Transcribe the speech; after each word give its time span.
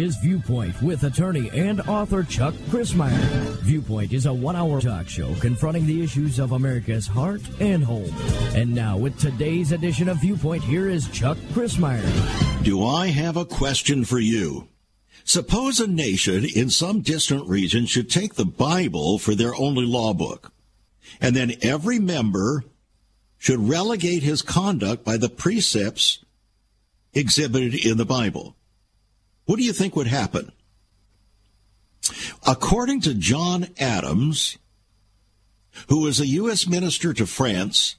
is 0.00 0.16
Viewpoint 0.16 0.80
with 0.80 1.04
attorney 1.04 1.50
and 1.52 1.80
author 1.82 2.22
Chuck 2.22 2.54
Crismier. 2.70 3.18
Viewpoint 3.60 4.12
is 4.12 4.26
a 4.26 4.32
one 4.32 4.56
hour 4.56 4.80
talk 4.80 5.08
show 5.08 5.34
confronting 5.36 5.86
the 5.86 6.02
issues 6.02 6.38
of 6.38 6.52
America's 6.52 7.06
heart 7.06 7.42
and 7.60 7.84
home. 7.84 8.10
And 8.54 8.74
now, 8.74 8.96
with 8.96 9.18
today's 9.18 9.72
edition 9.72 10.08
of 10.08 10.16
Viewpoint, 10.18 10.64
here 10.64 10.88
is 10.88 11.08
Chuck 11.10 11.36
Crismier. 11.52 12.02
Do 12.64 12.84
I 12.84 13.08
have 13.08 13.36
a 13.36 13.44
question 13.44 14.04
for 14.04 14.18
you? 14.18 14.68
Suppose 15.24 15.80
a 15.80 15.86
nation 15.86 16.44
in 16.44 16.70
some 16.70 17.02
distant 17.02 17.46
region 17.46 17.84
should 17.84 18.08
take 18.08 18.34
the 18.34 18.46
Bible 18.46 19.18
for 19.18 19.34
their 19.34 19.54
only 19.54 19.84
law 19.84 20.14
book, 20.14 20.52
and 21.20 21.36
then 21.36 21.52
every 21.60 21.98
member 21.98 22.64
should 23.36 23.68
relegate 23.68 24.22
his 24.22 24.40
conduct 24.40 25.04
by 25.04 25.18
the 25.18 25.28
precepts 25.28 26.24
exhibited 27.12 27.74
in 27.74 27.98
the 27.98 28.06
Bible. 28.06 28.56
What 29.46 29.56
do 29.56 29.64
you 29.64 29.72
think 29.72 29.96
would 29.96 30.06
happen? 30.06 30.52
According 32.46 33.02
to 33.02 33.14
John 33.14 33.68
Adams, 33.78 34.58
who 35.88 36.00
was 36.00 36.20
a 36.20 36.26
U.S. 36.26 36.66
minister 36.66 37.12
to 37.12 37.26
France, 37.26 37.96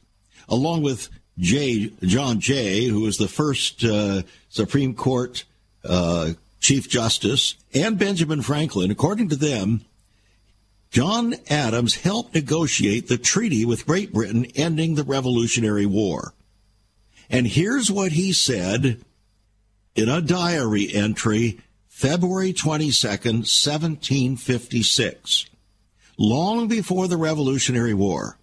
along 0.50 0.82
with 0.82 1.10
J, 1.38 1.92
John 2.02 2.40
Jay, 2.40 2.86
who 2.86 3.02
was 3.02 3.18
the 3.18 3.28
first 3.28 3.84
uh, 3.84 4.24
Supreme 4.50 4.94
Court 4.94 5.46
uh, 5.84 6.32
Chief 6.60 6.90
Justice, 6.90 7.56
and 7.74 7.98
Benjamin 7.98 8.42
Franklin, 8.42 8.92
according 8.92 9.30
to 9.30 9.36
them, 9.36 9.86
John 10.92 11.36
Adams 11.50 11.96
helped 11.96 12.36
negotiate 12.36 13.08
the 13.08 13.18
treaty 13.18 13.64
with 13.64 13.86
Great 13.86 14.12
Britain 14.12 14.46
ending 14.56 14.96
the 14.96 15.06
Revolutionary 15.06 15.86
War. 15.86 16.34
And 17.30 17.48
here's 17.48 17.90
what 17.90 18.12
he 18.12 18.34
said 18.34 19.02
in 19.96 20.10
a 20.10 20.22
diary 20.22 20.94
entry 20.94 21.60
February 21.88 22.54
22nd, 22.54 23.46
1756, 23.46 25.46
long 26.18 26.68
before 26.68 27.08
the 27.08 27.18
Revolutionary 27.18 27.94
War. 27.94 28.38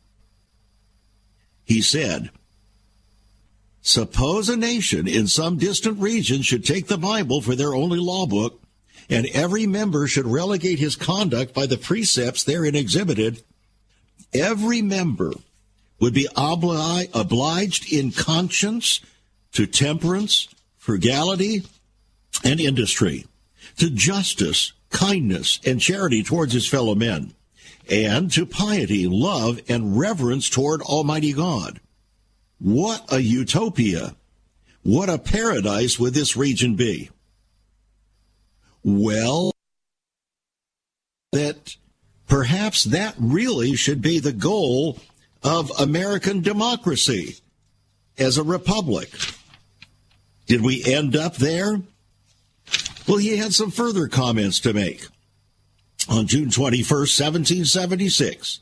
He 1.65 1.83
said, 1.83 2.31
Suppose 3.81 4.49
a 4.49 4.57
nation 4.57 5.09
in 5.09 5.27
some 5.27 5.57
distant 5.57 5.99
region 5.99 6.43
should 6.43 6.65
take 6.65 6.87
the 6.87 6.99
Bible 6.99 7.41
for 7.41 7.55
their 7.55 7.75
only 7.75 7.99
law 7.99 8.27
book, 8.27 8.61
and 9.09 9.27
every 9.33 9.67
member 9.67 10.07
should 10.07 10.27
relegate 10.27 10.79
his 10.79 10.95
conduct 10.95 11.55
by 11.55 11.67
the 11.67 11.79
precepts 11.79 12.45
therein 12.45 12.75
exhibited. 12.75 13.43
Every 14.33 14.83
member 14.83 15.33
would 16.01 16.15
be 16.15 16.29
obli- 16.37 17.09
obliged 17.15 17.93
in 17.93 18.13
conscience 18.13 19.01
to 19.53 19.67
temperance, 19.67 20.49
frugality, 20.89 21.63
and 22.43 22.59
industry, 22.59 23.27
to 23.77 23.91
justice, 23.91 24.73
kindness, 24.89 25.61
and 25.67 25.83
charity 25.83 26.23
towards 26.23 26.55
his 26.55 26.67
fellow 26.67 26.95
men, 26.95 27.35
and 27.91 28.33
to 28.33 28.47
piety, 28.47 29.07
love, 29.07 29.61
and 29.69 29.99
reverence 29.99 30.49
toward 30.49 30.81
Almighty 30.81 31.35
God. 31.35 31.79
What 32.59 33.05
a 33.13 33.21
utopia! 33.21 34.17
What 34.83 35.11
a 35.11 35.19
paradise 35.19 35.99
would 35.99 36.15
this 36.15 36.39
region 36.39 36.75
be? 36.75 37.11
Well, 38.83 39.53
that 41.33 41.77
perhaps 42.27 42.85
that 42.85 43.15
really 43.19 43.77
should 43.77 44.01
be 44.01 44.21
the 44.21 44.33
goal 44.33 44.99
of 45.43 45.71
American 45.79 46.41
democracy 46.41 47.37
as 48.17 48.39
a 48.39 48.43
republic. 48.43 49.11
Did 50.49 50.63
we 50.63 50.83
end 50.83 51.15
up 51.15 51.37
there? 51.37 51.83
Well, 53.07 53.19
he 53.19 53.37
had 53.37 53.55
some 53.55 53.71
further 53.71 54.09
comments 54.09 54.59
to 54.61 54.73
make. 54.73 55.07
On 56.09 56.27
June 56.27 56.49
21st, 56.49 57.21
1776, 57.21 58.61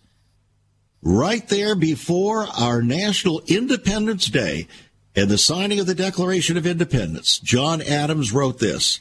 right 1.00 1.48
there 1.48 1.76
before 1.76 2.48
our 2.58 2.82
National 2.82 3.40
Independence 3.46 4.26
Day 4.26 4.66
and 5.14 5.28
the 5.28 5.38
signing 5.38 5.78
of 5.78 5.86
the 5.86 5.94
Declaration 5.94 6.56
of 6.56 6.66
Independence, 6.66 7.38
John 7.38 7.80
Adams 7.80 8.32
wrote 8.32 8.58
this 8.58 9.00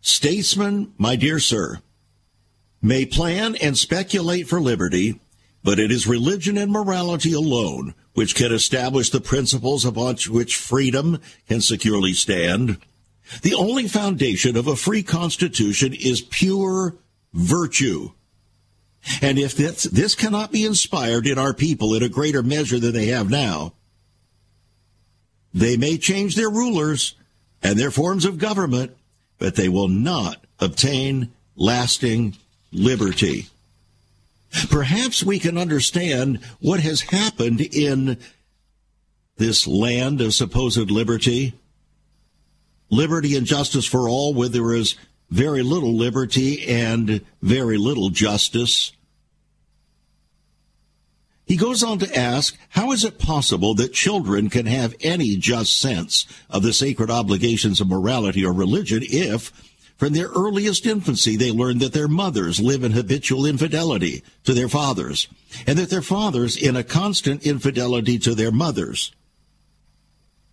Statesmen, 0.00 0.92
my 0.98 1.16
dear 1.16 1.40
sir, 1.40 1.80
may 2.80 3.04
plan 3.04 3.56
and 3.56 3.76
speculate 3.76 4.46
for 4.46 4.60
liberty, 4.60 5.18
but 5.64 5.80
it 5.80 5.90
is 5.90 6.06
religion 6.06 6.56
and 6.56 6.70
morality 6.70 7.32
alone 7.32 7.94
which 8.14 8.34
can 8.34 8.52
establish 8.52 9.10
the 9.10 9.20
principles 9.20 9.84
upon 9.84 10.16
which 10.28 10.56
freedom 10.56 11.20
can 11.48 11.60
securely 11.60 12.12
stand. 12.12 12.78
The 13.42 13.54
only 13.54 13.88
foundation 13.88 14.56
of 14.56 14.66
a 14.66 14.76
free 14.76 15.02
constitution 15.02 15.94
is 15.94 16.20
pure 16.20 16.96
virtue. 17.32 18.10
And 19.20 19.38
if 19.38 19.56
this, 19.56 19.84
this 19.84 20.14
cannot 20.14 20.52
be 20.52 20.64
inspired 20.64 21.26
in 21.26 21.38
our 21.38 21.54
people 21.54 21.94
in 21.94 22.02
a 22.02 22.08
greater 22.08 22.42
measure 22.42 22.78
than 22.78 22.92
they 22.92 23.06
have 23.06 23.30
now, 23.30 23.72
they 25.54 25.76
may 25.76 25.98
change 25.98 26.36
their 26.36 26.50
rulers 26.50 27.14
and 27.62 27.78
their 27.78 27.90
forms 27.90 28.24
of 28.24 28.38
government, 28.38 28.96
but 29.38 29.56
they 29.56 29.68
will 29.68 29.88
not 29.88 30.44
obtain 30.60 31.32
lasting 31.56 32.36
liberty. 32.72 33.48
Perhaps 34.68 35.24
we 35.24 35.38
can 35.38 35.56
understand 35.56 36.40
what 36.60 36.80
has 36.80 37.00
happened 37.00 37.60
in 37.60 38.18
this 39.36 39.66
land 39.66 40.20
of 40.20 40.34
supposed 40.34 40.90
liberty. 40.90 41.54
Liberty 42.90 43.36
and 43.36 43.46
justice 43.46 43.86
for 43.86 44.08
all, 44.08 44.34
where 44.34 44.50
there 44.50 44.74
is 44.74 44.96
very 45.30 45.62
little 45.62 45.96
liberty 45.96 46.68
and 46.68 47.24
very 47.40 47.78
little 47.78 48.10
justice. 48.10 48.92
He 51.46 51.56
goes 51.56 51.82
on 51.82 51.98
to 51.98 52.16
ask, 52.16 52.56
how 52.70 52.92
is 52.92 53.04
it 53.04 53.18
possible 53.18 53.74
that 53.74 53.92
children 53.92 54.50
can 54.50 54.66
have 54.66 54.94
any 55.00 55.36
just 55.36 55.78
sense 55.78 56.26
of 56.48 56.62
the 56.62 56.72
sacred 56.72 57.10
obligations 57.10 57.80
of 57.80 57.88
morality 57.88 58.44
or 58.44 58.52
religion 58.52 59.02
if 59.02 59.52
from 60.02 60.14
their 60.14 60.30
earliest 60.30 60.84
infancy, 60.84 61.36
they 61.36 61.52
learn 61.52 61.78
that 61.78 61.92
their 61.92 62.08
mothers 62.08 62.58
live 62.58 62.82
in 62.82 62.90
habitual 62.90 63.46
infidelity 63.46 64.24
to 64.42 64.52
their 64.52 64.68
fathers, 64.68 65.28
and 65.64 65.78
that 65.78 65.90
their 65.90 66.02
fathers 66.02 66.56
in 66.56 66.74
a 66.74 66.82
constant 66.82 67.46
infidelity 67.46 68.18
to 68.18 68.34
their 68.34 68.50
mothers. 68.50 69.12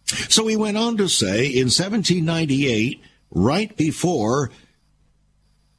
So 0.05 0.45
he 0.45 0.55
went 0.55 0.77
on 0.77 0.97
to 0.97 1.07
say 1.07 1.47
in 1.47 1.65
1798, 1.65 3.01
right 3.31 3.75
before 3.75 4.51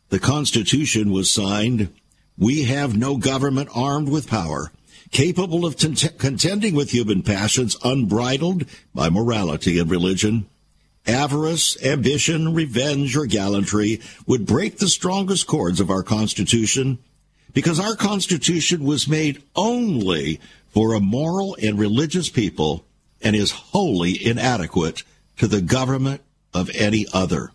the 0.09 0.19
Constitution 0.19 1.13
was 1.13 1.31
signed, 1.31 1.95
we 2.37 2.65
have 2.65 2.97
no 2.97 3.19
government 3.19 3.69
armed 3.73 4.09
with 4.09 4.27
power, 4.27 4.73
capable 5.13 5.65
of 5.65 5.77
contending 5.77 6.75
with 6.75 6.91
human 6.91 7.23
passions 7.23 7.77
unbridled 7.85 8.65
by 8.93 9.11
morality 9.11 9.79
and 9.79 9.89
religion 9.89 10.50
avarice, 11.11 11.83
ambition, 11.85 12.55
revenge, 12.55 13.17
or 13.17 13.27
gallantry 13.27 14.01
would 14.27 14.47
break 14.47 14.79
the 14.79 14.89
strongest 14.89 15.47
cords 15.47 15.81
of 15.81 15.91
our 15.91 16.03
Constitution 16.03 16.99
because 17.53 17.81
our 17.81 17.97
Constitution 17.97 18.85
was 18.85 19.09
made 19.09 19.43
only 19.57 20.41
for 20.69 20.95
a 20.95 21.01
moral 21.01 21.57
and 21.61 21.79
religious 21.79 22.29
people 22.29 22.85
and 23.21 23.35
is 23.35 23.51
wholly 23.51 24.25
inadequate 24.25 25.03
to 25.37 25.47
the 25.47 25.61
government 25.61 26.23
of 26.55 26.71
any 26.75 27.07
other. 27.13 27.51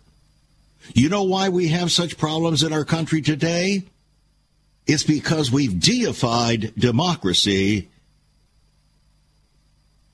You 0.94 1.08
know 1.08 1.24
why 1.24 1.48
we 1.48 1.68
have 1.68 1.90
such 1.90 2.18
problems 2.18 2.62
in 2.62 2.72
our 2.72 2.84
country 2.84 3.22
today? 3.22 3.84
It's 4.86 5.02
because 5.02 5.50
we've 5.50 5.80
deified 5.80 6.72
democracy 6.76 7.88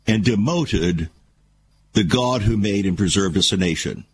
and 0.07 0.25
demoted 0.25 1.11
the 1.93 2.05
God 2.05 2.43
who 2.43 2.57
made 2.57 2.87
and 2.87 2.97
preserved 2.97 3.37
us 3.37 3.53
a 3.53 3.57
nation. 3.57 4.05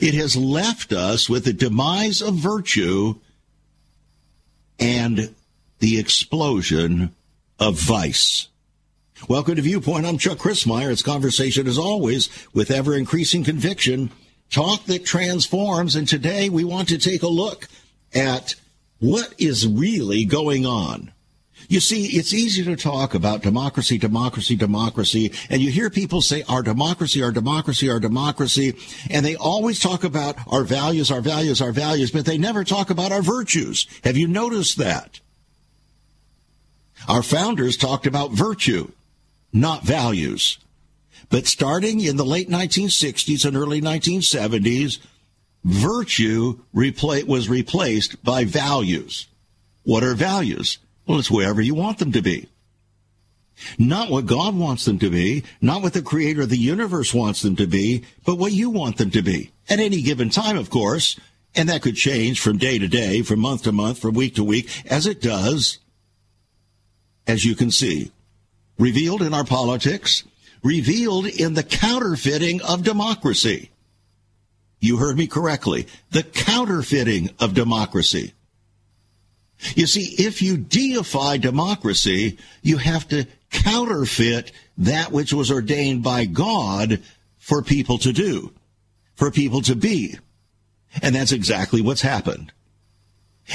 It 0.00 0.14
has 0.14 0.36
left 0.36 0.92
us 0.92 1.28
with 1.28 1.44
the 1.44 1.52
demise 1.52 2.20
of 2.20 2.34
virtue 2.34 3.14
and 4.78 5.34
the 5.78 5.98
explosion 5.98 7.14
of 7.58 7.78
vice. 7.78 8.48
Welcome 9.28 9.56
to 9.56 9.62
Viewpoint. 9.62 10.06
I'm 10.06 10.18
Chuck 10.18 10.38
Crismier. 10.38 10.90
It's 10.90 11.02
conversation 11.02 11.66
as 11.66 11.78
always 11.78 12.28
with 12.54 12.70
ever 12.70 12.94
increasing 12.94 13.44
conviction, 13.44 14.10
talk 14.50 14.84
that 14.86 15.04
transforms. 15.04 15.96
And 15.96 16.08
today 16.08 16.48
we 16.48 16.64
want 16.64 16.88
to 16.88 16.98
take 16.98 17.22
a 17.22 17.28
look 17.28 17.68
at 18.14 18.54
what 18.98 19.34
is 19.38 19.66
really 19.66 20.24
going 20.24 20.66
on 20.66 21.12
you 21.70 21.78
see, 21.78 22.06
it's 22.18 22.34
easy 22.34 22.64
to 22.64 22.74
talk 22.74 23.14
about 23.14 23.42
democracy, 23.42 23.96
democracy, 23.96 24.56
democracy, 24.56 25.30
and 25.48 25.62
you 25.62 25.70
hear 25.70 25.88
people 25.88 26.20
say 26.20 26.42
our 26.48 26.64
democracy, 26.64 27.22
our 27.22 27.30
democracy, 27.30 27.88
our 27.88 28.00
democracy, 28.00 28.74
and 29.08 29.24
they 29.24 29.36
always 29.36 29.78
talk 29.78 30.02
about 30.02 30.34
our 30.48 30.64
values, 30.64 31.12
our 31.12 31.20
values, 31.20 31.62
our 31.62 31.70
values, 31.70 32.10
but 32.10 32.24
they 32.26 32.38
never 32.38 32.64
talk 32.64 32.90
about 32.90 33.12
our 33.12 33.22
virtues. 33.22 33.86
Have 34.02 34.16
you 34.16 34.26
noticed 34.26 34.78
that? 34.78 35.20
Our 37.06 37.22
founders 37.22 37.76
talked 37.76 38.04
about 38.04 38.32
virtue, 38.32 38.90
not 39.52 39.84
values. 39.84 40.58
But 41.28 41.46
starting 41.46 42.00
in 42.00 42.16
the 42.16 42.24
late 42.24 42.50
1960s 42.50 43.44
and 43.44 43.56
early 43.56 43.80
1970s, 43.80 44.98
virtue 45.62 46.58
was 46.72 47.48
replaced 47.48 48.24
by 48.24 48.44
values. 48.44 49.28
What 49.84 50.02
are 50.02 50.14
values? 50.14 50.78
Well, 51.06 51.18
it's 51.18 51.30
wherever 51.30 51.60
you 51.60 51.74
want 51.74 51.98
them 51.98 52.12
to 52.12 52.22
be. 52.22 52.48
Not 53.78 54.10
what 54.10 54.26
God 54.26 54.56
wants 54.56 54.84
them 54.84 54.98
to 55.00 55.10
be, 55.10 55.44
not 55.60 55.82
what 55.82 55.92
the 55.92 56.02
creator 56.02 56.42
of 56.42 56.48
the 56.48 56.56
universe 56.56 57.12
wants 57.12 57.42
them 57.42 57.56
to 57.56 57.66
be, 57.66 58.04
but 58.24 58.38
what 58.38 58.52
you 58.52 58.70
want 58.70 58.96
them 58.96 59.10
to 59.10 59.22
be. 59.22 59.50
At 59.68 59.80
any 59.80 60.02
given 60.02 60.30
time, 60.30 60.56
of 60.56 60.70
course, 60.70 61.18
and 61.54 61.68
that 61.68 61.82
could 61.82 61.96
change 61.96 62.40
from 62.40 62.58
day 62.58 62.78
to 62.78 62.88
day, 62.88 63.22
from 63.22 63.40
month 63.40 63.64
to 63.64 63.72
month, 63.72 63.98
from 63.98 64.14
week 64.14 64.36
to 64.36 64.44
week, 64.44 64.70
as 64.90 65.06
it 65.06 65.20
does, 65.20 65.78
as 67.26 67.44
you 67.44 67.54
can 67.54 67.70
see. 67.70 68.12
Revealed 68.78 69.20
in 69.20 69.34
our 69.34 69.44
politics, 69.44 70.24
revealed 70.62 71.26
in 71.26 71.54
the 71.54 71.62
counterfeiting 71.62 72.62
of 72.62 72.82
democracy. 72.82 73.70
You 74.80 74.96
heard 74.96 75.18
me 75.18 75.26
correctly. 75.26 75.86
The 76.10 76.22
counterfeiting 76.22 77.30
of 77.38 77.52
democracy. 77.52 78.32
You 79.74 79.86
see, 79.86 80.14
if 80.22 80.42
you 80.42 80.56
deify 80.56 81.36
democracy, 81.36 82.38
you 82.62 82.78
have 82.78 83.08
to 83.08 83.26
counterfeit 83.50 84.52
that 84.78 85.12
which 85.12 85.32
was 85.32 85.50
ordained 85.50 86.02
by 86.02 86.24
God 86.24 87.00
for 87.38 87.62
people 87.62 87.98
to 87.98 88.12
do, 88.12 88.52
for 89.14 89.30
people 89.30 89.60
to 89.62 89.76
be. 89.76 90.16
And 91.02 91.14
that's 91.14 91.32
exactly 91.32 91.80
what's 91.80 92.02
happened. 92.02 92.52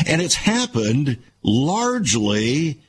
And 0.08 0.22
it's 0.22 0.36
happened 0.36 1.18
largely, 1.42 2.82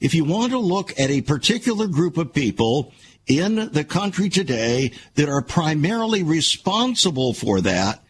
if 0.00 0.14
you 0.14 0.24
want 0.24 0.52
to 0.52 0.58
look 0.58 0.98
at 0.98 1.10
a 1.10 1.22
particular 1.22 1.86
group 1.86 2.16
of 2.16 2.32
people 2.32 2.92
in 3.26 3.70
the 3.72 3.84
country 3.84 4.28
today 4.28 4.92
that 5.14 5.28
are 5.28 5.42
primarily 5.42 6.22
responsible 6.22 7.32
for 7.32 7.60
that, 7.60 8.02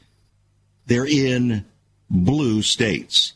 they're 0.87 1.07
in 1.07 1.67
blue 2.09 2.63
states. 2.63 3.35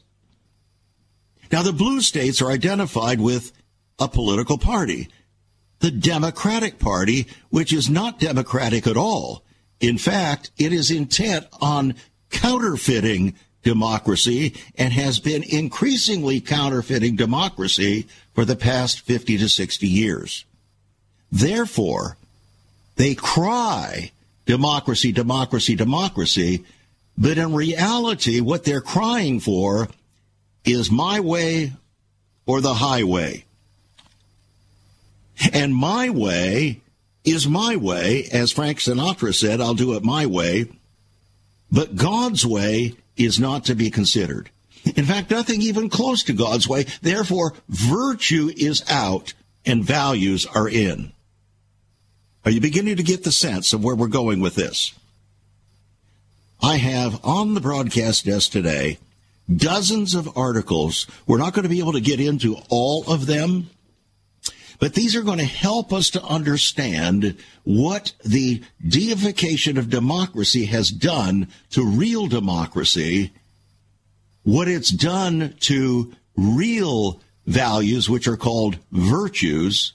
Now, 1.55 1.63
the 1.63 1.73
blue 1.73 2.01
states 2.01 2.43
are 2.43 2.51
identified 2.51 3.21
with 3.21 3.53
a 4.01 4.09
political 4.09 4.59
party, 4.59 5.07
the 5.79 5.93
Democratic 5.93 6.81
Party, 6.81 7.29
which 7.51 7.73
is 7.73 7.89
not 7.89 8.19
democratic 8.19 8.89
at 8.89 8.97
all. 8.97 9.45
In 9.79 9.97
fact, 9.97 10.51
it 10.59 10.73
is 10.73 10.91
intent 10.91 11.47
on 11.61 11.95
counterfeiting 12.31 13.37
democracy 13.63 14.57
and 14.75 14.93
has 14.95 15.21
been 15.21 15.45
increasingly 15.45 16.41
counterfeiting 16.41 17.15
democracy 17.15 18.09
for 18.35 18.45
the 18.45 18.57
past 18.57 19.03
50 19.03 19.39
to 19.39 19.49
60 19.49 19.87
years. 19.87 20.45
Therefore, 21.31 22.17
they 22.97 23.15
cry 23.15 24.11
democracy, 24.45 25.13
democracy, 25.13 25.77
democracy, 25.77 26.65
but 27.17 27.39
in 27.39 27.55
reality, 27.55 28.41
what 28.41 28.65
they're 28.65 28.81
crying 28.81 29.39
for 29.39 29.89
is 30.65 30.91
my 30.91 31.21
way 31.21 31.73
or 32.47 32.61
the 32.61 32.75
highway. 32.75 33.45
And 35.53 35.75
my 35.75 36.11
way 36.11 36.81
is 37.25 37.49
my 37.49 37.77
way. 37.77 38.29
As 38.33 38.53
Frank 38.53 38.79
Sinatra 38.79 39.35
said, 39.35 39.61
I'll 39.61 39.75
do 39.75 39.95
it 39.95 40.05
my 40.05 40.27
way. 40.27 40.67
But 41.71 41.97
God's 41.97 42.47
way 42.47 42.95
is 43.17 43.41
not 43.41 43.65
to 43.67 43.75
be 43.75 43.91
considered. 43.91 44.51
In 44.97 45.05
fact, 45.07 45.31
nothing 45.31 45.63
even 45.63 45.89
close 45.89 46.23
to 46.25 46.33
God's 46.33 46.69
way. 46.69 46.85
Therefore, 47.01 47.55
virtue 47.69 48.51
is 48.57 48.85
out 48.89 49.33
and 49.65 49.83
values 49.83 50.47
are 50.47 50.69
in. 50.69 51.13
Are 52.45 52.51
you 52.51 52.61
beginning 52.61 52.97
to 52.97 53.03
get 53.03 53.25
the 53.25 53.33
sense 53.33 53.73
of 53.73 53.83
where 53.83 53.95
we're 53.95 54.09
going 54.09 54.41
with 54.41 54.55
this? 54.55 54.93
I 56.63 56.77
have 56.77 57.25
on 57.25 57.55
the 57.55 57.61
broadcast 57.61 58.27
desk 58.27 58.53
today 58.53 58.99
dozens 59.53 60.15
of 60.15 60.37
articles. 60.37 61.07
We're 61.27 61.39
not 61.39 61.55
going 61.55 61.65
to 61.65 61.69
be 61.69 61.81
able 61.81 61.93
to 61.93 62.01
get 62.01 62.21
into 62.21 62.57
all 62.69 63.05
of 63.11 63.27
them, 63.27 63.71
but 64.79 64.95
these 64.95 65.15
are 65.17 65.23
going 65.23 65.39
to 65.39 65.45
help 65.45 65.93
us 65.93 66.11
to 66.11 66.23
understand 66.23 67.37
what 67.63 68.13
the 68.25 68.63
deification 68.87 69.79
of 69.79 69.91
democracy 69.91 70.67
has 70.67 70.91
done 70.91 71.49
to 71.71 71.85
real 71.85 72.27
democracy, 72.27 73.33
what 74.43 74.69
it's 74.69 74.91
done 74.91 75.55
to 75.61 76.13
real 76.37 77.21
values, 77.47 78.09
which 78.09 78.27
are 78.27 78.37
called 78.37 78.79
virtues, 78.91 79.93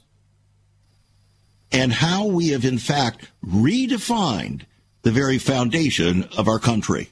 and 1.72 1.92
how 1.92 2.26
we 2.26 2.50
have 2.50 2.66
in 2.66 2.78
fact 2.78 3.28
redefined 3.46 4.64
the 5.02 5.12
very 5.12 5.38
foundation 5.38 6.28
of 6.38 6.48
our 6.48 6.60
country. 6.60 7.10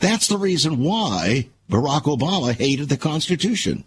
That's 0.00 0.28
the 0.28 0.38
reason 0.38 0.82
why 0.82 1.48
Barack 1.70 2.02
Obama 2.02 2.52
hated 2.52 2.88
the 2.88 2.96
Constitution. 2.96 3.84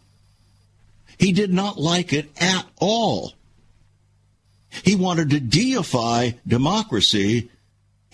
He 1.17 1.31
did 1.31 1.53
not 1.53 1.79
like 1.79 2.13
it 2.13 2.29
at 2.39 2.65
all. 2.79 3.33
He 4.83 4.95
wanted 4.95 5.29
to 5.31 5.39
deify 5.39 6.31
democracy 6.47 7.49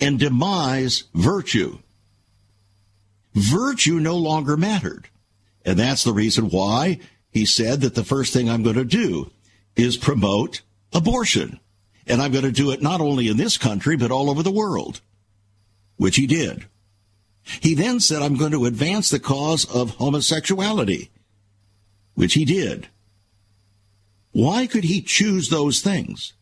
and 0.00 0.18
demise 0.18 1.04
virtue. 1.14 1.78
Virtue 3.34 4.00
no 4.00 4.16
longer 4.16 4.56
mattered. 4.56 5.08
And 5.64 5.78
that's 5.78 6.04
the 6.04 6.12
reason 6.12 6.50
why 6.50 6.98
he 7.30 7.46
said 7.46 7.80
that 7.82 7.94
the 7.94 8.04
first 8.04 8.32
thing 8.32 8.48
I'm 8.48 8.62
going 8.62 8.76
to 8.76 8.84
do 8.84 9.30
is 9.76 9.96
promote 9.96 10.62
abortion. 10.92 11.60
And 12.06 12.20
I'm 12.20 12.32
going 12.32 12.44
to 12.44 12.52
do 12.52 12.70
it 12.70 12.82
not 12.82 13.00
only 13.00 13.28
in 13.28 13.36
this 13.36 13.58
country, 13.58 13.96
but 13.96 14.10
all 14.10 14.30
over 14.30 14.42
the 14.42 14.50
world, 14.50 15.00
which 15.96 16.16
he 16.16 16.26
did. 16.26 16.64
He 17.60 17.74
then 17.74 18.00
said, 18.00 18.22
I'm 18.22 18.36
going 18.36 18.52
to 18.52 18.66
advance 18.66 19.10
the 19.10 19.18
cause 19.18 19.64
of 19.64 19.96
homosexuality, 19.96 21.10
which 22.14 22.34
he 22.34 22.44
did. 22.44 22.88
Why 24.32 24.66
could 24.66 24.84
he 24.84 25.00
choose 25.00 25.48
those 25.48 25.80
things? 25.80 26.34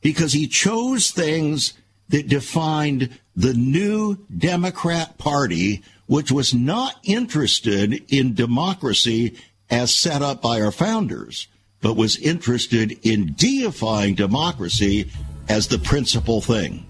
Because 0.00 0.32
he 0.32 0.46
chose 0.46 1.10
things 1.10 1.74
that 2.08 2.28
defined 2.28 3.18
the 3.36 3.54
new 3.54 4.16
Democrat 4.36 5.18
Party, 5.18 5.82
which 6.06 6.32
was 6.32 6.54
not 6.54 6.96
interested 7.04 8.02
in 8.08 8.34
democracy 8.34 9.36
as 9.70 9.94
set 9.94 10.22
up 10.22 10.40
by 10.40 10.60
our 10.60 10.72
founders, 10.72 11.46
but 11.80 11.96
was 11.96 12.16
interested 12.16 12.98
in 13.06 13.34
deifying 13.34 14.14
democracy 14.14 15.10
as 15.48 15.68
the 15.68 15.78
principal 15.78 16.40
thing. 16.40 16.86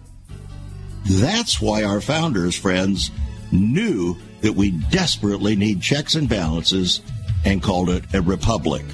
That's 1.05 1.61
why 1.61 1.83
our 1.83 2.01
founders, 2.01 2.55
friends, 2.55 3.11
knew 3.53 4.17
that 4.41 4.55
we 4.55 4.71
desperately 4.91 5.57
need 5.57 5.81
checks 5.81 6.15
and 6.15 6.29
balances 6.29 7.01
and 7.45 7.63
called 7.63 7.91
it 7.91 8.05
a 8.15 8.23
republic. 8.23 8.85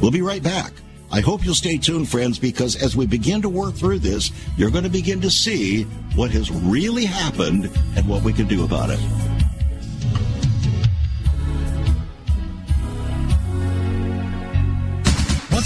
We'll 0.00 0.10
be 0.10 0.22
right 0.22 0.42
back. 0.42 0.72
I 1.10 1.20
hope 1.20 1.44
you'll 1.44 1.54
stay 1.54 1.78
tuned, 1.78 2.08
friends, 2.08 2.38
because 2.38 2.76
as 2.76 2.94
we 2.94 3.06
begin 3.06 3.40
to 3.42 3.48
work 3.48 3.74
through 3.74 4.00
this, 4.00 4.30
you're 4.56 4.70
going 4.70 4.84
to 4.84 4.90
begin 4.90 5.20
to 5.22 5.30
see 5.30 5.84
what 6.14 6.30
has 6.32 6.50
really 6.50 7.06
happened 7.06 7.70
and 7.96 8.06
what 8.06 8.22
we 8.22 8.32
can 8.32 8.46
do 8.46 8.64
about 8.64 8.90
it. 8.90 9.00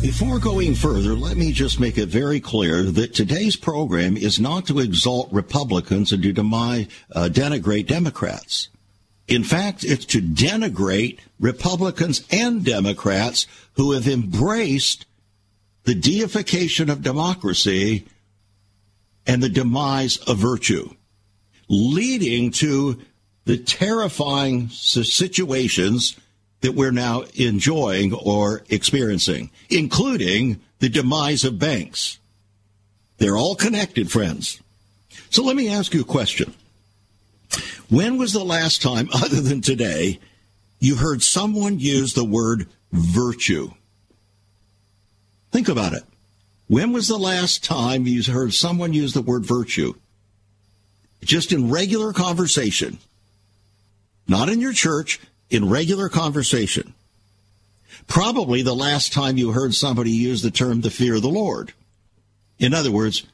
Before 0.00 0.38
going 0.38 0.74
further, 0.74 1.14
let 1.14 1.36
me 1.36 1.52
just 1.52 1.78
make 1.78 1.98
it 1.98 2.08
very 2.08 2.40
clear 2.40 2.84
that 2.84 3.12
today's 3.12 3.54
program 3.54 4.16
is 4.16 4.40
not 4.40 4.66
to 4.68 4.78
exalt 4.78 5.30
Republicans 5.30 6.10
and 6.10 6.22
to 6.22 6.32
deny, 6.32 6.88
uh, 7.14 7.28
denigrate 7.30 7.86
Democrats. 7.86 8.70
In 9.28 9.44
fact, 9.44 9.84
it's 9.84 10.06
to 10.06 10.22
denigrate 10.22 11.18
Republicans 11.38 12.24
and 12.30 12.64
Democrats 12.64 13.46
who 13.74 13.92
have 13.92 14.08
embraced 14.08 15.04
the 15.84 15.94
deification 15.94 16.88
of 16.88 17.02
democracy 17.02 18.06
and 19.26 19.42
the 19.42 19.50
demise 19.50 20.16
of 20.16 20.38
virtue, 20.38 20.94
leading 21.68 22.52
to 22.52 22.98
the 23.44 23.58
terrifying 23.58 24.70
situations 24.70 26.16
that 26.60 26.74
we're 26.74 26.90
now 26.90 27.24
enjoying 27.34 28.12
or 28.12 28.62
experiencing, 28.68 29.50
including 29.68 30.60
the 30.78 30.88
demise 30.88 31.44
of 31.44 31.58
banks. 31.58 32.18
They're 33.18 33.36
all 33.36 33.54
connected, 33.54 34.10
friends. 34.10 34.60
So 35.30 35.42
let 35.42 35.56
me 35.56 35.68
ask 35.68 35.94
you 35.94 36.00
a 36.00 36.04
question. 36.04 36.54
When 37.88 38.18
was 38.18 38.32
the 38.32 38.44
last 38.44 38.82
time, 38.82 39.08
other 39.12 39.40
than 39.40 39.60
today, 39.60 40.18
you 40.78 40.96
heard 40.96 41.22
someone 41.22 41.78
use 41.78 42.14
the 42.14 42.24
word 42.24 42.66
virtue? 42.92 43.72
Think 45.52 45.68
about 45.68 45.92
it. 45.92 46.04
When 46.68 46.92
was 46.92 47.08
the 47.08 47.18
last 47.18 47.64
time 47.64 48.06
you 48.06 48.22
heard 48.22 48.54
someone 48.54 48.92
use 48.92 49.12
the 49.12 49.22
word 49.22 49.44
virtue? 49.44 49.94
Just 51.22 51.52
in 51.52 51.70
regular 51.70 52.12
conversation. 52.12 52.98
Not 54.28 54.48
in 54.48 54.60
your 54.60 54.72
church, 54.72 55.20
in 55.50 55.68
regular 55.68 56.08
conversation. 56.08 56.94
Probably 58.06 58.62
the 58.62 58.74
last 58.74 59.12
time 59.12 59.36
you 59.36 59.52
heard 59.52 59.74
somebody 59.74 60.10
use 60.10 60.42
the 60.42 60.50
term 60.50 60.80
the 60.80 60.90
fear 60.90 61.16
of 61.16 61.22
the 61.22 61.28
Lord. 61.28 61.72
In 62.58 62.74
other 62.74 62.90
words, 62.90 63.26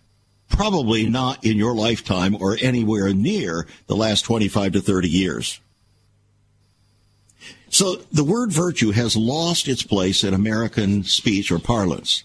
probably 0.49 1.09
not 1.09 1.45
in 1.45 1.57
your 1.57 1.75
lifetime 1.75 2.37
or 2.41 2.57
anywhere 2.61 3.13
near 3.13 3.67
the 3.87 3.97
last 3.97 4.23
25 4.23 4.73
to 4.73 4.81
30 4.81 5.09
years. 5.09 5.61
So 7.69 7.97
the 8.13 8.25
word 8.25 8.53
virtue 8.53 8.93
has 8.93 9.17
lost 9.17 9.69
its 9.69 9.83
place 9.83 10.25
in 10.25 10.33
American 10.33 11.05
speech 11.05 11.51
or 11.51 11.59
parlance. 11.59 12.23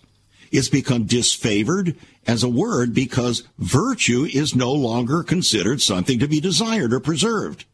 It's 0.52 0.70
become 0.70 1.06
disfavored 1.06 1.96
as 2.28 2.44
a 2.44 2.50
word 2.50 2.94
because 2.94 3.44
virtue 3.58 4.28
is 4.32 4.56
no 4.56 4.72
longer 4.72 5.24
considered 5.24 5.82
something 5.82 6.20
to 6.20 6.28
be 6.28 6.40
desired 6.40 6.94
or 6.94 7.00
preserved. 7.00 7.66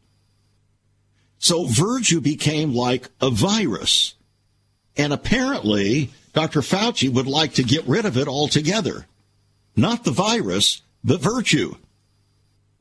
So 1.38 1.64
virtue 1.64 2.20
became 2.20 2.74
like 2.74 3.08
a 3.20 3.30
virus. 3.30 4.14
And 4.96 5.12
apparently, 5.12 6.10
Dr. 6.32 6.60
Fauci 6.60 7.08
would 7.08 7.26
like 7.26 7.54
to 7.54 7.62
get 7.62 7.86
rid 7.86 8.04
of 8.04 8.16
it 8.16 8.28
altogether. 8.28 9.06
Not 9.76 10.04
the 10.04 10.10
virus, 10.10 10.82
but 11.04 11.20
virtue. 11.20 11.76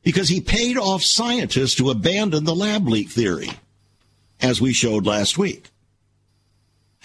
Because 0.04 0.30
he 0.30 0.42
paid 0.42 0.78
off 0.78 1.04
scientists 1.04 1.76
to 1.76 1.92
abandon 1.92 2.44
the 2.44 2.56
lab 2.56 2.88
leak 2.88 3.10
theory, 3.10 3.50
as 4.42 4.60
we 4.60 4.74
showed 4.74 5.06
last 5.06 5.38
week. 5.38 5.70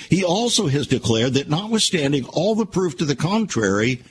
He 0.08 0.24
also 0.24 0.68
has 0.68 0.86
declared 0.86 1.34
that 1.34 1.50
notwithstanding 1.50 2.24
all 2.26 2.54
the 2.54 2.66
proof 2.66 2.96
to 2.98 3.04
the 3.04 3.16
contrary, 3.16 4.02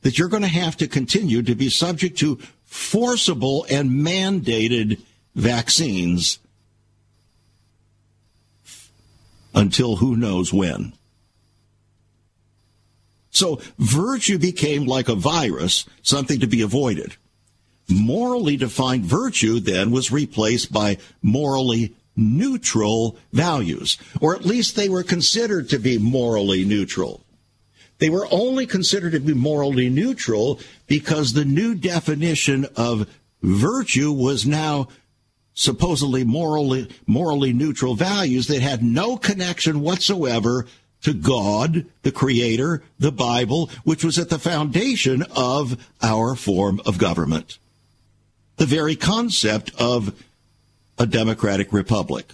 that 0.00 0.18
you're 0.18 0.28
going 0.28 0.42
to 0.42 0.48
have 0.48 0.76
to 0.78 0.88
continue 0.88 1.42
to 1.42 1.54
be 1.54 1.68
subject 1.68 2.18
to 2.18 2.38
forcible 2.64 3.66
and 3.68 3.90
mandated 3.90 5.00
vaccines 5.34 6.38
until 9.54 9.96
who 9.96 10.16
knows 10.16 10.52
when. 10.52 10.92
So 13.30 13.60
virtue 13.78 14.38
became 14.38 14.86
like 14.86 15.08
a 15.08 15.14
virus, 15.14 15.84
something 16.02 16.40
to 16.40 16.46
be 16.46 16.62
avoided. 16.62 17.16
Morally 17.88 18.56
defined 18.56 19.04
virtue 19.04 19.60
then 19.60 19.90
was 19.90 20.12
replaced 20.12 20.72
by 20.72 20.98
morally 21.22 21.94
neutral 22.16 23.16
values, 23.32 23.96
or 24.20 24.34
at 24.34 24.44
least 24.44 24.74
they 24.74 24.88
were 24.88 25.04
considered 25.04 25.68
to 25.70 25.78
be 25.78 25.98
morally 25.98 26.64
neutral. 26.64 27.24
They 27.98 28.10
were 28.10 28.26
only 28.30 28.66
considered 28.66 29.12
to 29.12 29.20
be 29.20 29.34
morally 29.34 29.88
neutral 29.88 30.60
because 30.86 31.32
the 31.32 31.44
new 31.44 31.74
definition 31.74 32.66
of 32.76 33.08
virtue 33.42 34.12
was 34.12 34.46
now 34.46 34.88
supposedly 35.58 36.22
morally 36.22 36.88
morally 37.04 37.52
neutral 37.52 37.96
values 37.96 38.46
that 38.46 38.62
had 38.62 38.80
no 38.80 39.16
connection 39.16 39.80
whatsoever 39.80 40.66
to 41.02 41.12
God, 41.12 41.84
the 42.02 42.12
creator, 42.12 42.82
the 42.98 43.10
Bible, 43.10 43.68
which 43.82 44.04
was 44.04 44.18
at 44.18 44.30
the 44.30 44.38
foundation 44.38 45.24
of 45.34 45.84
our 46.00 46.36
form 46.36 46.80
of 46.86 46.98
government. 46.98 47.58
The 48.56 48.66
very 48.66 48.94
concept 48.94 49.72
of 49.78 50.20
a 50.96 51.06
democratic 51.06 51.72
republic. 51.72 52.32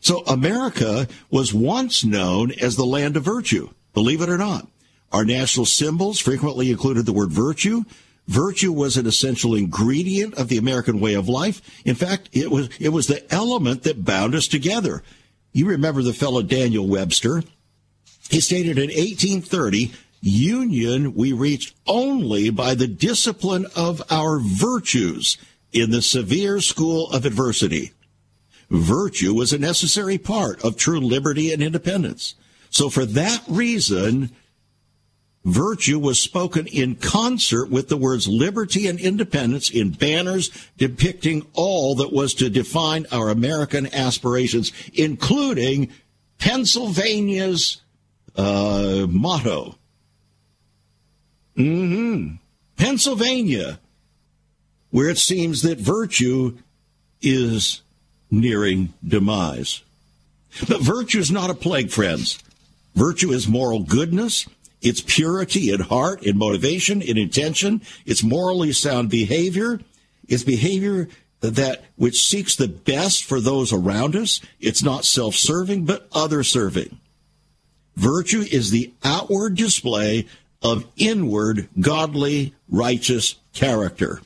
So 0.00 0.24
America 0.24 1.06
was 1.30 1.54
once 1.54 2.04
known 2.04 2.52
as 2.60 2.74
the 2.74 2.86
land 2.86 3.16
of 3.16 3.24
virtue, 3.24 3.70
believe 3.94 4.20
it 4.20 4.28
or 4.28 4.38
not. 4.38 4.66
Our 5.12 5.24
national 5.24 5.66
symbols 5.66 6.18
frequently 6.18 6.70
included 6.70 7.06
the 7.06 7.12
word 7.12 7.30
virtue. 7.30 7.84
Virtue 8.28 8.72
was 8.72 8.98
an 8.98 9.06
essential 9.06 9.54
ingredient 9.54 10.34
of 10.34 10.48
the 10.48 10.58
American 10.58 11.00
way 11.00 11.14
of 11.14 11.30
life. 11.30 11.62
In 11.86 11.94
fact, 11.94 12.28
it 12.32 12.50
was, 12.50 12.68
it 12.78 12.90
was 12.90 13.06
the 13.06 13.24
element 13.32 13.84
that 13.84 14.04
bound 14.04 14.34
us 14.34 14.46
together. 14.46 15.02
You 15.52 15.66
remember 15.66 16.02
the 16.02 16.12
fellow 16.12 16.42
Daniel 16.42 16.86
Webster. 16.86 17.42
He 18.28 18.40
stated 18.40 18.76
in 18.76 18.90
1830, 18.90 19.92
union 20.20 21.14
we 21.14 21.32
reached 21.32 21.74
only 21.86 22.50
by 22.50 22.74
the 22.74 22.86
discipline 22.86 23.64
of 23.74 24.02
our 24.10 24.38
virtues 24.38 25.38
in 25.72 25.90
the 25.90 26.02
severe 26.02 26.60
school 26.60 27.10
of 27.10 27.24
adversity. 27.24 27.92
Virtue 28.68 29.32
was 29.32 29.54
a 29.54 29.58
necessary 29.58 30.18
part 30.18 30.62
of 30.62 30.76
true 30.76 31.00
liberty 31.00 31.50
and 31.50 31.62
independence. 31.62 32.34
So 32.68 32.90
for 32.90 33.06
that 33.06 33.42
reason, 33.48 34.30
Virtue 35.48 35.98
was 35.98 36.20
spoken 36.20 36.66
in 36.66 36.94
concert 36.94 37.70
with 37.70 37.88
the 37.88 37.96
words 37.96 38.28
liberty 38.28 38.86
and 38.86 39.00
independence 39.00 39.70
in 39.70 39.90
banners 39.90 40.50
depicting 40.76 41.46
all 41.54 41.94
that 41.94 42.12
was 42.12 42.34
to 42.34 42.50
define 42.50 43.06
our 43.10 43.30
American 43.30 43.92
aspirations, 43.94 44.72
including 44.92 45.90
Pennsylvania's 46.38 47.80
uh, 48.36 49.06
motto. 49.08 49.78
Mm-hmm. 51.56 52.34
Pennsylvania, 52.76 53.80
where 54.90 55.08
it 55.08 55.18
seems 55.18 55.62
that 55.62 55.78
virtue 55.78 56.58
is 57.22 57.80
nearing 58.30 58.92
demise. 59.06 59.82
But 60.68 60.82
virtue 60.82 61.20
is 61.20 61.30
not 61.30 61.48
a 61.48 61.54
plague, 61.54 61.90
friends. 61.90 62.38
Virtue 62.94 63.30
is 63.30 63.48
moral 63.48 63.80
goodness 63.80 64.46
its 64.80 65.00
purity 65.00 65.72
in 65.72 65.80
heart, 65.80 66.22
in 66.22 66.38
motivation, 66.38 67.02
in 67.02 67.18
intention, 67.18 67.82
its 68.06 68.22
morally 68.22 68.72
sound 68.72 69.10
behavior, 69.10 69.80
its 70.28 70.42
behavior 70.42 71.08
that 71.40 71.84
which 71.96 72.26
seeks 72.26 72.56
the 72.56 72.68
best 72.68 73.24
for 73.24 73.40
those 73.40 73.72
around 73.72 74.16
us. 74.16 74.40
It's 74.60 74.82
not 74.82 75.04
self-serving, 75.04 75.84
but 75.84 76.08
other-serving. 76.12 76.98
Virtue 77.96 78.40
is 78.40 78.70
the 78.70 78.92
outward 79.04 79.56
display 79.56 80.26
of 80.62 80.86
inward, 80.96 81.68
godly, 81.80 82.54
righteous 82.68 83.36
character. 83.52 84.20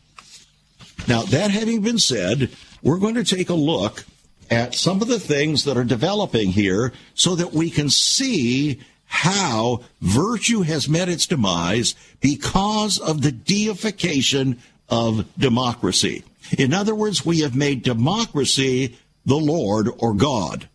Now, 1.06 1.22
that 1.22 1.50
having 1.50 1.82
been 1.82 1.98
said, 1.98 2.50
we're 2.82 2.98
going 2.98 3.16
to 3.16 3.24
take 3.24 3.50
a 3.50 3.54
look 3.54 4.04
at 4.50 4.74
some 4.74 5.02
of 5.02 5.08
the 5.08 5.20
things 5.20 5.64
that 5.64 5.76
are 5.76 5.84
developing 5.84 6.50
here 6.50 6.92
so 7.14 7.34
that 7.34 7.52
we 7.52 7.70
can 7.70 7.88
see 7.88 8.80
how 9.12 9.82
virtue 10.00 10.62
has 10.62 10.88
met 10.88 11.06
its 11.06 11.26
demise 11.26 11.94
because 12.22 12.98
of 12.98 13.20
the 13.20 13.30
deification 13.30 14.58
of 14.88 15.28
democracy. 15.36 16.24
In 16.56 16.72
other 16.72 16.94
words, 16.94 17.24
we 17.24 17.40
have 17.40 17.54
made 17.54 17.82
democracy 17.82 18.96
the 19.26 19.36
Lord 19.36 19.90
or 19.98 20.14
God, 20.14 20.66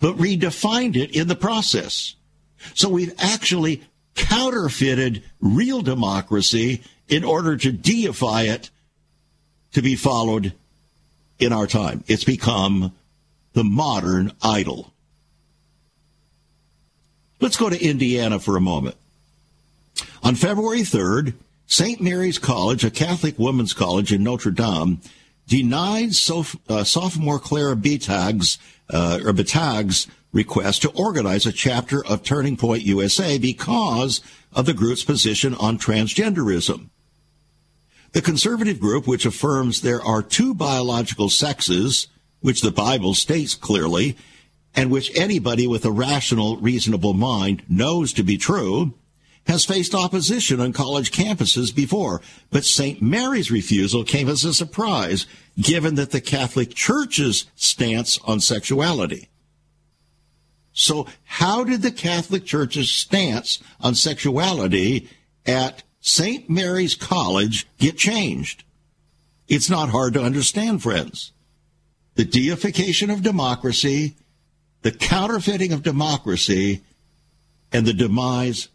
but 0.00 0.16
redefined 0.16 0.96
it 0.96 1.14
in 1.14 1.28
the 1.28 1.36
process. 1.36 2.14
So 2.72 2.88
we've 2.88 3.14
actually 3.18 3.82
counterfeited 4.14 5.22
real 5.38 5.82
democracy 5.82 6.82
in 7.06 7.22
order 7.22 7.58
to 7.58 7.70
deify 7.70 8.44
it 8.44 8.70
to 9.72 9.82
be 9.82 9.94
followed 9.94 10.54
in 11.38 11.52
our 11.52 11.66
time. 11.66 12.02
It's 12.06 12.24
become 12.24 12.92
the 13.52 13.64
modern 13.64 14.32
idol. 14.40 14.94
Let's 17.40 17.56
go 17.56 17.70
to 17.70 17.82
Indiana 17.82 18.38
for 18.38 18.56
a 18.56 18.60
moment. 18.60 18.96
On 20.22 20.34
February 20.34 20.80
3rd, 20.80 21.34
St. 21.66 22.00
Mary's 22.00 22.38
College, 22.38 22.84
a 22.84 22.90
Catholic 22.90 23.38
women's 23.38 23.72
college 23.72 24.12
in 24.12 24.24
Notre 24.24 24.50
Dame, 24.50 25.00
denied 25.46 26.14
sof- 26.14 26.56
uh, 26.68 26.82
sophomore 26.82 27.38
Clara 27.38 27.76
Bettag's, 27.76 28.58
uh, 28.90 29.20
or 29.24 29.32
Bettag's 29.32 30.08
request 30.32 30.82
to 30.82 30.90
organize 30.90 31.46
a 31.46 31.52
chapter 31.52 32.04
of 32.04 32.22
Turning 32.22 32.56
Point 32.56 32.82
USA 32.82 33.38
because 33.38 34.20
of 34.52 34.66
the 34.66 34.74
group's 34.74 35.04
position 35.04 35.54
on 35.54 35.78
transgenderism. 35.78 36.88
The 38.12 38.22
conservative 38.22 38.80
group, 38.80 39.06
which 39.06 39.26
affirms 39.26 39.80
there 39.80 40.02
are 40.02 40.22
two 40.22 40.54
biological 40.54 41.28
sexes, 41.28 42.08
which 42.40 42.62
the 42.62 42.70
Bible 42.70 43.14
states 43.14 43.54
clearly, 43.54 44.16
and 44.78 44.92
which 44.92 45.10
anybody 45.18 45.66
with 45.66 45.84
a 45.84 45.90
rational, 45.90 46.56
reasonable 46.58 47.12
mind 47.12 47.64
knows 47.68 48.12
to 48.12 48.22
be 48.22 48.38
true, 48.38 48.94
has 49.48 49.64
faced 49.64 49.92
opposition 49.92 50.60
on 50.60 50.72
college 50.72 51.10
campuses 51.10 51.74
before, 51.74 52.22
but 52.52 52.64
St. 52.64 53.02
Mary's 53.02 53.50
refusal 53.50 54.04
came 54.04 54.28
as 54.28 54.44
a 54.44 54.54
surprise 54.54 55.26
given 55.60 55.96
that 55.96 56.12
the 56.12 56.20
Catholic 56.20 56.76
Church's 56.76 57.46
stance 57.56 58.18
on 58.18 58.38
sexuality. 58.38 59.28
So 60.72 61.08
how 61.24 61.64
did 61.64 61.82
the 61.82 61.90
Catholic 61.90 62.44
Church's 62.44 62.88
stance 62.88 63.58
on 63.80 63.96
sexuality 63.96 65.08
at 65.44 65.82
St. 66.00 66.48
Mary's 66.48 66.94
College 66.94 67.66
get 67.78 67.98
changed? 67.98 68.62
It's 69.48 69.68
not 69.68 69.88
hard 69.88 70.14
to 70.14 70.22
understand, 70.22 70.84
friends. 70.84 71.32
The 72.14 72.24
deification 72.24 73.10
of 73.10 73.24
democracy, 73.24 74.14
the 74.82 74.92
counterfeiting 74.92 75.72
of 75.72 75.82
democracy, 75.82 76.82
and 77.72 77.86
the 77.86 77.92
demise 77.92 78.68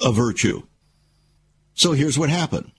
of 0.00 0.16
virtue. 0.16 0.62
So 1.74 1.92
here's 1.92 2.18
what 2.18 2.30
happened. 2.30 2.72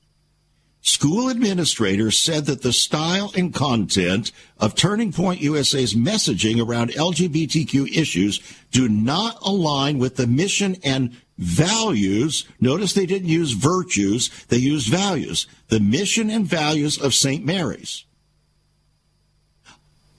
School 0.83 1.29
administrators 1.29 2.17
said 2.17 2.45
that 2.47 2.63
the 2.63 2.73
style 2.73 3.31
and 3.37 3.53
content 3.53 4.31
of 4.59 4.73
Turning 4.73 5.13
Point 5.13 5.39
USA's 5.39 5.93
messaging 5.93 6.63
around 6.63 6.89
LGBTQ 6.89 7.95
issues 7.95 8.41
do 8.71 8.89
not 8.89 9.37
align 9.43 9.99
with 9.99 10.15
the 10.15 10.25
mission 10.25 10.77
and 10.83 11.15
values. 11.37 12.47
Notice 12.59 12.93
they 12.93 13.05
didn't 13.05 13.29
use 13.29 13.51
virtues, 13.51 14.29
they 14.45 14.57
used 14.57 14.89
values. 14.89 15.45
The 15.67 15.79
mission 15.79 16.31
and 16.31 16.47
values 16.47 16.99
of 16.99 17.13
St. 17.13 17.45
Mary's. 17.45 18.05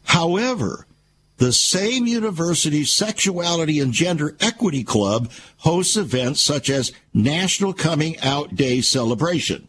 However, 0.04 0.86
the 1.42 1.52
same 1.52 2.06
university's 2.06 2.92
Sexuality 2.92 3.80
and 3.80 3.92
Gender 3.92 4.36
Equity 4.38 4.84
Club 4.84 5.28
hosts 5.56 5.96
events 5.96 6.40
such 6.40 6.70
as 6.70 6.92
National 7.12 7.72
Coming 7.72 8.16
Out 8.20 8.54
Day 8.54 8.80
celebration. 8.80 9.66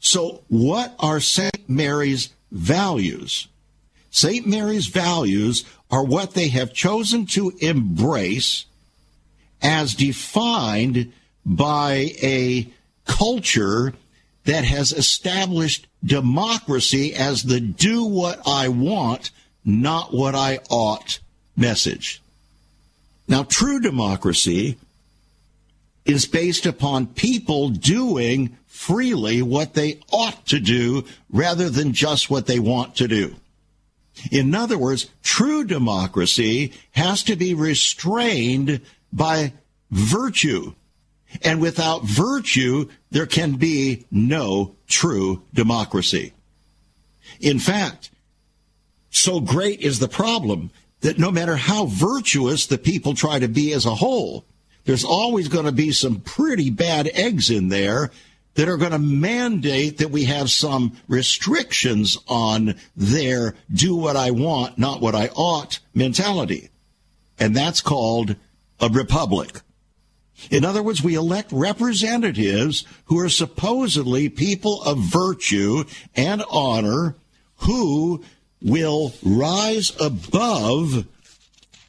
So, 0.00 0.42
what 0.48 0.96
are 0.98 1.20
St. 1.20 1.68
Mary's 1.68 2.30
values? 2.50 3.46
St. 4.10 4.44
Mary's 4.44 4.88
values 4.88 5.64
are 5.88 6.02
what 6.02 6.34
they 6.34 6.48
have 6.48 6.72
chosen 6.72 7.26
to 7.26 7.52
embrace 7.60 8.64
as 9.62 9.94
defined 9.94 11.12
by 11.46 12.10
a 12.20 12.66
culture 13.06 13.94
that 14.46 14.64
has 14.64 14.90
established 14.90 15.86
democracy 16.02 17.14
as 17.14 17.44
the 17.44 17.60
do 17.60 18.02
what 18.02 18.40
I 18.48 18.66
want, 18.66 19.30
not 19.64 20.12
what 20.12 20.34
I 20.34 20.60
ought 20.70 21.20
message. 21.56 22.22
Now, 23.28 23.44
true 23.44 23.80
democracy 23.80 24.76
is 26.04 26.26
based 26.26 26.66
upon 26.66 27.06
people 27.06 27.68
doing 27.68 28.56
freely 28.66 29.42
what 29.42 29.74
they 29.74 30.00
ought 30.10 30.46
to 30.46 30.58
do 30.58 31.04
rather 31.30 31.68
than 31.68 31.92
just 31.92 32.30
what 32.30 32.46
they 32.46 32.58
want 32.58 32.96
to 32.96 33.06
do. 33.06 33.36
In 34.30 34.54
other 34.54 34.78
words, 34.78 35.08
true 35.22 35.64
democracy 35.64 36.72
has 36.92 37.22
to 37.24 37.36
be 37.36 37.54
restrained 37.54 38.80
by 39.12 39.52
virtue. 39.90 40.74
And 41.42 41.60
without 41.60 42.04
virtue, 42.04 42.88
there 43.10 43.26
can 43.26 43.52
be 43.52 44.06
no 44.10 44.74
true 44.88 45.42
democracy. 45.54 46.32
In 47.40 47.58
fact, 47.58 48.10
so 49.10 49.40
great 49.40 49.80
is 49.80 49.98
the 49.98 50.08
problem 50.08 50.70
that 51.00 51.18
no 51.18 51.30
matter 51.30 51.56
how 51.56 51.86
virtuous 51.86 52.66
the 52.66 52.78
people 52.78 53.14
try 53.14 53.38
to 53.38 53.48
be 53.48 53.72
as 53.72 53.86
a 53.86 53.94
whole, 53.94 54.44
there's 54.84 55.04
always 55.04 55.48
going 55.48 55.66
to 55.66 55.72
be 55.72 55.92
some 55.92 56.20
pretty 56.20 56.70
bad 56.70 57.10
eggs 57.14 57.50
in 57.50 57.68
there 57.68 58.10
that 58.54 58.68
are 58.68 58.76
going 58.76 58.92
to 58.92 58.98
mandate 58.98 59.98
that 59.98 60.10
we 60.10 60.24
have 60.24 60.50
some 60.50 60.96
restrictions 61.08 62.18
on 62.28 62.74
their 62.96 63.54
do 63.72 63.94
what 63.94 64.16
I 64.16 64.32
want, 64.32 64.78
not 64.78 65.00
what 65.00 65.14
I 65.14 65.28
ought 65.34 65.78
mentality. 65.94 66.70
And 67.38 67.54
that's 67.54 67.80
called 67.80 68.36
a 68.80 68.88
republic. 68.88 69.60
In 70.50 70.64
other 70.64 70.82
words, 70.82 71.02
we 71.02 71.14
elect 71.14 71.52
representatives 71.52 72.84
who 73.04 73.18
are 73.18 73.28
supposedly 73.28 74.28
people 74.28 74.82
of 74.82 74.98
virtue 74.98 75.84
and 76.16 76.42
honor 76.50 77.16
who 77.56 78.24
will 78.62 79.14
rise 79.22 79.92
above 80.00 81.06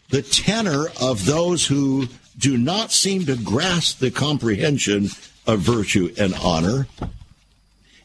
the 0.09 0.21
tenor 0.21 0.85
of 1.01 1.25
those 1.25 1.67
who 1.67 2.07
do 2.37 2.57
not 2.57 2.91
seem 2.91 3.25
to 3.25 3.35
grasp 3.35 3.99
the 3.99 4.11
comprehension 4.11 5.09
of 5.45 5.59
virtue 5.59 6.13
and 6.17 6.33
honor 6.35 6.87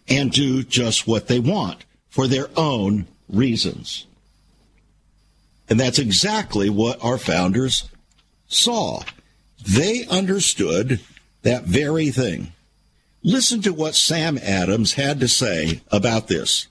and 0.08 0.30
do 0.30 0.62
just 0.62 1.06
what 1.06 1.28
they 1.28 1.40
want 1.40 1.84
for 2.08 2.26
their 2.26 2.48
own 2.56 3.06
reasons. 3.28 4.06
And 5.68 5.80
that's 5.80 5.98
exactly 5.98 6.70
what 6.70 7.02
our 7.02 7.18
founders 7.18 7.88
saw. 8.46 9.02
They 9.66 10.06
understood 10.06 11.00
that 11.42 11.64
very 11.64 12.10
thing. 12.10 12.52
Listen 13.22 13.60
to 13.62 13.72
what 13.72 13.96
Sam 13.96 14.38
Adams 14.38 14.94
had 14.94 15.18
to 15.20 15.28
say 15.28 15.80
about 15.90 16.28
this. 16.28 16.68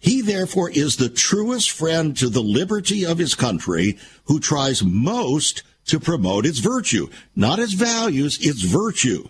He 0.00 0.20
therefore 0.20 0.70
is 0.70 0.96
the 0.96 1.08
truest 1.08 1.70
friend 1.70 2.16
to 2.18 2.28
the 2.28 2.42
liberty 2.42 3.04
of 3.04 3.18
his 3.18 3.34
country 3.34 3.98
who 4.24 4.40
tries 4.40 4.82
most 4.82 5.62
to 5.86 5.98
promote 5.98 6.46
its 6.46 6.58
virtue, 6.58 7.08
not 7.34 7.58
its 7.58 7.72
values, 7.72 8.38
its 8.40 8.62
virtue 8.62 9.28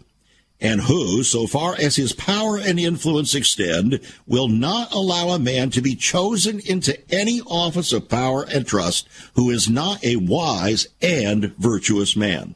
and 0.61 0.81
who, 0.81 1.23
so 1.23 1.47
far 1.47 1.77
as 1.79 1.97
his 1.97 2.13
power 2.13 2.59
and 2.59 2.81
influence 2.81 3.35
extend, 3.35 4.01
will 4.27 4.49
not 4.49 4.93
allow 4.93 5.31
a 5.31 5.39
man 5.39 5.71
to 5.71 5.81
be 5.81 5.95
chosen 5.95 6.61
into 6.61 6.99
any 7.13 7.41
office 7.43 7.93
of 7.93 8.09
power 8.09 8.45
and 8.53 8.67
trust 8.67 9.09
who 9.35 9.51
is 9.51 9.69
not 9.69 10.03
a 10.05 10.17
wise 10.17 10.89
and 11.01 11.55
virtuous 11.57 12.17
man. 12.17 12.55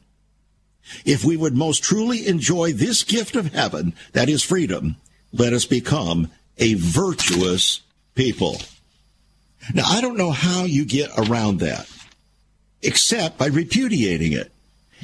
If 1.05 1.23
we 1.23 1.37
would 1.37 1.55
most 1.55 1.81
truly 1.81 2.27
enjoy 2.27 2.73
this 2.73 3.03
gift 3.03 3.35
of 3.35 3.53
heaven, 3.53 3.93
that 4.11 4.27
is 4.27 4.43
freedom, 4.43 4.97
let 5.31 5.53
us 5.53 5.65
become 5.65 6.29
a 6.57 6.73
virtuous 6.73 7.81
people. 8.15 8.57
Now, 9.73 9.83
I 9.85 10.01
don't 10.01 10.17
know 10.17 10.31
how 10.31 10.65
you 10.65 10.85
get 10.85 11.11
around 11.17 11.59
that, 11.59 11.89
except 12.81 13.37
by 13.37 13.47
repudiating 13.47 14.33
it. 14.33 14.51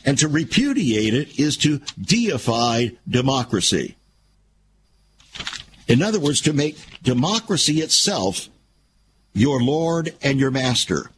And 0.06 0.18
to 0.20 0.28
repudiate 0.28 1.14
it 1.14 1.40
is 1.40 1.58
to 1.58 1.82
deify 2.00 2.88
democracy. 3.08 3.96
In 5.88 6.02
other 6.02 6.20
words, 6.20 6.42
to 6.42 6.54
make 6.54 6.78
democracy 7.04 7.82
itself 7.82 8.48
your 9.34 9.62
Lord 9.62 10.14
and 10.22 10.40
your 10.40 10.52
master. 10.52 11.10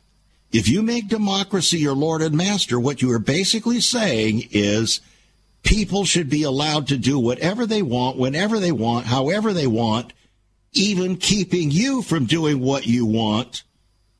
If 0.51 0.67
you 0.67 0.81
make 0.81 1.07
democracy 1.07 1.77
your 1.77 1.95
Lord 1.95 2.21
and 2.21 2.35
master, 2.35 2.79
what 2.79 3.01
you 3.01 3.11
are 3.11 3.19
basically 3.19 3.81
saying 3.81 4.49
is 4.51 5.01
people 5.63 6.05
should 6.05 6.29
be 6.29 6.43
allowed 6.43 6.87
to 6.87 6.97
do 6.97 7.19
whatever 7.19 7.65
they 7.65 7.81
want, 7.81 8.17
whenever 8.17 8.59
they 8.59 8.71
want, 8.71 9.05
however 9.05 9.53
they 9.53 9.67
want, 9.67 10.13
even 10.73 11.17
keeping 11.17 11.71
you 11.71 12.01
from 12.01 12.25
doing 12.25 12.59
what 12.59 12.87
you 12.87 13.05
want 13.05 13.63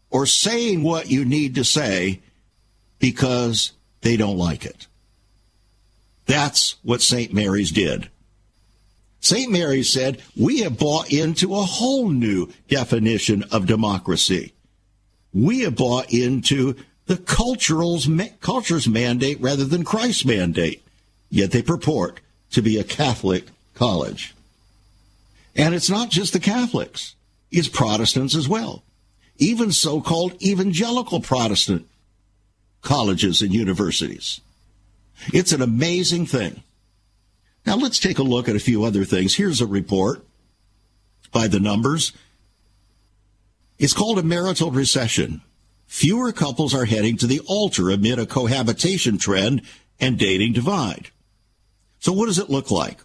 or 0.10 0.26
saying 0.26 0.84
what 0.84 1.10
you 1.10 1.24
need 1.26 1.56
to 1.56 1.64
say 1.64 2.22
because 3.00 3.72
they 4.02 4.18
don't 4.18 4.38
like 4.38 4.66
it. 4.66 4.88
That's 6.26 6.76
what 6.84 7.02
St. 7.02 7.34
Mary's 7.34 7.72
did. 7.72 8.10
St. 9.20 9.52
Mary's 9.52 9.90
said, 9.90 10.22
We 10.36 10.62
have 10.62 10.78
bought 10.78 11.12
into 11.12 11.56
a 11.56 11.64
whole 11.64 12.10
new 12.10 12.50
definition 12.68 13.44
of 13.52 13.68
democracy. 13.68 14.54
We 15.34 15.60
have 15.62 15.76
bought 15.76 16.12
into 16.12 16.76
the 17.06 17.18
cultural's, 17.18 18.10
culture's 18.42 18.88
mandate 18.88 19.40
rather 19.40 19.66
than 19.66 19.84
Christ's 19.84 20.26
mandate. 20.26 20.84
Yet 21.30 21.52
they 21.52 21.62
purport 21.62 22.20
to 22.52 22.62
be 22.62 22.78
a 22.78 22.84
Catholic 22.84 23.46
college. 23.74 24.34
And 25.56 25.76
it's 25.76 25.90
not 25.90 26.10
just 26.10 26.34
the 26.34 26.40
Catholics, 26.40 27.16
it's 27.52 27.68
Protestants 27.68 28.36
as 28.36 28.48
well. 28.48 28.84
Even 29.38 29.72
so 29.72 30.02
called 30.02 30.42
evangelical 30.42 31.20
Protestant 31.20 31.88
colleges 32.82 33.42
and 33.42 33.54
universities. 33.54 34.42
It's 35.34 35.52
an 35.52 35.62
amazing 35.62 36.26
thing. 36.26 36.64
Now 37.66 37.76
let's 37.76 38.00
take 38.00 38.18
a 38.18 38.24
look 38.24 38.50
at 38.50 38.56
a 38.56 38.60
few 38.60 38.84
other 38.84 39.06
things. 39.06 39.36
Here's 39.36 39.62
a 39.62 39.68
report 39.68 40.26
by 41.32 41.48
the 41.48 41.60
numbers. 41.60 42.12
It's 43.78 43.94
called 43.94 44.20
a 44.20 44.24
marital 44.24 44.72
recession. 44.72 45.42
Fewer 45.86 46.32
couples 46.32 46.74
are 46.74 46.86
heading 46.86 47.18
to 47.18 47.28
the 47.28 47.42
altar 47.48 47.90
amid 47.90 48.18
a 48.18 48.26
cohabitation 48.26 49.18
trend 49.18 49.62
and 50.00 50.18
dating 50.18 50.54
divide. 50.54 51.10
So 52.00 52.12
what 52.14 52.28
does 52.28 52.40
it 52.40 52.50
look 52.50 52.72
like? 52.72 53.00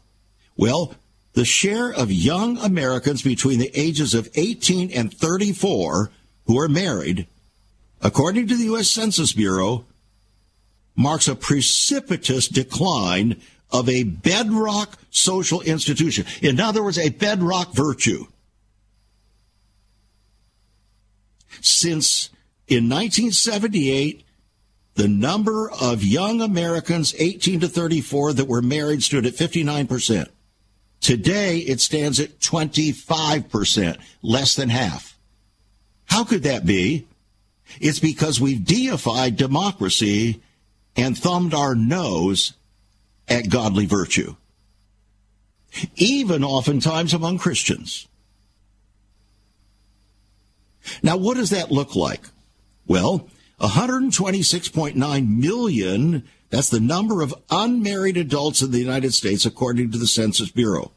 Well, 0.57 0.95
the 1.37 1.45
share 1.45 1.93
of 1.93 2.11
young 2.11 2.59
Americans 2.59 3.23
between 3.23 3.61
the 3.61 3.71
ages 3.73 4.13
of 4.15 4.29
18 4.35 4.91
and 4.91 5.15
34 5.15 6.11
who 6.47 6.59
are 6.59 6.69
married 6.69 7.29
according 8.01 8.47
to 8.49 8.57
the 8.57 8.65
U.S. 8.65 8.89
Census 8.89 9.33
Bureau, 9.33 9.85
marks 10.95 11.29
a 11.29 11.35
precipitous 11.35 12.49
decline 12.49 13.41
of 13.71 13.89
a 13.89 14.05
bedrock 14.05 14.99
social 15.11 15.61
institution. 15.63 16.25
In 16.41 16.61
other 16.61 16.83
words, 16.83 16.99
a 16.99 17.11
bedrock 17.11 17.75
virtue. 17.75 18.27
Since 21.61 22.31
in 22.69 22.89
1978, 22.89 24.25
the 24.95 25.09
number 25.09 25.71
of 25.71 26.05
young 26.05 26.41
Americans 26.41 27.15
18 27.19 27.61
to 27.61 27.69
34 27.69 28.35
that 28.35 28.49
were 28.49 28.63
married 28.63 29.03
stood 29.03 29.27
at 29.27 29.35
59%. 29.35 30.29
Today, 31.07 31.59
it 31.59 31.81
stands 31.81 32.19
at 32.19 32.41
25%, 32.41 33.97
less 34.23 34.57
than 34.57 34.71
half. 34.71 35.17
How 36.07 36.25
could 36.25 36.43
that 36.43 36.67
be? 36.67 37.07
It's 37.81 38.01
because 38.01 38.41
we've 38.41 38.65
deified 38.65 39.37
democracy 39.37 40.43
and 40.97 41.17
thumbed 41.17 41.55
our 41.55 41.77
nose 41.77 42.55
at 43.29 43.51
godly 43.51 43.87
virtue. 43.87 44.35
Even 45.95 46.43
oftentimes 46.43 47.15
among 47.15 47.39
Christians. 47.39 48.09
Now, 51.05 51.17
what 51.19 51.37
does 51.37 51.51
that 51.51 51.71
look 51.71 51.95
like? 51.95 52.25
Well, 52.89 53.29
126.9 53.61 55.39
million, 55.39 56.25
that's 56.51 56.71
the 56.71 56.81
number 56.81 57.23
of 57.23 57.33
unmarried 57.49 58.17
adults 58.17 58.61
in 58.61 58.73
the 58.73 58.81
United 58.81 59.15
States, 59.15 59.47
according 59.47 59.93
to 59.93 59.99
the 59.99 60.09
Census 60.09 60.51
Bureau. 60.51 60.91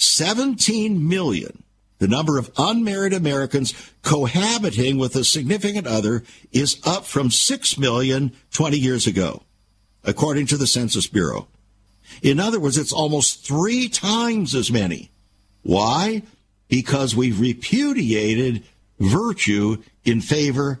17 0.00 1.06
million, 1.06 1.62
the 1.98 2.08
number 2.08 2.38
of 2.38 2.50
unmarried 2.56 3.12
Americans 3.12 3.74
cohabiting 4.02 4.96
with 4.96 5.14
a 5.14 5.24
significant 5.24 5.86
other, 5.86 6.24
is 6.52 6.80
up 6.86 7.04
from 7.04 7.30
6 7.30 7.78
million 7.78 8.32
20 8.52 8.78
years 8.78 9.06
ago, 9.06 9.42
according 10.02 10.46
to 10.46 10.56
the 10.56 10.66
Census 10.66 11.06
Bureau. 11.06 11.48
In 12.22 12.40
other 12.40 12.58
words, 12.58 12.78
it's 12.78 12.94
almost 12.94 13.46
three 13.46 13.88
times 13.88 14.54
as 14.54 14.72
many. 14.72 15.10
Why? 15.62 16.22
Because 16.68 17.14
we've 17.14 17.38
repudiated 17.38 18.64
virtue 18.98 19.82
in 20.04 20.22
favor 20.22 20.80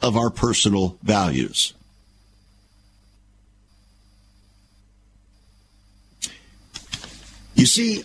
of 0.00 0.16
our 0.16 0.30
personal 0.30 0.96
values. 1.02 1.74
You 7.58 7.66
see, 7.66 8.04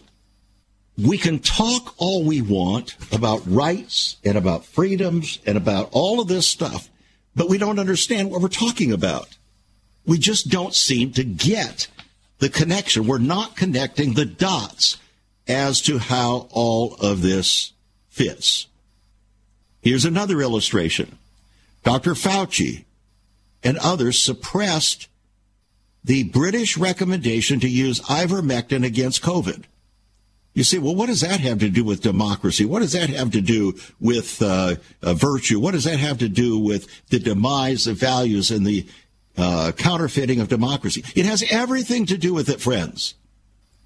we 0.98 1.18
can 1.18 1.40
talk 1.40 1.96
all 1.98 2.24
we 2.24 2.42
want 2.42 2.96
about 3.12 3.42
rights 3.48 4.18
and 4.24 4.38
about 4.38 4.66
freedoms 4.66 5.40
and 5.46 5.58
about 5.58 5.90
all 5.92 6.20
of 6.20 6.28
this 6.28 6.48
stuff, 6.48 6.90
but 7.36 7.50
we 7.50 7.58
don't 7.58 7.80
understand 7.80 8.30
what 8.30 8.42
we're 8.42 8.48
talking 8.48 8.92
about. 8.92 9.30
We 10.06 10.20
just 10.20 10.50
don't 10.50 10.76
seem 10.76 11.12
to 11.14 11.24
get 11.24 11.88
the 12.40 12.50
connection. 12.50 13.08
We're 13.08 13.18
not 13.18 13.56
connecting 13.56 14.14
the 14.14 14.26
dots 14.26 14.98
as 15.48 15.82
to 15.84 15.98
how 15.98 16.48
all 16.52 16.96
of 16.96 17.22
this 17.22 17.74
fits. 18.10 18.68
Here's 19.82 20.06
another 20.06 20.42
illustration. 20.42 21.18
Dr. 21.84 22.14
Fauci 22.14 22.86
and 23.64 23.78
others 23.80 24.22
suppressed 24.22 25.08
the 26.04 26.24
British 26.24 26.78
recommendation 26.78 27.60
to 27.62 27.68
use 27.68 28.00
ivermectin 28.02 28.86
against 28.86 29.24
COVID. 29.24 29.64
You 30.54 30.64
say, 30.64 30.78
well, 30.78 30.94
what 30.94 31.08
does 31.08 31.22
that 31.22 31.40
have 31.40 31.60
to 31.60 31.70
do 31.70 31.84
with 31.84 32.02
democracy? 32.02 32.64
What 32.64 32.80
does 32.80 32.92
that 32.92 33.10
have 33.10 33.32
to 33.32 33.42
do 33.42 33.74
with 34.00 34.40
uh, 34.42 34.76
uh, 35.02 35.14
virtue? 35.16 35.60
What 35.60 35.72
does 35.72 35.86
that 35.86 36.00
have 36.00 36.20
to 36.20 36.30
do 36.30 36.60
with 36.60 36.88
the 37.10 37.20
demise 37.20 37.88
of 37.88 37.98
values 37.98 38.52
and 38.52 38.66
the 38.66 38.86
uh, 39.36 39.72
counterfeiting 39.76 40.40
of 40.40 40.50
democracy? 40.50 41.04
It 41.16 41.26
has 41.26 41.44
everything 41.50 42.06
to 42.06 42.18
do 42.18 42.36
with 42.36 42.50
it, 42.50 42.62
friends, 42.62 43.16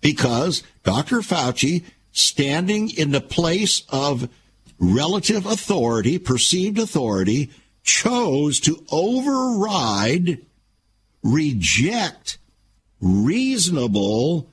because 0.02 0.62
Dr. 0.84 1.20
Fauci, 1.20 1.86
standing 2.12 2.90
in 2.90 3.12
the 3.12 3.22
place 3.22 3.84
of 3.90 4.30
relative 4.78 5.46
authority, 5.46 6.20
perceived 6.20 6.80
authority, 6.80 7.50
chose 7.84 8.60
to 8.60 8.84
override, 8.92 10.46
reject 11.24 12.40
reasonable 13.00 14.50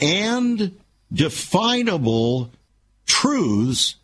and 0.00 0.78
definable 1.12 2.50
truths 3.06 3.96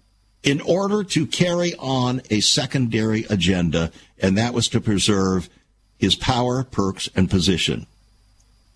in 0.43 0.61
order 0.61 1.03
to 1.03 1.27
carry 1.27 1.75
on 1.79 2.23
a 2.31 2.41
secondary 2.41 3.25
agenda, 3.25 3.91
and 4.19 4.39
that 4.39 4.55
was 4.55 4.69
to 4.69 4.81
preserve 4.81 5.49
his 5.99 6.15
power, 6.15 6.65
perks, 6.65 7.09
and 7.15 7.31
position. 7.31 7.87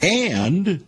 And 0.00 0.86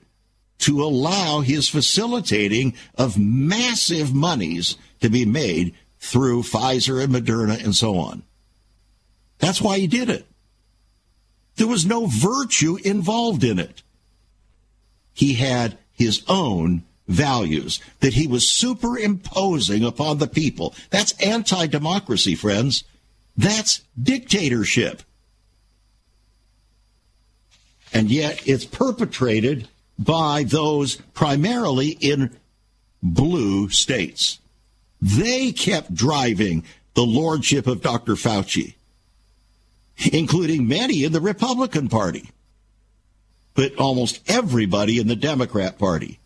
to 0.59 0.83
allow 0.83 1.40
his 1.40 1.68
facilitating 1.68 2.74
of 2.96 3.18
massive 3.18 4.14
monies 4.14 4.76
to 5.00 5.09
be 5.09 5.24
made 5.24 5.74
through 5.98 6.42
Pfizer 6.42 7.02
and 7.02 7.12
Moderna 7.12 7.62
and 7.62 7.74
so 7.74 7.98
on. 7.98 8.22
That's 9.38 9.61
why 9.61 9.78
he 9.78 9.87
did 9.87 10.09
it. 10.11 10.26
There 11.57 11.66
was 11.66 11.87
no 11.87 12.07
virtue 12.07 12.76
involved 12.83 13.44
in 13.44 13.59
it. 13.59 13.83
He 15.12 15.35
had 15.35 15.78
his 15.92 16.22
own 16.28 16.83
values 17.06 17.80
that 18.00 18.14
he 18.14 18.26
was 18.26 18.50
superimposing 18.50 19.84
upon 19.84 20.18
the 20.18 20.26
people. 20.26 20.74
That's 20.90 21.12
anti 21.22 21.66
democracy, 21.66 22.34
friends. 22.34 22.84
That's 23.36 23.82
dictatorship. 24.00 25.02
And 27.92 28.10
yet 28.10 28.46
it's 28.46 28.64
perpetrated 28.64 29.68
by 29.98 30.44
those 30.44 30.96
primarily 31.14 31.90
in 32.00 32.36
blue 33.02 33.68
states. 33.68 34.40
They 35.00 35.52
kept 35.52 35.94
driving 35.94 36.64
the 36.94 37.02
lordship 37.02 37.66
of 37.66 37.82
Dr. 37.82 38.14
Fauci 38.14 38.74
including 40.12 40.66
many 40.66 41.04
in 41.04 41.12
the 41.12 41.20
Republican 41.20 41.88
Party, 41.88 42.30
but 43.54 43.74
almost 43.76 44.20
everybody 44.28 44.98
in 44.98 45.08
the 45.08 45.16
Democrat 45.16 45.78
Party. 45.78 46.18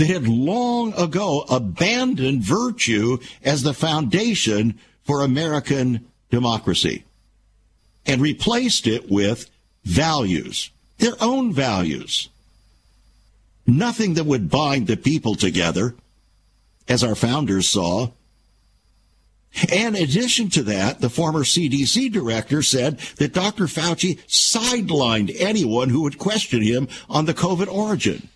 They 0.00 0.06
had 0.06 0.26
long 0.26 0.94
ago 0.94 1.44
abandoned 1.50 2.42
virtue 2.42 3.18
as 3.44 3.62
the 3.62 3.74
foundation 3.74 4.80
for 5.04 5.20
American 5.20 6.08
democracy 6.30 7.04
and 8.06 8.22
replaced 8.22 8.86
it 8.86 9.10
with 9.10 9.50
values, 9.84 10.70
their 10.96 11.12
own 11.20 11.52
values. 11.52 12.30
Nothing 13.66 14.14
that 14.14 14.24
would 14.24 14.48
bind 14.48 14.86
the 14.86 14.96
people 14.96 15.34
together, 15.34 15.94
as 16.88 17.04
our 17.04 17.14
founders 17.14 17.68
saw, 17.68 18.08
and 19.70 19.94
in 19.94 20.02
addition 20.02 20.48
to 20.50 20.62
that, 20.62 21.02
the 21.02 21.10
former 21.10 21.44
CDC 21.44 22.10
director 22.10 22.62
said 22.62 23.00
that 23.16 23.34
Dr. 23.34 23.64
Fauci 23.64 24.18
sidelined 24.26 25.36
anyone 25.38 25.90
who 25.90 26.00
would 26.00 26.16
question 26.16 26.62
him 26.62 26.88
on 27.10 27.26
the 27.26 27.34
COVID 27.34 27.70
origin. 27.70 28.30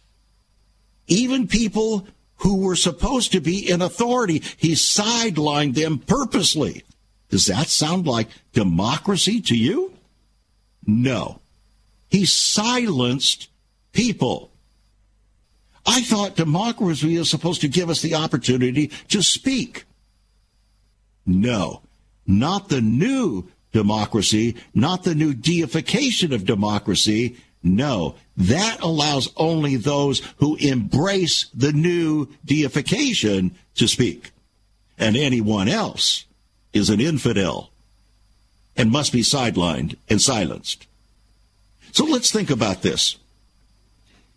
Even 1.07 1.47
people 1.47 2.07
who 2.37 2.57
were 2.57 2.77
supposed 2.77 3.33
to 3.33 3.41
be 3.41 3.71
in 3.71 3.83
authority, 3.83 4.43
he 4.57 4.73
sidelined 4.73 5.75
them 5.75 5.99
purposely. 5.99 6.83
Does 7.31 7.47
that 7.47 7.69
sound 7.69 8.07
like 8.07 8.29
democracy 8.53 9.41
to 9.43 9.57
you? 9.57 9.93
No. 10.87 11.41
He 12.09 12.27
silenced 12.27 13.49
people. 13.93 14.51
I 15.87 16.03
thought 16.03 16.37
democracy 16.37 17.17
is 17.17 17.29
supposed 17.29 17.61
to 17.63 17.69
give 17.69 17.91
us 17.91 18.03
the 18.03 18.15
opportunity 18.15 18.89
to 19.09 19.23
speak. 19.23 19.85
No, 21.27 21.83
not 22.27 22.69
the 22.69 22.81
new 22.81 23.49
democracy, 23.73 24.57
not 24.75 25.05
the 25.05 25.15
new 25.15 25.35
deification 25.35 26.33
of 26.33 26.45
democracy. 26.45 27.37
No, 27.65 28.15
that 28.37 28.81
allows 28.83 29.33
only 29.39 29.77
those 29.77 30.21
who 30.37 30.57
embrace 30.57 31.47
the 31.55 31.73
new 31.73 32.29
deification 32.45 33.57
to 33.77 33.89
speak. 33.89 34.33
And 34.99 35.17
anyone 35.17 35.67
else 35.67 36.27
is 36.75 36.91
an 36.91 37.01
infidel 37.01 37.71
and 38.77 38.91
must 38.91 39.13
be 39.13 39.23
sidelined 39.23 39.97
and 40.11 40.21
silenced. 40.21 40.87
So 41.93 42.05
let's 42.05 42.31
think 42.31 42.51
about 42.51 42.83
this. 42.83 43.17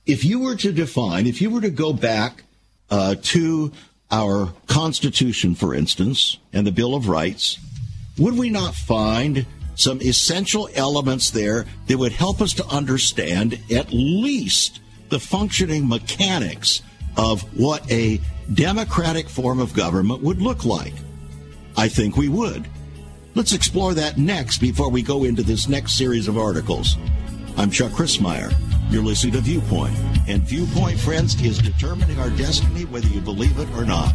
If 0.05 0.23
you 0.23 0.39
were 0.39 0.55
to 0.55 0.71
define, 0.71 1.27
if 1.27 1.41
you 1.41 1.49
were 1.49 1.61
to 1.61 1.69
go 1.69 1.91
back 1.91 2.43
uh, 2.89 3.15
to 3.21 3.73
our 4.09 4.53
Constitution, 4.67 5.53
for 5.53 5.75
instance, 5.75 6.37
and 6.53 6.65
the 6.65 6.71
Bill 6.71 6.95
of 6.95 7.09
Rights, 7.09 7.59
would 8.17 8.37
we 8.37 8.49
not 8.49 8.73
find 8.73 9.45
some 9.77 10.01
essential 10.01 10.67
elements 10.73 11.29
there 11.29 11.65
that 11.85 11.97
would 11.97 12.11
help 12.11 12.41
us 12.41 12.53
to 12.55 12.65
understand 12.67 13.57
at 13.71 13.93
least 13.93 14.81
the 15.09 15.19
functioning 15.19 15.87
mechanics 15.87 16.81
of 17.15 17.41
what 17.57 17.89
a 17.89 18.19
democratic 18.53 19.29
form 19.29 19.59
of 19.59 19.73
government 19.73 20.21
would 20.21 20.41
look 20.41 20.65
like? 20.65 20.93
I 21.77 21.87
think 21.87 22.17
we 22.17 22.27
would. 22.27 22.67
Let's 23.35 23.53
explore 23.53 23.93
that 23.93 24.17
next 24.17 24.57
before 24.57 24.89
we 24.89 25.03
go 25.03 25.23
into 25.23 25.43
this 25.43 25.69
next 25.69 25.95
series 25.95 26.27
of 26.27 26.37
articles. 26.37 26.97
I'm 27.55 27.69
Chuck 27.69 27.91
Crismier. 27.91 28.53
You're 28.89 29.03
listening 29.03 29.33
to 29.33 29.41
Viewpoint. 29.41 29.95
And 30.27 30.41
Viewpoint, 30.41 30.99
friends, 30.99 31.39
is 31.41 31.59
determining 31.59 32.17
our 32.19 32.31
destiny 32.31 32.85
whether 32.85 33.07
you 33.07 33.21
believe 33.21 33.59
it 33.59 33.69
or 33.75 33.85
not. 33.85 34.13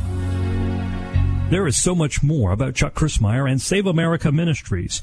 There 1.51 1.67
is 1.67 1.77
so 1.77 1.95
much 1.95 2.23
more 2.23 2.51
about 2.51 2.75
Chuck 2.75 2.95
Crismier 2.95 3.49
and 3.49 3.61
Save 3.61 3.87
America 3.87 4.33
Ministries 4.33 5.03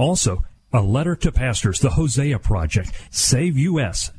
Also, 0.00 0.42
a 0.72 0.80
letter 0.80 1.14
to 1.14 1.30
pastors, 1.30 1.78
the 1.80 1.90
Hosea 1.90 2.38
Project, 2.38 2.90
SaveUS.org, 3.10 4.18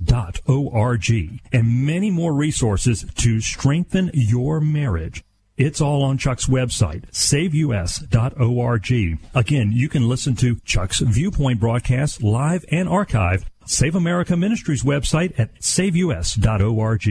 and 1.51 1.85
many 1.85 2.11
more 2.11 2.33
resources 2.35 3.03
to 3.15 3.41
strengthen 3.41 4.11
your 4.13 4.61
marriage. 4.61 5.23
It's 5.57 5.81
all 5.81 6.03
on 6.03 6.19
Chuck's 6.19 6.45
website, 6.45 7.05
saveus.org. 7.11 8.91
Again, 9.33 9.71
you 9.71 9.89
can 9.89 10.07
listen 10.07 10.35
to 10.35 10.59
Chuck's 10.65 10.99
Viewpoint 10.99 11.59
broadcast 11.59 12.21
live 12.21 12.63
and 12.71 12.87
archived. 12.87 13.45
Save 13.65 13.95
America 13.95 14.37
Ministries 14.37 14.83
website 14.83 15.33
at 15.39 15.49
saveus.org. 15.63 17.07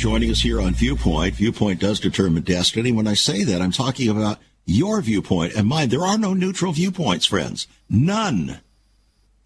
Joining 0.00 0.30
us 0.30 0.40
here 0.40 0.62
on 0.62 0.72
Viewpoint, 0.72 1.34
Viewpoint 1.34 1.78
does 1.78 2.00
determine 2.00 2.42
destiny. 2.42 2.90
When 2.90 3.06
I 3.06 3.12
say 3.12 3.44
that, 3.44 3.60
I'm 3.60 3.70
talking 3.70 4.08
about 4.08 4.38
your 4.64 5.02
viewpoint 5.02 5.52
and 5.54 5.68
mine. 5.68 5.90
There 5.90 6.06
are 6.06 6.16
no 6.16 6.32
neutral 6.32 6.72
viewpoints, 6.72 7.26
friends. 7.26 7.66
None. 7.86 8.60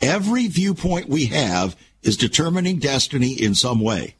Every 0.00 0.46
viewpoint 0.46 1.08
we 1.08 1.26
have 1.26 1.74
is 2.04 2.16
determining 2.16 2.78
destiny 2.78 3.32
in 3.32 3.56
some 3.56 3.80
way. 3.80 4.14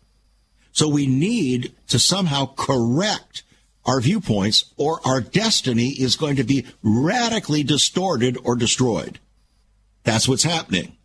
So 0.73 0.89
we 0.89 1.07
need 1.07 1.73
to 1.87 2.01
somehow 2.01 2.53
correct 2.57 3.45
our 3.87 4.01
viewpoints 4.01 4.75
or 4.77 4.99
our 5.07 5.21
destiny 5.21 5.91
is 5.91 6.17
going 6.17 6.35
to 6.35 6.43
be 6.45 6.67
radically 6.83 7.63
distorted 7.63 8.37
or 8.43 8.57
destroyed. 8.57 9.21
That's 10.03 10.27
what's 10.27 10.43
happening. 10.43 10.97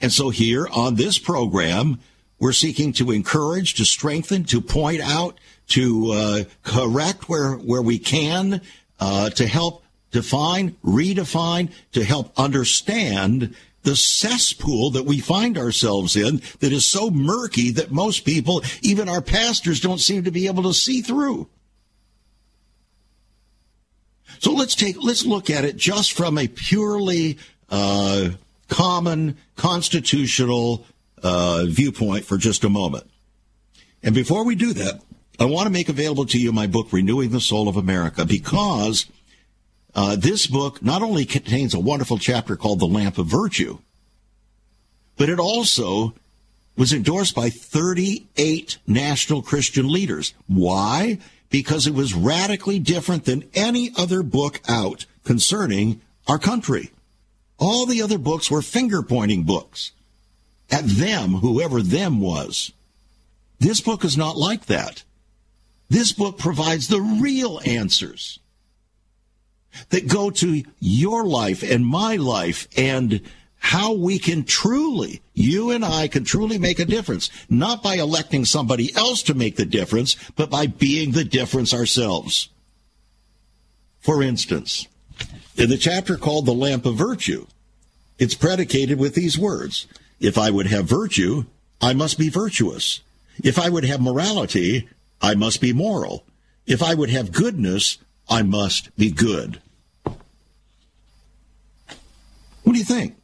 And 0.00 0.10
so 0.10 0.30
here 0.30 0.66
on 0.66 0.94
this 0.94 1.18
program, 1.18 2.00
we're 2.42 2.52
seeking 2.52 2.92
to 2.92 3.12
encourage, 3.12 3.74
to 3.74 3.84
strengthen, 3.84 4.42
to 4.42 4.60
point 4.60 5.00
out, 5.00 5.38
to 5.68 6.10
uh, 6.10 6.44
correct 6.64 7.28
where, 7.28 7.52
where 7.52 7.80
we 7.80 8.00
can, 8.00 8.60
uh, 8.98 9.30
to 9.30 9.46
help 9.46 9.84
define, 10.10 10.72
redefine, 10.84 11.70
to 11.92 12.02
help 12.02 12.32
understand 12.36 13.54
the 13.84 13.94
cesspool 13.94 14.90
that 14.90 15.04
we 15.04 15.20
find 15.20 15.56
ourselves 15.56 16.16
in 16.16 16.42
that 16.58 16.72
is 16.72 16.84
so 16.84 17.12
murky 17.12 17.70
that 17.70 17.92
most 17.92 18.24
people, 18.24 18.64
even 18.82 19.08
our 19.08 19.22
pastors, 19.22 19.78
don't 19.78 20.00
seem 20.00 20.24
to 20.24 20.32
be 20.32 20.48
able 20.48 20.64
to 20.64 20.74
see 20.74 21.00
through. 21.00 21.48
So 24.40 24.50
let's 24.50 24.74
take 24.74 24.96
let's 25.00 25.24
look 25.24 25.48
at 25.48 25.64
it 25.64 25.76
just 25.76 26.14
from 26.14 26.38
a 26.38 26.48
purely 26.48 27.38
uh, 27.70 28.30
common 28.68 29.36
constitutional 29.54 30.84
uh, 31.22 31.64
viewpoint 31.66 32.24
for 32.24 32.36
just 32.36 32.64
a 32.64 32.68
moment. 32.68 33.08
And 34.02 34.14
before 34.14 34.44
we 34.44 34.54
do 34.54 34.72
that, 34.72 35.00
I 35.38 35.44
want 35.44 35.66
to 35.66 35.72
make 35.72 35.88
available 35.88 36.26
to 36.26 36.38
you 36.38 36.52
my 36.52 36.66
book, 36.66 36.92
Renewing 36.92 37.30
the 37.30 37.40
Soul 37.40 37.68
of 37.68 37.76
America, 37.76 38.24
because 38.24 39.06
uh, 39.94 40.16
this 40.16 40.46
book 40.46 40.82
not 40.82 41.02
only 41.02 41.24
contains 41.24 41.74
a 41.74 41.80
wonderful 41.80 42.18
chapter 42.18 42.56
called 42.56 42.80
The 42.80 42.86
Lamp 42.86 43.18
of 43.18 43.26
Virtue, 43.26 43.78
but 45.16 45.28
it 45.28 45.38
also 45.38 46.14
was 46.76 46.92
endorsed 46.92 47.34
by 47.34 47.50
38 47.50 48.78
national 48.86 49.42
Christian 49.42 49.90
leaders. 49.90 50.34
Why? 50.46 51.18
Because 51.50 51.86
it 51.86 51.94
was 51.94 52.14
radically 52.14 52.78
different 52.78 53.24
than 53.24 53.48
any 53.54 53.90
other 53.96 54.22
book 54.22 54.60
out 54.68 55.06
concerning 55.24 56.00
our 56.26 56.38
country. 56.38 56.90
All 57.58 57.86
the 57.86 58.02
other 58.02 58.18
books 58.18 58.50
were 58.50 58.62
finger 58.62 59.02
pointing 59.02 59.44
books 59.44 59.92
at 60.72 60.86
them, 60.86 61.34
whoever 61.34 61.82
them 61.82 62.20
was. 62.20 62.72
This 63.60 63.80
book 63.80 64.04
is 64.04 64.16
not 64.16 64.36
like 64.36 64.66
that. 64.66 65.04
This 65.88 66.12
book 66.12 66.38
provides 66.38 66.88
the 66.88 67.00
real 67.00 67.60
answers 67.64 68.40
that 69.90 70.08
go 70.08 70.30
to 70.30 70.62
your 70.80 71.24
life 71.24 71.62
and 71.62 71.86
my 71.86 72.16
life 72.16 72.66
and 72.76 73.20
how 73.58 73.92
we 73.92 74.18
can 74.18 74.42
truly, 74.42 75.22
you 75.34 75.70
and 75.70 75.84
I 75.84 76.08
can 76.08 76.24
truly 76.24 76.58
make 76.58 76.80
a 76.80 76.84
difference, 76.84 77.30
not 77.48 77.82
by 77.82 77.94
electing 77.94 78.44
somebody 78.44 78.92
else 78.96 79.22
to 79.24 79.34
make 79.34 79.56
the 79.56 79.64
difference, 79.64 80.16
but 80.34 80.50
by 80.50 80.66
being 80.66 81.12
the 81.12 81.24
difference 81.24 81.72
ourselves. 81.72 82.48
For 84.00 84.20
instance, 84.20 84.88
in 85.56 85.68
the 85.68 85.76
chapter 85.76 86.16
called 86.16 86.46
The 86.46 86.52
Lamp 86.52 86.86
of 86.86 86.96
Virtue, 86.96 87.46
it's 88.18 88.34
predicated 88.34 88.98
with 88.98 89.14
these 89.14 89.38
words. 89.38 89.86
If 90.22 90.38
I 90.38 90.50
would 90.50 90.68
have 90.68 90.84
virtue, 90.84 91.44
I 91.80 91.94
must 91.94 92.16
be 92.16 92.28
virtuous. 92.28 93.00
If 93.42 93.58
I 93.58 93.68
would 93.68 93.84
have 93.84 94.00
morality, 94.00 94.88
I 95.20 95.34
must 95.34 95.60
be 95.60 95.72
moral. 95.72 96.24
If 96.64 96.80
I 96.80 96.94
would 96.94 97.10
have 97.10 97.32
goodness, 97.32 97.98
I 98.28 98.42
must 98.42 98.96
be 98.96 99.10
good. 99.10 99.60
What 100.04 100.14
do 102.72 102.78
you 102.78 102.84
think? 102.84 103.16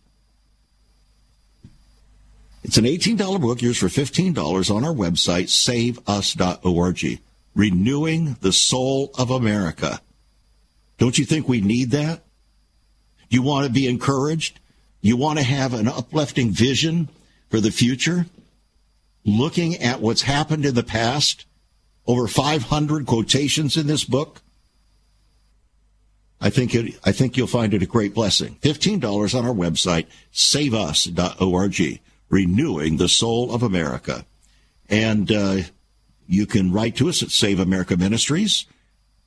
It's 2.64 2.78
an 2.78 2.84
$18 2.84 3.40
book, 3.40 3.62
yours 3.62 3.78
for 3.78 3.86
$15 3.86 4.74
on 4.74 4.84
our 4.84 4.92
website, 4.92 5.48
saveus.org. 5.48 7.20
Renewing 7.54 8.36
the 8.40 8.52
Soul 8.52 9.12
of 9.16 9.30
America. 9.30 10.00
Don't 10.98 11.16
you 11.16 11.24
think 11.24 11.48
we 11.48 11.60
need 11.60 11.92
that? 11.92 12.24
You 13.30 13.42
want 13.42 13.66
to 13.66 13.72
be 13.72 13.86
encouraged? 13.86 14.58
You 15.00 15.16
want 15.16 15.38
to 15.38 15.44
have 15.44 15.74
an 15.74 15.88
uplifting 15.88 16.50
vision 16.50 17.08
for 17.50 17.60
the 17.60 17.70
future? 17.70 18.26
Looking 19.24 19.76
at 19.76 20.00
what's 20.00 20.22
happened 20.22 20.64
in 20.64 20.74
the 20.74 20.82
past? 20.82 21.44
Over 22.06 22.26
500 22.26 23.06
quotations 23.06 23.76
in 23.76 23.86
this 23.86 24.04
book? 24.04 24.40
I 26.40 26.50
think 26.50 26.74
it, 26.74 26.98
I 27.04 27.12
think 27.12 27.36
you'll 27.36 27.46
find 27.46 27.74
it 27.74 27.82
a 27.82 27.86
great 27.86 28.14
blessing. 28.14 28.56
$15 28.62 29.34
on 29.36 29.44
our 29.44 29.54
website, 29.54 30.06
saveus.org, 30.32 32.00
renewing 32.30 32.96
the 32.96 33.08
soul 33.08 33.52
of 33.52 33.62
America. 33.62 34.24
And, 34.88 35.30
uh, 35.30 35.58
you 36.28 36.46
can 36.46 36.72
write 36.72 36.96
to 36.96 37.08
us 37.08 37.22
at 37.22 37.30
Save 37.30 37.58
America 37.58 37.96
Ministries, 37.96 38.66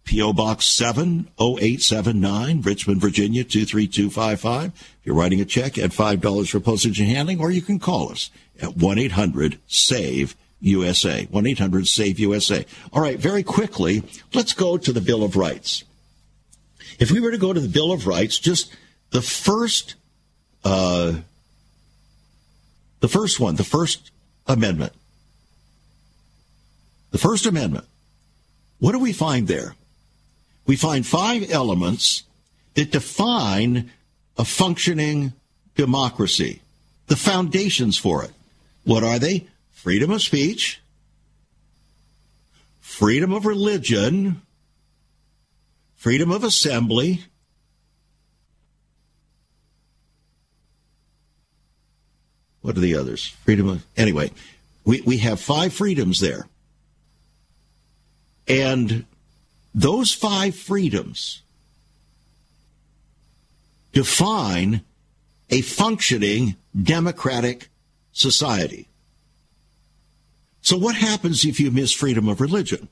P.O. 0.06 0.34
Box 0.34 0.66
70879, 0.66 2.62
Richmond, 2.62 3.02
Virginia 3.02 3.44
23255. 3.44 4.66
If 4.66 5.00
you're 5.04 5.16
writing 5.16 5.40
a 5.42 5.46
check, 5.46 5.78
add 5.78 5.92
$5 5.92 6.50
for 6.50 6.60
postage 6.60 7.00
and 7.00 7.10
handling, 7.10 7.40
or 7.40 7.52
you 7.52 7.62
can 7.62 7.80
call 7.80 8.12
us 8.12 8.30
at 8.62 8.76
1 8.78 8.98
800 8.98 9.60
SAVE 9.68 10.36
USA. 10.60 11.26
1 11.26 11.46
800 11.46 11.88
SAVE 11.88 12.20
USA. 12.20 12.66
All 12.92 13.02
right, 13.02 13.18
very 13.20 13.44
quickly, 13.44 14.04
let's 14.34 14.54
go 14.54 14.78
to 14.78 14.92
the 14.92 15.02
Bill 15.02 15.24
of 15.24 15.36
Rights. 15.36 15.84
If 17.00 17.12
we 17.12 17.20
were 17.20 17.32
to 17.32 17.38
go 17.38 17.54
to 17.54 17.60
the 17.60 17.70
Bill 17.70 17.92
of 17.92 18.06
Rights, 18.06 18.38
just 18.38 18.76
the 19.12 19.22
first, 19.22 19.96
uh, 20.64 21.14
the 23.00 23.08
first 23.08 23.40
one, 23.40 23.56
the 23.56 23.64
first 23.64 24.12
amendment, 24.48 24.94
the 27.12 27.18
First 27.18 27.46
Amendment, 27.46 27.86
what 28.80 28.94
do 28.94 29.00
we 29.00 29.14
find 29.14 29.48
there? 29.48 29.76
We 30.66 30.76
find 30.76 31.06
five 31.06 31.52
elements 31.52 32.24
that 32.76 32.92
define 32.92 33.92
a 34.38 34.46
functioning 34.46 35.34
democracy, 35.76 36.62
the 37.08 37.16
foundations 37.16 37.98
for 37.98 38.24
it. 38.24 38.32
What 38.84 39.04
are 39.04 39.20
they? 39.20 39.48
Freedom 39.72 40.12
of 40.12 40.22
speech, 40.22 40.82
freedom 42.80 43.34
of 43.34 43.46
religion, 43.46 44.42
freedom 45.96 46.32
of 46.32 46.44
assembly, 46.44 47.22
what 52.62 52.78
are 52.78 52.82
the 52.82 52.96
others? 52.96 53.28
Freedom 53.44 53.70
of, 53.70 53.86
anyway, 53.98 54.32
we, 54.86 55.02
we 55.02 55.18
have 55.18 55.40
five 55.40 55.74
freedoms 55.74 56.20
there. 56.20 56.48
And 58.48 59.06
those 59.74 60.14
five 60.14 60.56
freedoms 60.56 61.42
define 63.94 64.82
a 65.50 65.62
functioning 65.62 66.56
democratic 66.82 67.70
society. 68.14 68.88
So 70.62 70.78
what 70.78 70.96
happens 70.96 71.44
if 71.44 71.60
you 71.60 71.72
miss 71.72 71.92
freedom 71.92 72.28
of 72.28 72.40
religion? 72.40 72.88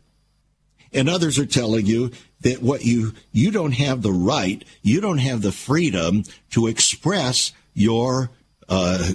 And 0.92 1.08
others 1.08 1.38
are 1.38 1.46
telling 1.46 1.86
you 1.86 2.12
that 2.42 2.64
what 2.64 2.84
you 2.84 3.14
you 3.32 3.52
don't 3.52 3.74
have 3.74 4.02
the 4.02 4.12
right, 4.12 4.64
you 4.82 5.02
don't 5.02 5.20
have 5.20 5.42
the 5.42 5.52
freedom 5.52 6.24
to 6.52 6.68
express 6.68 7.52
your 7.76 8.32
uh, 8.68 9.12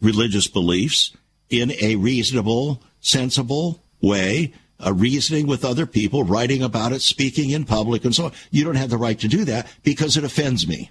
religious 0.00 0.48
beliefs 0.48 1.12
in 1.48 1.72
a 1.80 1.96
reasonable, 1.96 2.82
sensible 3.00 3.80
way, 4.00 4.52
uh, 4.84 4.92
reasoning 4.92 5.46
with 5.46 5.64
other 5.64 5.86
people, 5.86 6.24
writing 6.24 6.62
about 6.62 6.92
it, 6.92 7.02
speaking 7.02 7.50
in 7.50 7.64
public, 7.64 8.04
and 8.04 8.14
so 8.14 8.26
on. 8.26 8.32
You 8.50 8.64
don't 8.64 8.76
have 8.76 8.90
the 8.90 8.98
right 8.98 9.18
to 9.20 9.28
do 9.28 9.44
that 9.44 9.66
because 9.82 10.16
it 10.16 10.24
offends 10.24 10.66
me. 10.66 10.90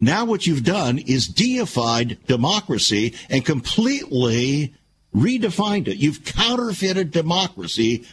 Now, 0.00 0.24
what 0.24 0.46
you've 0.46 0.64
done 0.64 0.98
is 0.98 1.26
deified 1.28 2.18
democracy 2.26 3.14
and 3.28 3.44
completely 3.44 4.74
redefined 5.14 5.88
it. 5.88 5.98
You've 5.98 6.24
counterfeited 6.24 7.10
democracy 7.10 8.06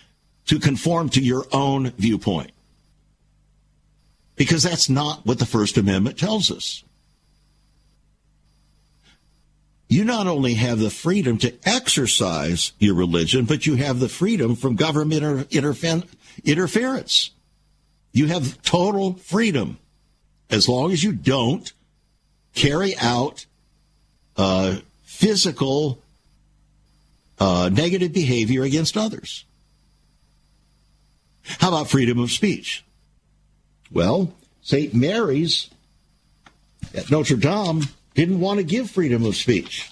to 0.47 0.59
conform 0.59 1.09
to 1.09 1.21
your 1.21 1.45
own 1.51 1.91
viewpoint. 1.91 2.51
Because 4.35 4.63
that's 4.63 4.89
not 4.89 5.25
what 5.25 5.39
the 5.39 5.45
First 5.45 5.77
Amendment 5.77 6.17
tells 6.17 6.51
us. 6.51 6.83
You 9.89 10.03
not 10.03 10.27
only 10.27 10.55
have 10.55 10.79
the 10.79 10.89
freedom 10.89 11.37
to 11.39 11.53
exercise 11.63 12.73
your 12.77 12.95
religion, 12.95 13.45
but 13.45 13.65
you 13.65 13.75
have 13.75 13.99
the 13.99 14.09
freedom 14.09 14.55
from 14.55 14.75
government 14.75 15.47
inter- 15.51 16.03
interference. 16.43 17.31
You 18.11 18.27
have 18.27 18.61
total 18.63 19.13
freedom 19.13 19.77
as 20.49 20.67
long 20.67 20.91
as 20.91 21.03
you 21.03 21.13
don't 21.13 21.71
carry 22.53 22.97
out 22.97 23.45
uh, 24.35 24.77
physical 25.03 25.99
uh, 27.39 27.69
negative 27.71 28.13
behavior 28.13 28.63
against 28.63 28.97
others. 28.97 29.45
How 31.43 31.69
about 31.69 31.89
freedom 31.89 32.19
of 32.19 32.31
speech? 32.31 32.83
Well, 33.91 34.33
St. 34.61 34.93
Mary's 34.93 35.69
at 36.93 37.09
Notre 37.09 37.37
Dame 37.37 37.83
didn't 38.25 38.39
want 38.39 38.57
to 38.57 38.63
give 38.63 38.89
freedom 38.89 39.23
of 39.25 39.35
speech. 39.35 39.91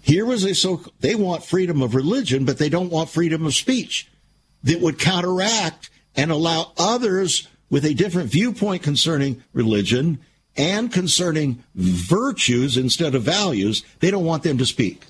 Here 0.00 0.24
was 0.24 0.42
a 0.44 0.54
so 0.54 0.82
they 1.00 1.14
want 1.14 1.44
freedom 1.44 1.82
of 1.82 1.94
religion, 1.94 2.46
but 2.46 2.56
they 2.56 2.70
don't 2.70 2.90
want 2.90 3.10
freedom 3.10 3.44
of 3.44 3.54
speech 3.54 4.08
that 4.64 4.80
would 4.80 4.98
counteract 4.98 5.90
and 6.16 6.30
allow 6.30 6.72
others 6.78 7.46
with 7.68 7.84
a 7.84 7.92
different 7.92 8.30
viewpoint 8.30 8.82
concerning 8.82 9.44
religion 9.52 10.18
and 10.56 10.90
concerning 10.90 11.62
virtues 11.74 12.78
instead 12.78 13.14
of 13.14 13.22
values, 13.22 13.84
they 14.00 14.10
don't 14.10 14.24
want 14.24 14.42
them 14.42 14.56
to 14.58 14.66
speak. 14.66 15.04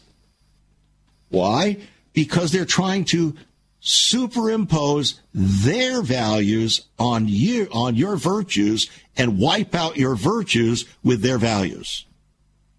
Why? 1.28 1.78
Because 2.12 2.50
they're 2.50 2.64
trying 2.64 3.04
to 3.06 3.36
superimpose 3.80 5.20
their 5.32 6.02
values 6.02 6.82
on 6.98 7.26
you 7.26 7.68
on 7.72 7.96
your 7.96 8.16
virtues 8.16 8.90
and 9.16 9.38
wipe 9.38 9.74
out 9.74 9.96
your 9.96 10.14
virtues 10.14 10.84
with 11.02 11.22
their 11.22 11.38
values. 11.38 12.06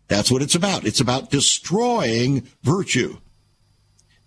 That's 0.08 0.30
what 0.30 0.42
it's 0.42 0.56
about. 0.56 0.86
It's 0.86 1.00
about 1.00 1.32
destroying 1.32 2.48
virtue. 2.64 3.18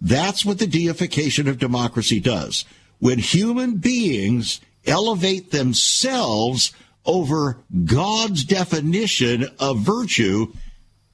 That's 0.01 0.45
what 0.45 0.59
the 0.59 0.67
deification 0.67 1.49
of 1.49 1.59
democracy 1.59 2.21
does. 2.21 2.65
When 2.99 3.19
human 3.19 3.77
beings 3.77 4.61
elevate 4.87 5.51
themselves 5.51 6.73
over 7.05 7.59
God's 7.85 8.45
definition 8.45 9.47
of 9.59 9.81
virtue, 9.81 10.53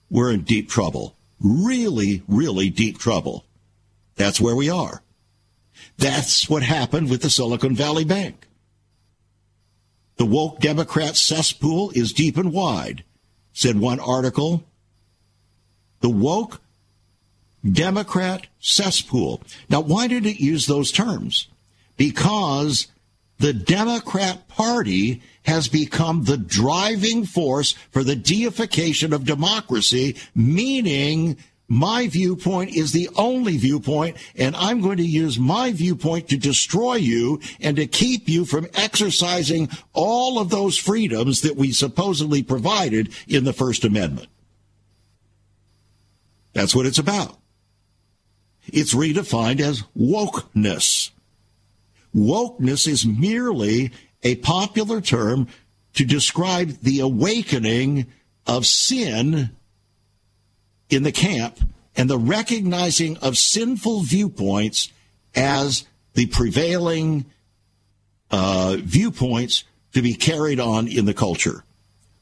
we're 0.09 0.33
in 0.33 0.42
deep 0.42 0.68
trouble. 0.68 1.16
Really, 1.40 2.23
really 2.29 2.70
deep 2.70 2.99
trouble. 2.99 3.44
That's 4.16 4.40
where 4.40 4.57
we 4.57 4.70
are. 4.70 5.03
That's 6.00 6.48
what 6.48 6.62
happened 6.62 7.10
with 7.10 7.20
the 7.20 7.28
Silicon 7.28 7.76
Valley 7.76 8.04
Bank. 8.04 8.48
The 10.16 10.24
woke 10.24 10.58
Democrat 10.58 11.14
cesspool 11.14 11.90
is 11.90 12.14
deep 12.14 12.38
and 12.38 12.54
wide, 12.54 13.04
said 13.52 13.78
one 13.78 14.00
article. 14.00 14.64
The 16.00 16.08
woke 16.08 16.62
Democrat 17.70 18.46
cesspool. 18.60 19.42
Now, 19.68 19.82
why 19.82 20.06
did 20.06 20.24
it 20.24 20.40
use 20.40 20.66
those 20.66 20.90
terms? 20.90 21.48
Because 21.98 22.86
the 23.38 23.52
Democrat 23.52 24.48
Party 24.48 25.20
has 25.42 25.68
become 25.68 26.24
the 26.24 26.38
driving 26.38 27.26
force 27.26 27.72
for 27.90 28.02
the 28.02 28.16
deification 28.16 29.12
of 29.12 29.26
democracy, 29.26 30.16
meaning 30.34 31.36
my 31.70 32.09
viewpoint 32.09 32.74
is 32.74 32.90
the 32.90 33.09
only 33.16 33.56
viewpoint, 33.56 34.16
and 34.35 34.56
I'm 34.56 34.80
going 34.80 34.96
to 34.96 35.04
use 35.04 35.38
my 35.38 35.70
viewpoint 35.70 36.28
to 36.28 36.37
destroy 36.37 36.96
you 36.96 37.40
and 37.61 37.76
to 37.76 37.87
keep 37.87 38.28
you 38.28 38.44
from 38.44 38.66
exercising 38.74 39.68
all 39.92 40.40
of 40.40 40.50
those 40.50 40.76
freedoms 40.76 41.42
that 41.42 41.54
we 41.54 41.70
supposedly 41.70 42.42
provided 42.42 43.14
in 43.28 43.44
the 43.44 43.52
First 43.52 43.85
Amendment. 43.85 44.26
That's 46.54 46.74
what 46.74 46.87
it's 46.87 46.98
about. 46.98 47.38
It's 48.66 48.92
redefined 48.92 49.61
as 49.61 49.85
wokeness. 49.96 51.11
Wokeness 52.12 52.88
is 52.88 53.06
merely 53.06 53.92
a 54.24 54.35
popular 54.37 55.00
term 55.00 55.46
to 55.94 56.04
describe 56.04 56.80
the 56.83 56.98
awakening 56.98 58.06
of 58.44 58.66
sin 58.66 59.50
in 60.90 61.03
the 61.03 61.12
camp 61.12 61.59
and 61.96 62.09
the 62.09 62.18
recognizing 62.18 63.16
of 63.18 63.38
sinful 63.38 64.03
viewpoints 64.03 64.92
as 65.35 65.85
the 66.14 66.26
prevailing 66.26 67.24
uh, 68.31 68.76
viewpoints 68.81 69.64
to 69.92 70.03
be 70.03 70.14
carried 70.14 70.61
on 70.61 70.87
in 70.88 71.05
the 71.05 71.14
culture. 71.14 71.64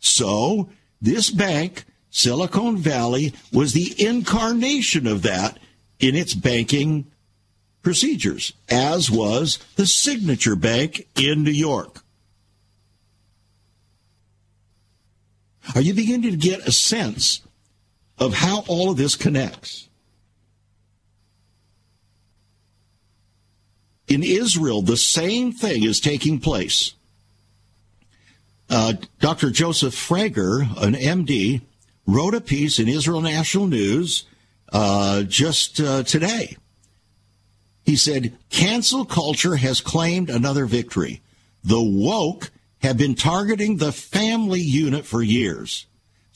So, 0.00 0.70
this 1.00 1.31
bank, 1.31 1.85
Silicon 2.11 2.76
Valley, 2.76 3.35
was 3.52 3.72
the 3.72 3.94
incarnation 3.98 5.07
of 5.07 5.22
that 5.22 5.59
in 5.98 6.14
its 6.14 6.35
banking 6.35 7.11
procedures, 7.83 8.52
as 8.68 9.11
was 9.11 9.59
the 9.76 9.87
Signature 9.87 10.57
Bank 10.57 11.07
in 11.16 11.42
New 11.42 11.50
York. 11.50 12.02
Are 15.74 15.81
you 15.81 15.94
beginning 15.94 16.31
to 16.31 16.37
get 16.37 16.66
a 16.66 16.72
sense 16.72 17.42
of 18.18 18.35
how 18.35 18.64
all 18.68 18.90
of 18.90 18.96
this 18.96 19.16
connects? 19.16 19.88
In 24.07 24.22
Israel, 24.22 24.83
the 24.83 24.96
same 24.96 25.52
thing 25.52 25.85
is 25.85 26.00
taking 26.00 26.40
place. 26.40 26.94
Uh, 28.70 28.94
Dr. 29.20 29.50
Joseph 29.50 29.94
Frager, 29.94 30.62
an 30.83 30.94
MD, 30.94 31.62
wrote 32.07 32.35
a 32.35 32.40
piece 32.40 32.78
in 32.78 32.88
Israel 32.88 33.20
National 33.20 33.66
News 33.66 34.24
uh, 34.72 35.22
just 35.22 35.81
uh, 35.81 36.02
today 36.02 36.57
he 37.88 37.96
said, 37.96 38.37
cancel 38.50 39.07
culture 39.07 39.57
has 39.57 39.81
claimed 39.81 40.28
another 40.28 40.66
victory. 40.66 41.22
The 41.64 41.81
woke 41.81 42.50
have 42.83 42.98
been 42.98 43.14
targeting 43.14 43.78
the 43.78 43.92
family 43.92 44.61
unit 44.61 45.07
for 45.07 45.22
years. 45.22 45.87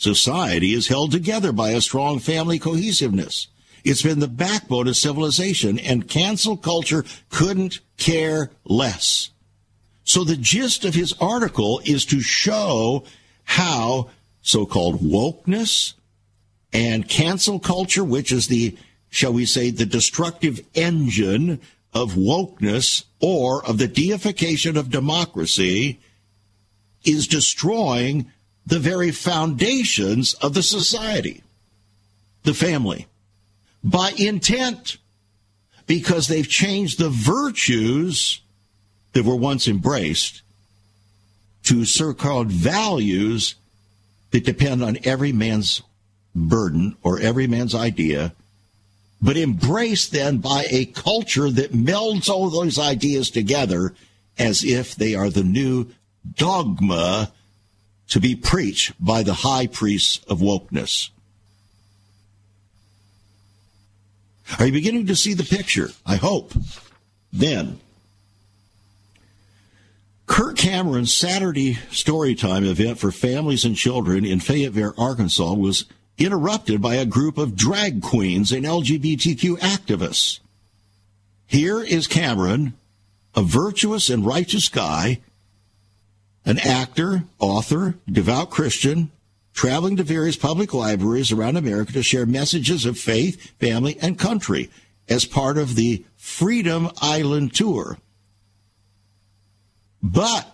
Society 0.02 0.72
is 0.72 0.88
held 0.88 1.12
together 1.12 1.52
by 1.52 1.70
a 1.70 1.80
strong 1.80 2.18
family 2.18 2.58
cohesiveness. 2.58 3.46
It's 3.84 4.02
been 4.02 4.18
the 4.18 4.26
backbone 4.26 4.88
of 4.88 4.96
civilization, 4.96 5.78
and 5.78 6.08
cancel 6.08 6.56
culture 6.56 7.04
couldn't 7.30 7.78
care 7.98 8.50
less. 8.64 9.30
So 10.02 10.24
the 10.24 10.36
gist 10.36 10.84
of 10.84 10.96
his 10.96 11.14
article 11.20 11.80
is 11.84 12.04
to 12.06 12.20
show 12.20 13.04
how 13.44 14.10
so-called 14.40 15.00
wokeness 15.02 15.94
and 16.72 17.08
cancel 17.08 17.60
culture, 17.60 18.02
which 18.02 18.32
is 18.32 18.48
the 18.48 18.76
shall 19.08 19.32
we 19.32 19.46
say, 19.46 19.70
the 19.70 19.86
destructive 19.86 20.66
engine 20.74 21.60
of 21.92 22.14
wokeness 22.14 23.04
or 23.20 23.64
of 23.64 23.78
the 23.78 23.86
deification 23.86 24.76
of 24.76 24.90
democracy 24.90 26.00
is 27.04 27.28
destroying 27.28 28.32
the 28.66 28.78
very 28.78 29.10
foundations 29.10 30.34
of 30.34 30.54
the 30.54 30.62
society, 30.62 31.42
the 32.44 32.54
family, 32.54 33.06
by 33.82 34.12
intent, 34.16 34.98
because 35.86 36.28
they've 36.28 36.48
changed 36.48 36.98
the 36.98 37.10
virtues 37.10 38.40
that 39.12 39.24
were 39.24 39.36
once 39.36 39.66
embraced 39.66 40.42
to 41.64 41.84
so-called 41.84 42.48
values 42.48 43.56
that 44.30 44.44
depend 44.44 44.82
on 44.82 44.98
every 45.04 45.32
man's 45.32 45.82
burden 46.34 46.96
or 47.02 47.18
every 47.18 47.46
man's 47.46 47.74
idea 47.74 48.32
but 49.22 49.36
embraced 49.36 50.10
then 50.10 50.38
by 50.38 50.66
a 50.68 50.84
culture 50.86 51.48
that 51.48 51.72
melds 51.72 52.28
all 52.28 52.50
those 52.50 52.78
ideas 52.78 53.30
together 53.30 53.94
as 54.36 54.64
if 54.64 54.96
they 54.96 55.14
are 55.14 55.30
the 55.30 55.44
new 55.44 55.88
dogma 56.34 57.30
to 58.12 58.20
be 58.20 58.36
preached 58.36 58.92
by 59.02 59.22
the 59.22 59.32
high 59.32 59.66
priests 59.66 60.20
of 60.28 60.40
wokeness. 60.40 61.08
Are 64.58 64.66
you 64.66 64.72
beginning 64.72 65.06
to 65.06 65.16
see 65.16 65.32
the 65.32 65.44
picture? 65.44 65.88
I 66.04 66.16
hope. 66.16 66.52
Then, 67.32 67.80
Kirk 70.26 70.58
Cameron's 70.58 71.14
Saturday 71.14 71.76
Storytime 71.90 72.66
event 72.66 72.98
for 72.98 73.10
families 73.10 73.64
and 73.64 73.76
children 73.76 74.26
in 74.26 74.40
Fayetteville, 74.40 74.92
Arkansas 74.98 75.54
was 75.54 75.86
interrupted 76.18 76.82
by 76.82 76.96
a 76.96 77.06
group 77.06 77.38
of 77.38 77.56
drag 77.56 78.02
queens 78.02 78.52
and 78.52 78.66
LGBTQ 78.66 79.58
activists. 79.60 80.40
Here 81.46 81.82
is 81.82 82.06
Cameron, 82.06 82.74
a 83.34 83.42
virtuous 83.42 84.10
and 84.10 84.26
righteous 84.26 84.68
guy, 84.68 85.20
an 86.44 86.58
actor, 86.58 87.24
author, 87.38 87.94
devout 88.10 88.50
Christian, 88.50 89.10
traveling 89.52 89.96
to 89.96 90.02
various 90.02 90.36
public 90.36 90.72
libraries 90.74 91.30
around 91.30 91.56
America 91.56 91.92
to 91.92 92.02
share 92.02 92.26
messages 92.26 92.84
of 92.84 92.98
faith, 92.98 93.52
family, 93.58 93.98
and 94.00 94.18
country 94.18 94.70
as 95.08 95.24
part 95.24 95.58
of 95.58 95.74
the 95.74 96.04
Freedom 96.16 96.90
Island 97.00 97.54
Tour. 97.54 97.98
But 100.02 100.48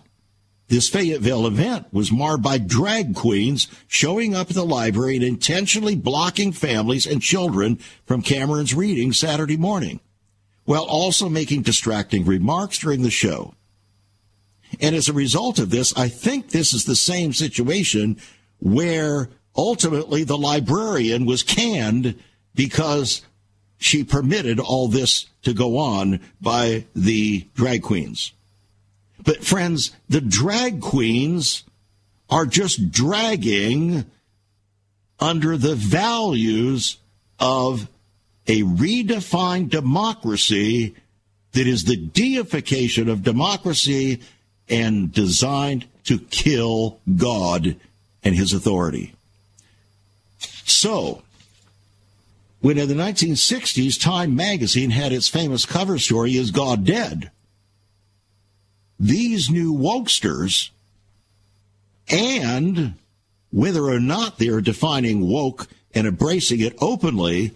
this 0.67 0.89
Fayetteville 0.89 1.47
event 1.47 1.87
was 1.91 2.11
marred 2.11 2.43
by 2.43 2.59
drag 2.59 3.15
queens 3.15 3.67
showing 3.87 4.35
up 4.35 4.49
at 4.49 4.55
the 4.55 4.65
library 4.65 5.15
and 5.15 5.25
intentionally 5.25 5.95
blocking 5.95 6.51
families 6.51 7.07
and 7.07 7.21
children 7.21 7.77
from 8.05 8.21
Cameron's 8.21 8.75
reading 8.75 9.11
Saturday 9.11 9.57
morning, 9.57 9.99
while 10.65 10.83
also 10.83 11.27
making 11.27 11.63
distracting 11.63 12.23
remarks 12.23 12.77
during 12.77 13.01
the 13.01 13.09
show. 13.09 13.55
And 14.79 14.95
as 14.95 15.09
a 15.09 15.13
result 15.13 15.59
of 15.59 15.69
this, 15.69 15.95
I 15.97 16.09
think 16.09 16.49
this 16.49 16.73
is 16.73 16.85
the 16.85 16.95
same 16.95 17.33
situation 17.33 18.17
where 18.59 19.29
ultimately 19.55 20.23
the 20.23 20.37
librarian 20.37 21.25
was 21.25 21.43
canned 21.43 22.15
because 22.55 23.21
she 23.77 24.03
permitted 24.03 24.59
all 24.59 24.87
this 24.87 25.27
to 25.43 25.53
go 25.53 25.77
on 25.77 26.19
by 26.41 26.85
the 26.95 27.47
drag 27.55 27.81
queens. 27.81 28.33
But 29.23 29.43
friends, 29.43 29.91
the 30.07 30.21
drag 30.21 30.81
queens 30.81 31.63
are 32.29 32.45
just 32.45 32.91
dragging 32.91 34.05
under 35.19 35.57
the 35.57 35.75
values 35.75 36.97
of 37.39 37.87
a 38.47 38.61
redefined 38.63 39.69
democracy 39.69 40.95
that 41.53 41.67
is 41.67 41.85
the 41.85 41.97
deification 41.97 43.09
of 43.09 43.23
democracy 43.23 44.21
and 44.69 45.11
designed 45.11 45.85
to 46.05 46.19
kill 46.19 46.99
God 47.15 47.75
and 48.23 48.35
his 48.35 48.53
authority. 48.53 49.13
So, 50.65 51.23
when 52.61 52.77
in 52.77 52.87
the 52.87 52.93
1960s 52.93 53.99
Time 54.01 54.35
magazine 54.35 54.91
had 54.91 55.11
its 55.11 55.27
famous 55.27 55.65
cover 55.65 55.97
story, 55.97 56.35
Is 56.35 56.51
God 56.51 56.85
Dead? 56.85 57.31
These 58.99 59.49
new 59.49 59.73
wokesters, 59.73 60.69
and 62.09 62.95
whether 63.51 63.85
or 63.85 63.99
not 63.99 64.37
they're 64.37 64.61
defining 64.61 65.27
woke 65.27 65.67
and 65.93 66.05
embracing 66.05 66.59
it 66.59 66.75
openly, 66.81 67.53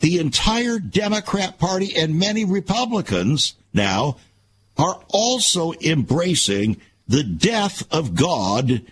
the 0.00 0.18
entire 0.18 0.78
Democrat 0.78 1.58
Party 1.58 1.94
and 1.94 2.18
many 2.18 2.44
Republicans 2.44 3.54
now 3.74 4.16
are 4.80 5.00
also 5.08 5.72
embracing 5.80 6.80
the 7.06 7.22
death 7.22 7.82
of 7.92 8.14
God 8.14 8.82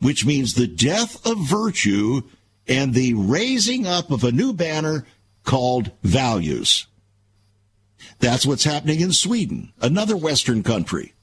which 0.00 0.26
means 0.26 0.54
the 0.54 0.66
death 0.66 1.24
of 1.26 1.38
virtue 1.38 2.22
and 2.68 2.92
the 2.92 3.14
raising 3.14 3.86
up 3.86 4.10
of 4.10 4.24
a 4.24 4.32
new 4.32 4.52
banner 4.52 5.06
called 5.44 5.90
values. 6.02 6.86
That's 8.18 8.46
what's 8.46 8.64
happening 8.64 9.00
in 9.00 9.12
Sweden, 9.12 9.72
another 9.80 10.16
Western 10.16 10.62
country. 10.62 11.14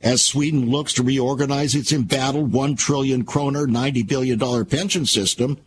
As 0.00 0.22
Sweden 0.22 0.70
looks 0.70 0.92
to 0.94 1.02
reorganize 1.02 1.74
its 1.74 1.92
embattled 1.92 2.52
1 2.52 2.76
trillion 2.76 3.24
kroner, 3.24 3.66
$90 3.66 4.06
billion 4.06 4.64
pension 4.66 5.06
system 5.06 5.58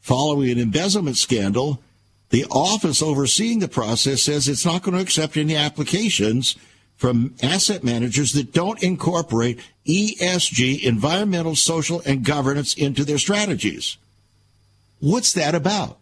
following 0.00 0.50
an 0.50 0.58
embezzlement 0.58 1.16
scandal, 1.16 1.82
the 2.30 2.44
office 2.46 3.02
overseeing 3.02 3.58
the 3.58 3.68
process 3.68 4.22
says 4.22 4.48
it's 4.48 4.64
not 4.64 4.82
going 4.82 4.96
to 4.96 5.02
accept 5.02 5.36
any 5.36 5.56
applications 5.56 6.56
from 7.02 7.34
asset 7.42 7.82
managers 7.82 8.32
that 8.32 8.52
don't 8.52 8.80
incorporate 8.80 9.58
ESG, 9.88 10.84
environmental, 10.84 11.56
social, 11.56 12.00
and 12.06 12.24
governance 12.24 12.74
into 12.74 13.04
their 13.04 13.18
strategies. 13.18 13.96
What's 15.00 15.32
that 15.32 15.56
about? 15.56 15.98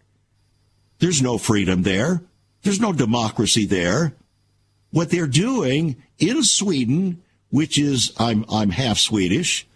There's 0.99 1.23
no 1.23 1.39
freedom 1.39 1.85
there. 1.85 2.21
There's 2.65 2.83
no 2.83 2.93
democracy 2.93 3.65
there. 3.65 4.13
What 4.91 5.09
they're 5.09 5.27
doing 5.27 5.97
in 6.19 6.43
Sweden, 6.43 7.23
which 7.49 7.79
is, 7.79 8.13
I'm, 8.19 8.45
I'm 8.53 8.69
half 8.69 8.99
Swedish, 8.99 9.67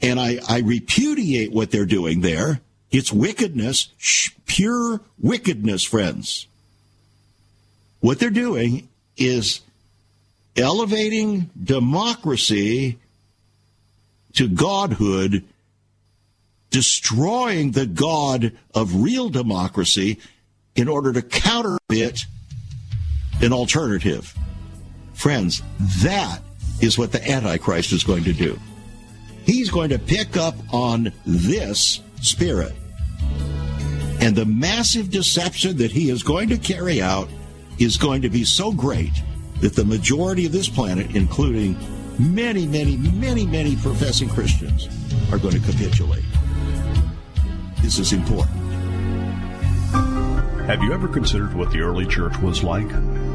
and 0.00 0.20
I, 0.20 0.38
I 0.48 0.60
repudiate 0.60 1.50
what 1.50 1.72
they're 1.72 1.84
doing 1.84 2.20
there. 2.20 2.60
It's 2.92 3.12
wickedness, 3.12 3.88
pure 4.46 5.00
wickedness, 5.18 5.82
friends. 5.82 6.46
What 7.98 8.20
they're 8.20 8.30
doing 8.30 8.86
is 9.16 9.62
elevating 10.56 11.50
democracy 11.62 12.98
to 14.34 14.48
godhood, 14.48 15.44
destroying 16.70 17.72
the 17.72 17.86
God 17.86 18.52
of 18.74 19.02
real 19.02 19.28
democracy 19.28 20.18
in 20.74 20.88
order 20.88 21.12
to 21.12 21.22
counterfeit 21.22 22.26
an 23.40 23.52
alternative. 23.52 24.34
Friends, 25.14 25.62
that 26.02 26.40
is 26.80 26.98
what 26.98 27.12
the 27.12 27.30
Antichrist 27.30 27.92
is 27.92 28.04
going 28.04 28.24
to 28.24 28.32
do. 28.32 28.58
He's 29.44 29.70
going 29.70 29.90
to 29.90 29.98
pick 29.98 30.36
up 30.36 30.54
on 30.72 31.12
this 31.24 32.00
spirit. 32.20 32.74
And 34.20 34.34
the 34.34 34.44
massive 34.44 35.10
deception 35.10 35.76
that 35.78 35.92
he 35.92 36.10
is 36.10 36.22
going 36.22 36.48
to 36.48 36.58
carry 36.58 37.00
out 37.00 37.28
is 37.78 37.96
going 37.96 38.22
to 38.22 38.30
be 38.30 38.44
so 38.44 38.72
great 38.72 39.12
that 39.60 39.74
the 39.74 39.84
majority 39.84 40.46
of 40.46 40.52
this 40.52 40.68
planet, 40.68 41.14
including 41.14 41.76
many, 42.18 42.66
many, 42.66 42.96
many, 42.96 43.46
many 43.46 43.76
professing 43.76 44.28
Christians, 44.28 44.88
are 45.32 45.38
going 45.38 45.54
to 45.54 45.60
capitulate. 45.60 46.24
This 47.82 47.98
is 47.98 48.12
important. 48.12 48.56
Have 50.66 50.82
you 50.82 50.92
ever 50.92 51.08
considered 51.08 51.54
what 51.54 51.70
the 51.70 51.80
early 51.80 52.06
church 52.06 52.36
was 52.38 52.62
like? 52.62 52.90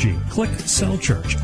Click 0.00 0.50
Cell 0.60 0.96
Church. 0.96 1.36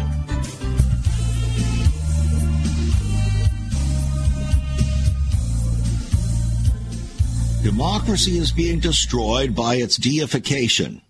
Democracy 7.63 8.39
is 8.39 8.53
being 8.53 8.79
destroyed 8.79 9.55
by 9.55 9.75
its 9.75 9.97
deification. 9.97 11.03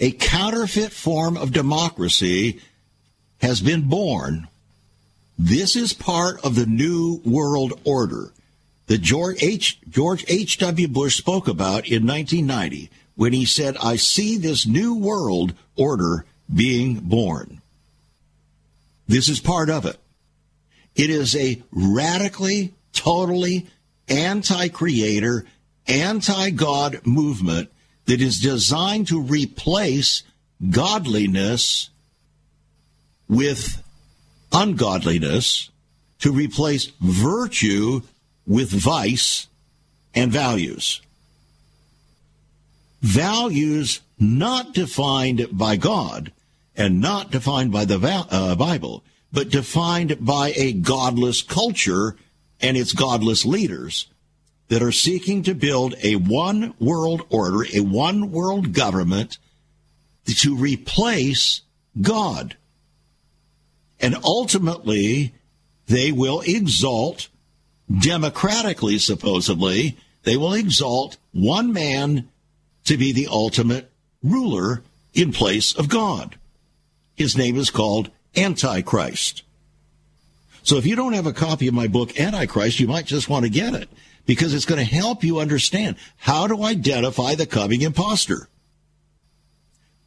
A 0.00 0.12
counterfeit 0.12 0.92
form 0.92 1.36
of 1.36 1.52
democracy 1.52 2.60
has 3.42 3.60
been 3.60 3.82
born. 3.82 4.48
This 5.38 5.76
is 5.76 5.92
part 5.92 6.42
of 6.42 6.54
the 6.54 6.66
new 6.66 7.20
world 7.26 7.78
order. 7.84 8.32
that 8.86 9.02
George 9.02 9.42
H. 9.42 9.78
George 9.90 10.24
H.W. 10.26 10.88
Bush 10.88 11.16
spoke 11.16 11.48
about 11.48 11.86
in 11.86 12.06
1990 12.06 12.88
when 13.18 13.32
he 13.32 13.44
said, 13.44 13.76
I 13.78 13.96
see 13.96 14.36
this 14.36 14.64
new 14.64 14.94
world 14.94 15.52
order 15.74 16.24
being 16.54 17.00
born. 17.00 17.60
This 19.08 19.28
is 19.28 19.40
part 19.40 19.70
of 19.70 19.86
it. 19.86 19.96
It 20.94 21.10
is 21.10 21.34
a 21.34 21.60
radically, 21.72 22.74
totally 22.92 23.66
anti 24.06 24.68
creator, 24.68 25.46
anti 25.88 26.50
God 26.50 27.04
movement 27.04 27.72
that 28.04 28.20
is 28.20 28.38
designed 28.38 29.08
to 29.08 29.20
replace 29.20 30.22
godliness 30.70 31.90
with 33.28 33.82
ungodliness, 34.52 35.70
to 36.20 36.30
replace 36.30 36.92
virtue 37.00 38.02
with 38.46 38.70
vice 38.70 39.48
and 40.14 40.30
values. 40.30 41.00
Values 43.00 44.00
not 44.18 44.74
defined 44.74 45.46
by 45.52 45.76
God 45.76 46.32
and 46.76 47.00
not 47.00 47.30
defined 47.30 47.72
by 47.72 47.84
the 47.84 47.98
uh, 48.30 48.54
Bible, 48.54 49.04
but 49.32 49.50
defined 49.50 50.24
by 50.24 50.52
a 50.56 50.72
godless 50.72 51.42
culture 51.42 52.16
and 52.60 52.76
its 52.76 52.92
godless 52.92 53.44
leaders 53.44 54.08
that 54.68 54.82
are 54.82 54.92
seeking 54.92 55.42
to 55.42 55.54
build 55.54 55.94
a 56.02 56.16
one 56.16 56.74
world 56.78 57.22
order, 57.30 57.64
a 57.74 57.80
one 57.80 58.30
world 58.30 58.72
government 58.72 59.38
to 60.26 60.56
replace 60.56 61.62
God. 62.00 62.56
And 64.00 64.14
ultimately, 64.22 65.34
they 65.86 66.12
will 66.12 66.42
exalt, 66.42 67.28
democratically 67.90 68.98
supposedly, 68.98 69.96
they 70.24 70.36
will 70.36 70.52
exalt 70.52 71.16
one 71.32 71.72
man 71.72 72.28
to 72.88 72.96
be 72.96 73.12
the 73.12 73.28
ultimate 73.30 73.90
ruler 74.22 74.82
in 75.12 75.30
place 75.30 75.74
of 75.74 75.88
God. 75.88 76.36
His 77.14 77.36
name 77.36 77.56
is 77.56 77.70
called 77.70 78.10
Antichrist. 78.34 79.42
So 80.62 80.76
if 80.76 80.86
you 80.86 80.96
don't 80.96 81.12
have 81.12 81.26
a 81.26 81.32
copy 81.32 81.68
of 81.68 81.74
my 81.74 81.86
book, 81.86 82.18
Antichrist, 82.18 82.80
you 82.80 82.88
might 82.88 83.06
just 83.06 83.28
want 83.28 83.44
to 83.44 83.50
get 83.50 83.74
it 83.74 83.88
because 84.24 84.54
it's 84.54 84.64
going 84.64 84.78
to 84.78 84.94
help 84.94 85.22
you 85.22 85.38
understand 85.38 85.96
how 86.16 86.46
to 86.46 86.64
identify 86.64 87.34
the 87.34 87.46
coming 87.46 87.82
imposter. 87.82 88.48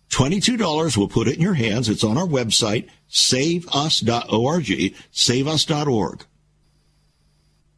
$22 0.09 0.97
will 0.97 1.07
put 1.07 1.27
it 1.27 1.35
in 1.35 1.41
your 1.41 1.53
hands. 1.53 1.87
It's 1.87 2.03
on 2.03 2.17
our 2.17 2.27
website, 2.27 2.89
saveus.org, 3.09 4.65
saveus.org. 5.13 6.25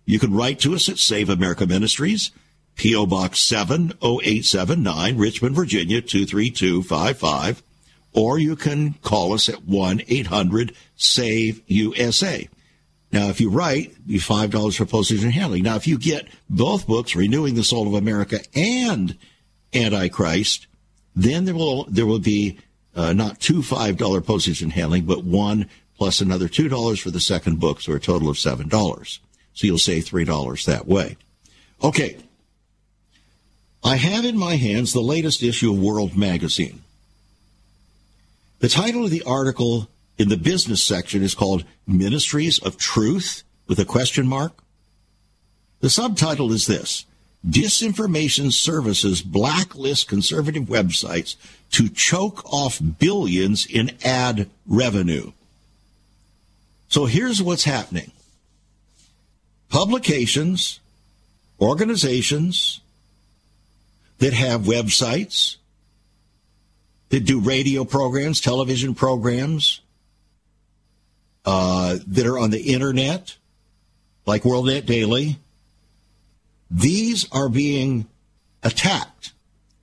You 0.06 0.20
can 0.20 0.34
write 0.34 0.60
to 0.60 0.74
us 0.76 0.89
at 0.89 0.97
Save 0.97 1.30
America 1.30 1.66
Ministries, 1.66 2.32
P.O. 2.76 3.05
Box 3.05 3.39
70879, 3.39 5.17
Richmond, 5.17 5.55
Virginia 5.55 6.01
23255, 6.01 7.63
or 8.13 8.39
you 8.39 8.55
can 8.55 8.93
call 9.01 9.34
us 9.34 9.49
at 9.49 9.63
1 9.63 10.01
800 10.07 10.76
SAVE 10.95 11.61
USA. 11.67 12.47
Now, 13.11 13.30
if 13.30 13.39
you 13.39 13.51
write, 13.51 13.93
five 14.21 14.49
dollars 14.49 14.76
for 14.76 14.86
postage 14.86 15.24
and 15.24 15.32
handling. 15.32 15.63
Now, 15.63 15.76
if 15.76 15.86
you 15.86 15.99
get 15.99 16.28
both 16.49 16.88
books, 16.88 17.15
Renewing 17.15 17.53
the 17.53 17.63
Soul 17.63 17.88
of 17.88 17.93
America 17.93 18.39
and 18.55 19.15
Antichrist, 19.71 20.65
then 21.15 21.45
there 21.45 21.53
will 21.53 21.84
there 21.84 22.07
will 22.07 22.17
be 22.17 22.57
uh, 22.95 23.13
not 23.13 23.39
two 23.39 23.61
five 23.61 23.97
dollar 23.97 24.19
postage 24.19 24.63
and 24.63 24.74
handling, 24.74 25.05
but 25.05 25.24
one 25.24 25.69
plus 25.95 26.21
another 26.21 26.47
two 26.47 26.67
dollars 26.67 26.99
for 26.99 27.11
the 27.11 27.19
second 27.19 27.59
book, 27.59 27.82
so 27.82 27.93
a 27.93 27.99
total 27.99 28.30
of 28.30 28.39
seven 28.39 28.67
dollars. 28.67 29.19
So 29.53 29.67
you'll 29.67 29.78
save 29.78 30.05
three 30.05 30.26
dollars 30.26 30.65
that 30.65 30.88
way. 30.88 31.15
Okay. 31.84 32.17
I 33.84 33.98
have 33.98 34.24
in 34.24 34.38
my 34.38 34.56
hands 34.56 34.94
the 34.94 35.02
latest 35.02 35.44
issue 35.44 35.74
of 35.74 35.80
World 35.80 36.16
Magazine. 36.16 36.84
The 38.60 38.70
title 38.70 39.04
of 39.04 39.12
the 39.12 39.24
article 39.24 39.90
in 40.18 40.30
the 40.30 40.38
business 40.38 40.82
section 40.82 41.22
is 41.22 41.36
called 41.36 41.66
Ministries 41.86 42.60
of 42.60 42.78
Truth 42.78 43.44
with 43.68 43.80
a 43.80 43.86
question 43.86 44.26
mark. 44.26 44.54
The 45.82 45.90
subtitle 45.90 46.54
is 46.54 46.66
this 46.66 47.06
Disinformation 47.46 48.54
Services 48.54 49.22
blacklist 49.22 50.08
conservative 50.08 50.64
websites 50.64 51.36
to 51.72 51.90
choke 51.90 52.46
off 52.46 52.80
billions 53.00 53.66
in 53.66 53.98
ad 54.06 54.50
revenue. 54.66 55.34
So 56.88 57.06
here's 57.06 57.42
what's 57.42 57.66
happening 57.66 58.12
publications, 59.68 60.80
organizations 61.60 62.80
that 64.24 64.32
have 64.32 64.61
websites, 64.61 65.57
that 67.09 67.26
do 67.26 67.41
radio 67.41 67.84
programs, 67.84 68.39
television 68.39 68.95
programs, 68.95 69.82
uh, 71.43 71.97
that 72.07 72.26
are 72.26 72.39
on 72.39 72.49
the 72.49 72.74
internet, 72.74 73.36
like 74.26 74.43
WorldNet 74.43 74.86
Daily, 74.86 75.39
these 76.71 77.28
are 77.34 77.49
being 77.49 78.07
attacked, 78.63 79.34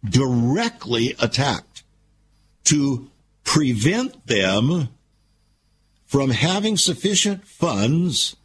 directly 0.03 1.15
attacked, 1.21 1.83
to 2.65 3.11
prevent 3.45 4.27
them 4.27 4.89
from 6.07 6.31
having 6.31 6.79
sufficient 6.79 7.47
funds 7.47 8.37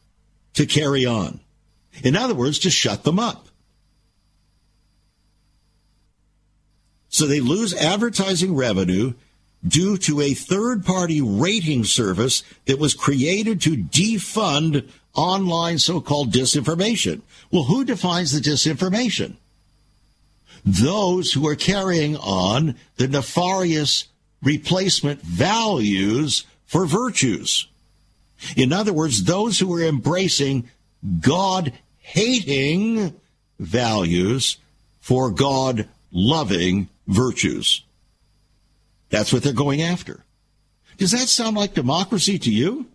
to 0.55 0.65
carry 0.65 1.05
on. 1.05 1.39
In 2.03 2.17
other 2.17 2.35
words, 2.35 2.59
to 2.59 2.69
shut 2.69 3.05
them 3.05 3.17
up. 3.17 3.47
So 7.15 7.27
they 7.27 7.39
lose 7.39 7.73
advertising 7.73 8.55
revenue 8.55 9.13
due 9.65 9.97
to 9.99 10.19
a 10.19 10.33
third 10.33 10.83
party 10.83 11.21
rating 11.21 11.85
service 11.85 12.43
that 12.65 12.77
was 12.77 12.93
created 12.93 13.61
to 13.61 13.77
defund 13.77 14.89
online 15.13 15.79
so 15.79 16.01
called 16.01 16.33
disinformation. 16.33 17.21
Well, 17.51 17.63
who 17.63 17.85
defines 17.85 18.33
the 18.33 18.41
disinformation? 18.41 19.35
Those 20.65 21.31
who 21.31 21.47
are 21.47 21.55
carrying 21.55 22.17
on 22.17 22.75
the 22.97 23.07
nefarious 23.07 24.09
replacement 24.43 25.21
values 25.21 26.45
for 26.65 26.85
virtues. 26.85 27.65
In 28.57 28.73
other 28.73 28.91
words, 28.91 29.23
those 29.23 29.57
who 29.57 29.73
are 29.73 29.83
embracing 29.83 30.69
God 31.21 31.71
hating 32.01 33.15
values 33.57 34.57
for 34.99 35.31
God 35.31 35.87
loving 36.11 36.89
virtues. 37.07 37.83
That's 39.09 39.31
what 39.31 39.43
they're 39.43 39.53
going 39.53 39.81
after. 39.81 40.25
Does 40.97 41.11
that 41.11 41.27
sound 41.27 41.55
like 41.55 41.73
democracy 41.73 42.39
to 42.39 42.51
you? 42.51 42.87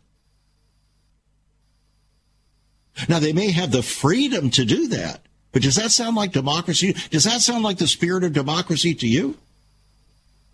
Now, 3.09 3.19
they 3.19 3.33
may 3.33 3.51
have 3.51 3.71
the 3.71 3.83
freedom 3.83 4.51
to 4.51 4.65
do 4.65 4.89
that, 4.89 5.21
but 5.53 5.63
does 5.63 5.77
that 5.77 5.91
sound 5.91 6.17
like 6.17 6.33
democracy? 6.33 6.95
Does 7.11 7.25
that 7.25 7.41
sound 7.41 7.65
like 7.65 7.79
the 7.79 7.87
spirit 7.87 8.25
of 8.25 8.33
democracy 8.33 8.95
to 8.95 9.07
you? 9.07 9.37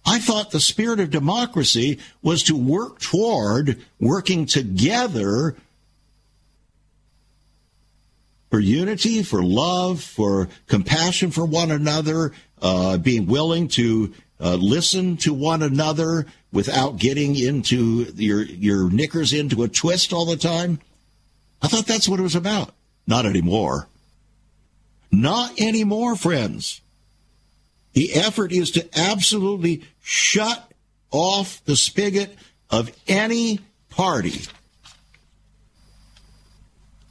I 0.05 0.21
thought 0.21 0.53
the 0.53 0.61
spirit 0.61 1.01
of 1.01 1.11
democracy 1.11 1.99
was 2.23 2.45
to 2.45 2.57
work 2.57 3.01
toward 3.01 3.83
working 3.99 4.47
together 4.47 5.57
for 8.51 8.61
unity, 8.61 9.25
for 9.25 9.43
love, 9.43 10.01
for 10.01 10.49
compassion 10.69 11.33
for 11.33 11.45
one 11.45 11.73
another, 11.73 12.33
uh, 12.63 12.97
being 12.99 13.27
willing 13.27 13.69
to 13.69 14.15
uh, 14.41 14.55
listen 14.55 15.17
to 15.19 15.33
one 15.33 15.63
another 15.63 16.27
without 16.53 16.99
getting 16.99 17.37
into 17.37 18.13
your 18.17 18.43
your 18.43 18.91
knickers 18.91 19.33
into 19.33 19.63
a 19.63 19.69
twist 19.69 20.13
all 20.13 20.27
the 20.27 20.37
time. 20.37 20.81
I 21.63 21.69
thought 21.69 21.87
that's 21.87 22.09
what 22.09 22.21
it 22.21 22.25
was 22.25 22.35
about. 22.35 22.75
Not 23.07 23.27
anymore. 23.27 23.89
Not 25.11 25.59
anymore, 25.61 26.17
friends. 26.17 26.81
The 27.93 28.13
effort 28.13 28.53
is 28.53 28.73
to 28.73 28.87
absolutely 28.99 29.85
shut 30.03 30.71
off 31.11 31.65
the 31.65 31.77
spigot 31.77 32.37
of 32.69 32.91
any 33.09 33.61
party 33.89 34.43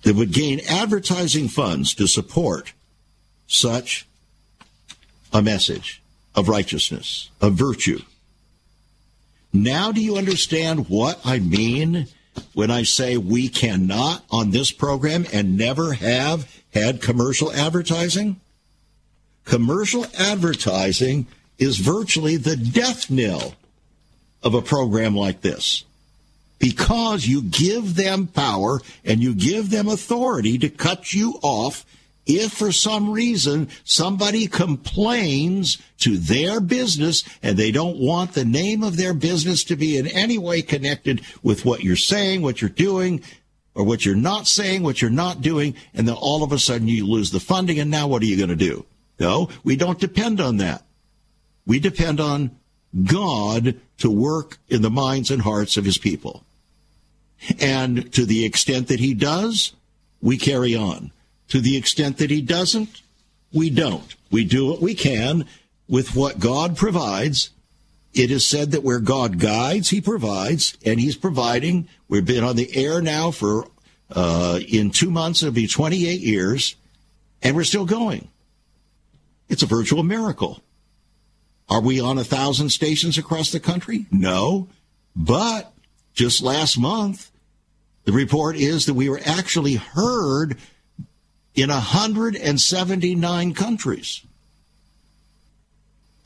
that 0.03 0.15
would 0.15 0.31
gain 0.31 0.61
advertising 0.69 1.47
funds 1.47 1.95
to 1.95 2.07
support 2.07 2.73
such 3.47 4.07
a 5.35 5.41
message 5.41 6.01
of 6.33 6.47
righteousness, 6.47 7.29
of 7.41 7.55
virtue. 7.55 7.99
Now, 9.51 9.91
do 9.91 10.01
you 10.01 10.15
understand 10.15 10.87
what 10.87 11.19
I 11.25 11.39
mean 11.39 12.07
when 12.53 12.71
I 12.71 12.83
say 12.83 13.17
we 13.17 13.49
cannot 13.49 14.23
on 14.31 14.51
this 14.51 14.71
program 14.71 15.25
and 15.33 15.57
never 15.57 15.91
have 15.91 16.49
had 16.73 17.01
commercial 17.01 17.51
advertising? 17.51 18.39
Commercial 19.43 20.05
advertising 20.17 21.27
is 21.57 21.79
virtually 21.79 22.37
the 22.37 22.55
death 22.55 23.11
knell 23.11 23.55
of 24.41 24.53
a 24.53 24.61
program 24.61 25.17
like 25.17 25.41
this 25.41 25.83
because 26.59 27.27
you 27.27 27.41
give 27.41 27.95
them 27.95 28.27
power 28.27 28.79
and 29.03 29.21
you 29.21 29.35
give 29.35 29.69
them 29.69 29.89
authority 29.89 30.57
to 30.59 30.69
cut 30.69 31.13
you 31.13 31.37
off 31.41 31.85
if 32.25 32.53
for 32.53 32.71
some 32.71 33.11
reason 33.11 33.69
somebody 33.83 34.47
complains 34.47 35.77
to 35.99 36.17
their 36.17 36.59
business 36.59 37.23
and 37.43 37.57
they 37.57 37.71
don't 37.71 37.97
want 37.97 38.33
the 38.33 38.45
name 38.45 38.83
of 38.83 38.97
their 38.97 39.13
business 39.13 39.63
to 39.65 39.75
be 39.75 39.97
in 39.97 40.07
any 40.07 40.37
way 40.37 40.61
connected 40.61 41.21
with 41.43 41.65
what 41.65 41.83
you're 41.83 41.95
saying, 41.95 42.41
what 42.41 42.61
you're 42.61 42.69
doing, 42.69 43.21
or 43.75 43.83
what 43.83 44.05
you're 44.05 44.15
not 44.15 44.47
saying, 44.47 44.81
what 44.81 45.01
you're 45.01 45.11
not 45.11 45.41
doing, 45.41 45.75
and 45.93 46.07
then 46.07 46.15
all 46.15 46.43
of 46.43 46.51
a 46.51 46.59
sudden 46.59 46.87
you 46.87 47.05
lose 47.05 47.31
the 47.31 47.39
funding, 47.39 47.77
and 47.79 47.91
now 47.91 48.07
what 48.07 48.21
are 48.21 48.25
you 48.25 48.37
going 48.37 48.49
to 48.49 48.55
do? 48.55 48.85
No, 49.19 49.49
we 49.63 49.75
don't 49.75 49.99
depend 49.99 50.41
on 50.41 50.57
that. 50.57 50.83
We 51.65 51.79
depend 51.79 52.19
on 52.19 52.57
God 53.03 53.79
to 53.97 54.09
work 54.09 54.57
in 54.69 54.81
the 54.81 54.89
minds 54.89 55.29
and 55.31 55.41
hearts 55.41 55.77
of 55.77 55.85
his 55.85 55.97
people. 55.97 56.43
And 57.59 58.11
to 58.13 58.25
the 58.25 58.45
extent 58.45 58.87
that 58.87 58.99
he 58.99 59.13
does, 59.13 59.73
we 60.21 60.37
carry 60.37 60.75
on. 60.75 61.11
To 61.49 61.61
the 61.61 61.77
extent 61.77 62.17
that 62.17 62.31
he 62.31 62.41
doesn't, 62.41 63.01
we 63.53 63.69
don't. 63.69 64.15
We 64.31 64.43
do 64.43 64.67
what 64.67 64.81
we 64.81 64.95
can 64.95 65.45
with 65.87 66.15
what 66.15 66.39
God 66.39 66.75
provides. 66.75 67.51
It 68.13 68.31
is 68.31 68.47
said 68.47 68.71
that 68.71 68.83
where 68.83 68.99
God 68.99 69.39
guides, 69.39 69.89
he 69.89 70.01
provides, 70.01 70.77
and 70.85 70.99
he's 70.99 71.15
providing. 71.15 71.87
We've 72.07 72.25
been 72.25 72.43
on 72.43 72.55
the 72.55 72.75
air 72.75 73.01
now 73.01 73.31
for, 73.31 73.67
uh, 74.09 74.59
in 74.67 74.89
two 74.89 75.11
months, 75.11 75.43
it'll 75.43 75.53
be 75.53 75.67
28 75.67 76.21
years, 76.21 76.75
and 77.41 77.55
we're 77.55 77.63
still 77.63 77.85
going. 77.85 78.29
It's 79.49 79.63
a 79.63 79.67
virtual 79.67 80.03
miracle. 80.03 80.61
Are 81.69 81.81
we 81.81 81.99
on 81.99 82.17
a 82.17 82.23
thousand 82.23 82.69
stations 82.69 83.17
across 83.17 83.51
the 83.51 83.59
country? 83.59 84.05
No. 84.11 84.67
But 85.15 85.73
just 86.13 86.41
last 86.41 86.77
month, 86.77 87.31
the 88.05 88.11
report 88.11 88.55
is 88.55 88.85
that 88.85 88.93
we 88.93 89.09
were 89.09 89.21
actually 89.25 89.75
heard 89.75 90.57
in 91.55 91.69
179 91.69 93.53
countries. 93.53 94.21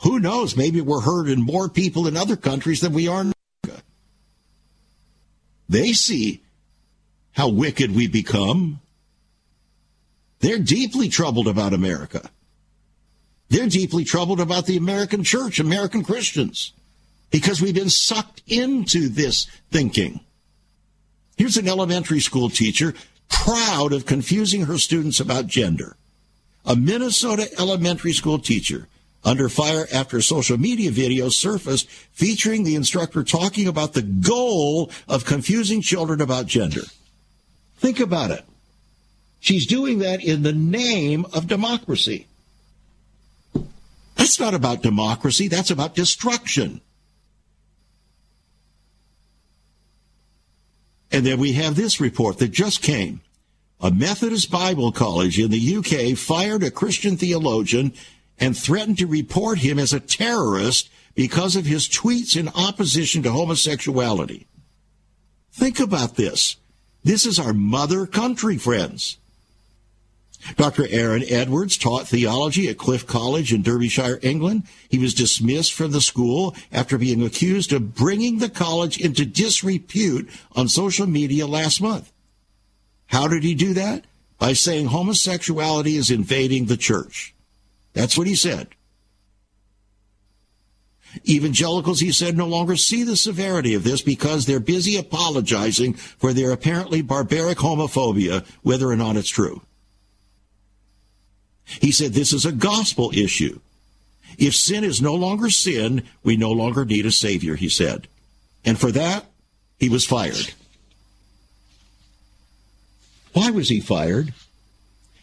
Who 0.02 0.20
knows? 0.20 0.58
Maybe 0.58 0.82
we're 0.82 1.02
heard 1.02 1.30
in 1.30 1.42
more 1.42 1.70
people 1.70 2.08
in 2.08 2.18
other 2.18 2.36
countries 2.36 2.82
than 2.82 2.94
we 2.94 3.08
are 3.08 3.22
in 3.22 3.34
America. 3.64 3.84
They 5.68 5.94
see 5.94 6.42
how 7.34 7.50
wicked 7.50 7.96
we 7.96 8.08
become. 8.08 8.80
They're 10.40 10.58
deeply 10.58 11.10
troubled 11.10 11.48
about 11.48 11.74
America. 11.74 12.30
They're 13.50 13.68
deeply 13.68 14.04
troubled 14.04 14.40
about 14.40 14.66
the 14.66 14.78
American 14.78 15.24
church, 15.24 15.60
American 15.60 16.04
Christians, 16.04 16.72
because 17.30 17.62
we've 17.62 17.76
been 17.76 17.90
sucked 17.90 18.42
into 18.48 19.10
this 19.10 19.46
thinking. 19.70 20.22
Here's 21.36 21.58
an 21.58 21.68
elementary 21.68 22.20
school 22.20 22.50
teacher 22.50 22.94
proud 23.30 23.94
of 23.94 24.06
confusing 24.06 24.66
her 24.66 24.78
students 24.78 25.20
about 25.20 25.48
gender. 25.48 25.96
A 26.66 26.76
Minnesota 26.76 27.50
elementary 27.60 28.14
school 28.14 28.40
teacher 28.40 28.88
under 29.24 29.50
fire 29.50 29.88
after 29.92 30.18
a 30.18 30.24
social 30.24 30.58
media 30.58 30.92
video 30.92 31.30
surfaced 31.30 31.90
featuring 31.90 32.64
the 32.64 32.76
instructor 32.76 33.24
talking 33.24 33.68
about 33.68 33.94
the 33.94 34.02
goal 34.02 34.92
of 35.08 35.26
confusing 35.26 35.82
children 35.82 36.22
about 36.22 36.46
gender. 36.46 36.84
Think 37.78 38.00
about 38.00 38.32
it. 38.32 38.46
She's 39.40 39.66
doing 39.66 40.00
that 40.00 40.24
in 40.24 40.44
the 40.44 40.54
name 40.54 41.26
of 41.34 41.48
democracy. 41.48 42.28
That's 44.16 44.40
not 44.40 44.54
about 44.54 44.84
democracy, 44.84 45.48
that's 45.48 45.72
about 45.72 45.96
destruction. 45.96 46.82
And 51.12 51.26
then 51.26 51.40
we 51.40 51.54
have 51.54 51.76
this 51.76 52.00
report 52.00 52.38
that 52.38 52.52
just 52.52 52.82
came. 52.82 53.22
A 53.82 53.92
Methodist 53.92 54.52
Bible 54.52 54.92
college 54.92 55.40
in 55.40 55.52
the 55.52 55.78
UK 55.78 56.18
fired 56.18 56.64
a 56.64 56.72
Christian 56.72 57.18
theologian 57.18 57.94
and 58.38 58.58
threatened 58.58 58.98
to 58.98 59.08
report 59.08 59.60
him 59.60 59.80
as 59.80 59.94
a 59.94 60.00
terrorist 60.00 60.90
because 61.16 61.56
of 61.56 61.66
his 61.66 61.88
tweets 61.88 62.38
in 62.38 62.50
opposition 62.50 63.24
to 63.24 63.32
homosexuality. 63.32 64.48
Think 65.52 65.80
about 65.80 66.16
this. 66.16 66.58
This 67.04 67.26
is 67.26 67.40
our 67.40 67.54
mother 67.54 68.06
country, 68.06 68.58
friends. 68.58 69.19
Dr. 70.56 70.88
Aaron 70.90 71.24
Edwards 71.28 71.78
taught 71.78 72.08
theology 72.08 72.70
at 72.70 72.78
Cliff 72.78 73.06
College 73.06 73.54
in 73.54 73.62
Derbyshire, 73.62 74.20
England. 74.22 74.64
He 74.90 74.98
was 74.98 75.14
dismissed 75.14 75.74
from 75.74 75.92
the 75.92 76.02
school 76.02 76.56
after 76.72 76.98
being 76.98 77.24
accused 77.24 77.74
of 77.74 77.94
bringing 77.94 78.40
the 78.40 78.50
college 78.50 79.00
into 79.00 79.26
disrepute 79.26 80.30
on 80.56 80.68
social 80.68 81.08
media 81.08 81.46
last 81.46 81.82
month. 81.82 82.12
How 83.08 83.28
did 83.28 83.44
he 83.44 83.54
do 83.54 83.74
that? 83.74 84.06
By 84.38 84.54
saying 84.54 84.88
homosexuality 84.88 85.96
is 85.96 86.10
invading 86.10 86.66
the 86.66 86.78
church. 86.78 87.36
That's 87.94 88.18
what 88.18 88.28
he 88.28 88.36
said. 88.36 88.70
Evangelicals, 91.28 92.00
he 92.00 92.12
said, 92.12 92.38
no 92.38 92.46
longer 92.46 92.76
see 92.76 93.04
the 93.04 93.18
severity 93.18 93.74
of 93.74 93.84
this 93.84 94.02
because 94.02 94.46
they're 94.46 94.60
busy 94.60 94.96
apologizing 94.96 95.94
for 95.96 96.34
their 96.34 96.52
apparently 96.52 97.02
barbaric 97.02 97.58
homophobia, 97.58 98.46
whether 98.62 98.88
or 98.88 98.96
not 98.96 99.18
it's 99.18 99.28
true. 99.28 99.62
He 101.82 101.92
said 101.92 102.14
this 102.14 102.34
is 102.34 102.46
a 102.46 102.52
gospel 102.52 103.12
issue. 103.14 103.60
If 104.38 104.56
sin 104.56 104.84
is 104.84 105.02
no 105.02 105.16
longer 105.16 105.50
sin, 105.50 106.04
we 106.24 106.38
no 106.38 106.52
longer 106.52 106.86
need 106.86 107.06
a 107.06 107.12
savior, 107.12 107.56
he 107.56 107.70
said. 107.70 108.08
And 108.64 108.80
for 108.80 108.92
that, 108.92 109.26
he 109.80 109.90
was 109.90 110.06
fired. 110.06 110.54
Why 113.34 113.52
was 113.52 113.70
he 113.70 113.80
fired? 113.80 114.34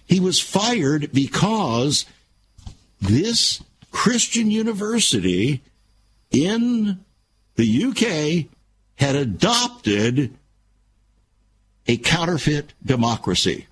He 0.07 0.21
was 0.21 0.41
fired 0.41 1.13
because 1.13 2.07
this 3.01 3.63
Christian 3.91 4.51
university 4.51 5.63
in 6.31 7.01
the 7.57 7.85
UK 7.85 8.51
had 8.97 9.17
adopted 9.17 10.35
a 11.87 11.97
counterfeit 11.97 12.73
democracy. 12.85 13.67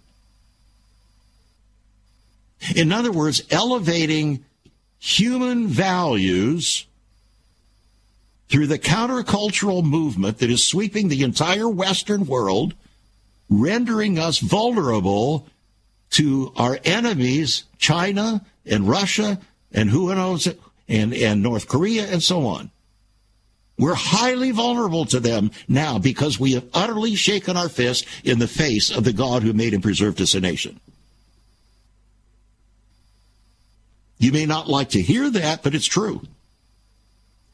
In 2.74 2.92
other 2.92 3.12
words, 3.12 3.42
elevating 3.50 4.44
human 4.98 5.66
values 5.66 6.86
through 8.48 8.66
the 8.66 8.78
countercultural 8.78 9.82
movement 9.82 10.38
that 10.38 10.50
is 10.50 10.64
sweeping 10.64 11.08
the 11.08 11.22
entire 11.22 11.68
Western 11.68 12.26
world, 12.26 12.74
rendering 13.48 14.18
us 14.18 14.38
vulnerable 14.38 15.46
to 16.10 16.52
our 16.56 16.78
enemies, 16.84 17.64
China 17.78 18.44
and 18.64 18.88
Russia 18.88 19.40
and 19.72 19.90
who 19.90 20.14
knows 20.14 20.48
and, 20.88 21.12
and 21.12 21.42
North 21.42 21.68
Korea 21.68 22.06
and 22.06 22.22
so 22.22 22.46
on. 22.46 22.70
We're 23.76 23.94
highly 23.94 24.52
vulnerable 24.52 25.04
to 25.06 25.18
them 25.18 25.50
now 25.66 25.98
because 25.98 26.38
we 26.38 26.52
have 26.52 26.64
utterly 26.72 27.16
shaken 27.16 27.56
our 27.56 27.68
fist 27.68 28.06
in 28.22 28.38
the 28.38 28.46
face 28.46 28.96
of 28.96 29.02
the 29.02 29.12
God 29.12 29.42
who 29.42 29.52
made 29.52 29.74
and 29.74 29.82
preserved 29.82 30.20
us 30.20 30.34
a 30.34 30.40
nation. 30.40 30.78
You 34.18 34.32
may 34.32 34.46
not 34.46 34.68
like 34.68 34.90
to 34.90 35.02
hear 35.02 35.30
that, 35.30 35.62
but 35.62 35.74
it's 35.74 35.86
true. 35.86 36.22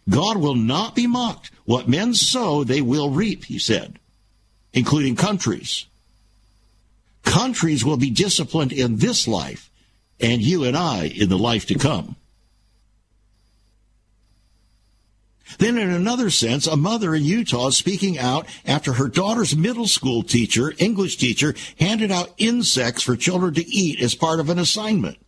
God 0.08 0.36
will 0.38 0.54
not 0.54 0.94
be 0.94 1.06
mocked. 1.06 1.50
What 1.64 1.88
men 1.88 2.14
sow, 2.14 2.64
they 2.64 2.80
will 2.80 3.10
reap, 3.10 3.44
he 3.44 3.58
said, 3.58 3.98
including 4.72 5.16
countries. 5.16 5.86
Countries 7.22 7.84
will 7.84 7.96
be 7.96 8.10
disciplined 8.10 8.72
in 8.72 8.96
this 8.96 9.28
life, 9.28 9.70
and 10.18 10.42
you 10.42 10.64
and 10.64 10.76
I 10.76 11.04
in 11.04 11.28
the 11.28 11.38
life 11.38 11.66
to 11.66 11.78
come. 11.78 12.16
Then, 15.58 15.78
in 15.78 15.90
another 15.90 16.30
sense, 16.30 16.66
a 16.66 16.76
mother 16.76 17.14
in 17.14 17.24
Utah 17.24 17.68
is 17.68 17.76
speaking 17.76 18.18
out 18.18 18.46
after 18.64 18.94
her 18.94 19.08
daughter's 19.08 19.56
middle 19.56 19.88
school 19.88 20.22
teacher, 20.22 20.72
English 20.78 21.16
teacher, 21.16 21.54
handed 21.78 22.10
out 22.10 22.32
insects 22.38 23.02
for 23.02 23.16
children 23.16 23.54
to 23.54 23.66
eat 23.66 24.00
as 24.00 24.14
part 24.14 24.40
of 24.40 24.48
an 24.48 24.58
assignment. 24.58 25.18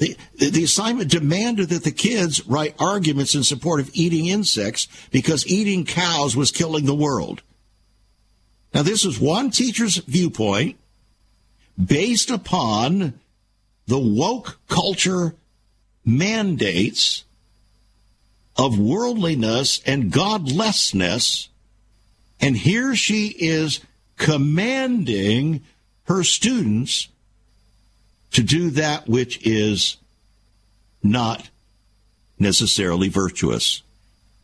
The, 0.00 0.16
the 0.38 0.64
assignment 0.64 1.10
demanded 1.10 1.68
that 1.68 1.84
the 1.84 1.90
kids 1.90 2.46
write 2.46 2.74
arguments 2.78 3.34
in 3.34 3.44
support 3.44 3.80
of 3.80 3.90
eating 3.92 4.28
insects 4.28 4.88
because 5.10 5.46
eating 5.46 5.84
cows 5.84 6.34
was 6.34 6.50
killing 6.50 6.86
the 6.86 6.94
world. 6.94 7.42
Now, 8.72 8.82
this 8.82 9.04
is 9.04 9.20
one 9.20 9.50
teacher's 9.50 9.98
viewpoint 9.98 10.78
based 11.82 12.30
upon 12.30 13.20
the 13.88 13.98
woke 13.98 14.58
culture 14.68 15.34
mandates 16.02 17.24
of 18.56 18.78
worldliness 18.78 19.82
and 19.84 20.10
godlessness. 20.10 21.50
And 22.40 22.56
here 22.56 22.96
she 22.96 23.28
is 23.38 23.80
commanding 24.16 25.62
her 26.04 26.24
students 26.24 27.08
to 28.32 28.42
do 28.42 28.70
that 28.70 29.08
which 29.08 29.44
is 29.46 29.96
not 31.02 31.48
necessarily 32.38 33.08
virtuous. 33.08 33.82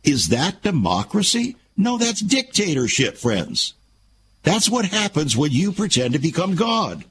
Is 0.03 0.29
that 0.29 0.61
democracy? 0.61 1.55
No, 1.75 1.97
that's 1.97 2.21
dictatorship, 2.21 3.17
friends. 3.17 3.73
That's 4.43 4.69
what 4.69 4.85
happens 4.85 5.35
when 5.35 5.51
you 5.51 5.71
pretend 5.71 6.13
to 6.13 6.19
become 6.19 6.55
God. 6.55 7.03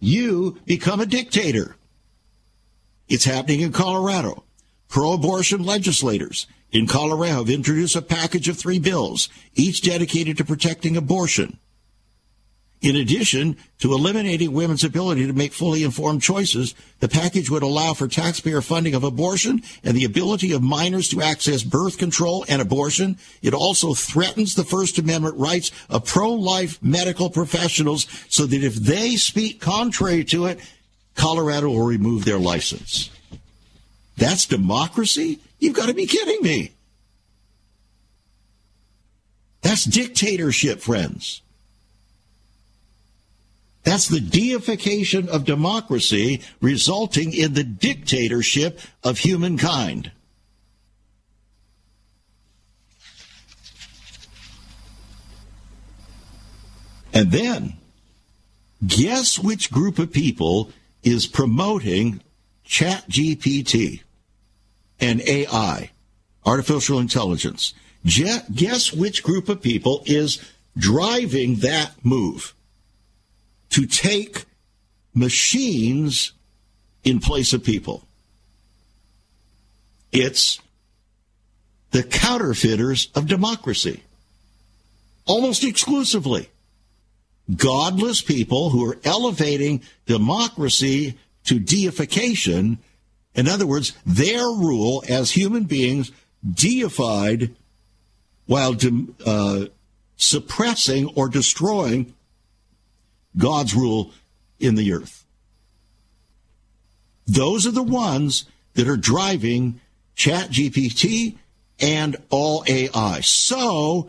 You 0.00 0.58
become 0.66 1.00
a 1.00 1.06
dictator. 1.06 1.76
It's 3.08 3.24
happening 3.24 3.60
in 3.60 3.72
Colorado. 3.72 4.44
Pro 4.88 5.12
abortion 5.14 5.62
legislators 5.62 6.46
in 6.70 6.86
Colorado 6.86 7.36
have 7.36 7.50
introduced 7.50 7.96
a 7.96 8.02
package 8.02 8.48
of 8.48 8.58
three 8.58 8.78
bills, 8.78 9.28
each 9.54 9.82
dedicated 9.82 10.36
to 10.36 10.44
protecting 10.44 10.96
abortion. 10.96 11.58
In 12.82 12.96
addition 12.96 13.56
to 13.78 13.92
eliminating 13.92 14.52
women's 14.52 14.82
ability 14.82 15.28
to 15.28 15.32
make 15.32 15.52
fully 15.52 15.84
informed 15.84 16.20
choices, 16.20 16.74
the 16.98 17.08
package 17.08 17.48
would 17.48 17.62
allow 17.62 17.94
for 17.94 18.08
taxpayer 18.08 18.60
funding 18.60 18.96
of 18.96 19.04
abortion 19.04 19.62
and 19.84 19.96
the 19.96 20.04
ability 20.04 20.50
of 20.50 20.62
minors 20.62 21.08
to 21.10 21.22
access 21.22 21.62
birth 21.62 21.96
control 21.96 22.44
and 22.48 22.60
abortion. 22.60 23.18
It 23.40 23.54
also 23.54 23.94
threatens 23.94 24.56
the 24.56 24.64
First 24.64 24.98
Amendment 24.98 25.36
rights 25.36 25.70
of 25.88 26.04
pro-life 26.04 26.82
medical 26.82 27.30
professionals 27.30 28.08
so 28.28 28.46
that 28.46 28.64
if 28.64 28.74
they 28.74 29.14
speak 29.14 29.60
contrary 29.60 30.24
to 30.24 30.46
it, 30.46 30.58
Colorado 31.14 31.68
will 31.68 31.86
remove 31.86 32.24
their 32.24 32.38
license. 32.38 33.10
That's 34.16 34.44
democracy? 34.46 35.38
You've 35.60 35.76
got 35.76 35.86
to 35.86 35.94
be 35.94 36.06
kidding 36.06 36.42
me. 36.42 36.72
That's 39.60 39.84
dictatorship, 39.84 40.80
friends. 40.80 41.42
That's 43.84 44.08
the 44.08 44.20
deification 44.20 45.28
of 45.28 45.44
democracy 45.44 46.40
resulting 46.60 47.32
in 47.32 47.54
the 47.54 47.64
dictatorship 47.64 48.80
of 49.02 49.18
humankind. 49.18 50.12
And 57.12 57.30
then, 57.30 57.74
guess 58.86 59.38
which 59.38 59.70
group 59.70 59.98
of 59.98 60.12
people 60.12 60.70
is 61.02 61.26
promoting 61.26 62.22
ChatGPT 62.66 64.02
and 65.00 65.20
AI, 65.22 65.90
artificial 66.46 66.98
intelligence? 66.98 67.74
Guess 68.04 68.92
which 68.92 69.22
group 69.22 69.48
of 69.48 69.60
people 69.60 70.02
is 70.06 70.40
driving 70.78 71.56
that 71.56 71.92
move? 72.02 72.54
To 73.72 73.86
take 73.86 74.44
machines 75.14 76.32
in 77.04 77.20
place 77.20 77.52
of 77.52 77.64
people. 77.64 78.06
It's 80.12 80.60
the 81.90 82.02
counterfeiters 82.02 83.08
of 83.14 83.26
democracy. 83.26 84.02
Almost 85.26 85.64
exclusively. 85.64 86.48
Godless 87.54 88.22
people 88.22 88.70
who 88.70 88.88
are 88.90 88.98
elevating 89.04 89.82
democracy 90.06 91.18
to 91.44 91.58
deification. 91.58 92.78
In 93.34 93.48
other 93.48 93.66
words, 93.66 93.94
their 94.04 94.44
rule 94.44 95.02
as 95.08 95.30
human 95.30 95.64
beings 95.64 96.12
deified 96.48 97.54
while 98.46 98.76
uh, 99.24 99.66
suppressing 100.16 101.08
or 101.14 101.28
destroying 101.28 102.14
God's 103.36 103.74
rule 103.74 104.12
in 104.58 104.74
the 104.74 104.92
earth. 104.92 105.24
Those 107.26 107.66
are 107.66 107.72
the 107.72 107.82
ones 107.82 108.44
that 108.74 108.88
are 108.88 108.96
driving 108.96 109.80
ChatGPT 110.16 111.36
and 111.80 112.16
all 112.30 112.64
AI. 112.66 113.20
So, 113.20 114.08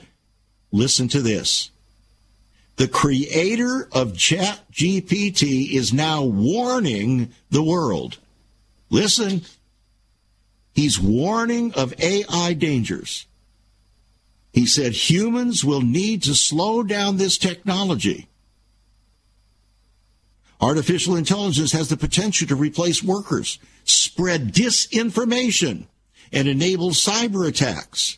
listen 0.71 1.07
to 1.09 1.21
this. 1.21 1.69
The 2.75 2.87
creator 2.87 3.87
of 3.91 4.13
ChatGPT 4.13 5.71
is 5.71 5.93
now 5.93 6.23
warning 6.23 7.31
the 7.51 7.63
world. 7.63 8.17
Listen, 8.89 9.41
he's 10.73 10.99
warning 10.99 11.73
of 11.75 11.93
AI 11.99 12.53
dangers. 12.53 13.27
He 14.51 14.65
said 14.65 14.93
humans 14.93 15.63
will 15.63 15.81
need 15.81 16.23
to 16.23 16.35
slow 16.35 16.83
down 16.83 17.17
this 17.17 17.37
technology 17.37 18.27
Artificial 20.63 21.17
intelligence 21.17 21.73
has 21.73 21.89
the 21.89 21.97
potential 21.97 22.47
to 22.47 22.55
replace 22.55 23.03
workers, 23.03 23.59
spread 23.83 24.53
disinformation, 24.53 25.87
and 26.31 26.47
enable 26.47 26.91
cyber 26.91 27.45
attacks. 27.45 28.17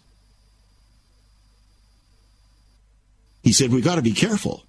He 3.41 3.51
said, 3.51 3.71
We've 3.71 3.83
got 3.83 3.95
to 3.95 4.03
be 4.03 4.11
careful. 4.11 4.63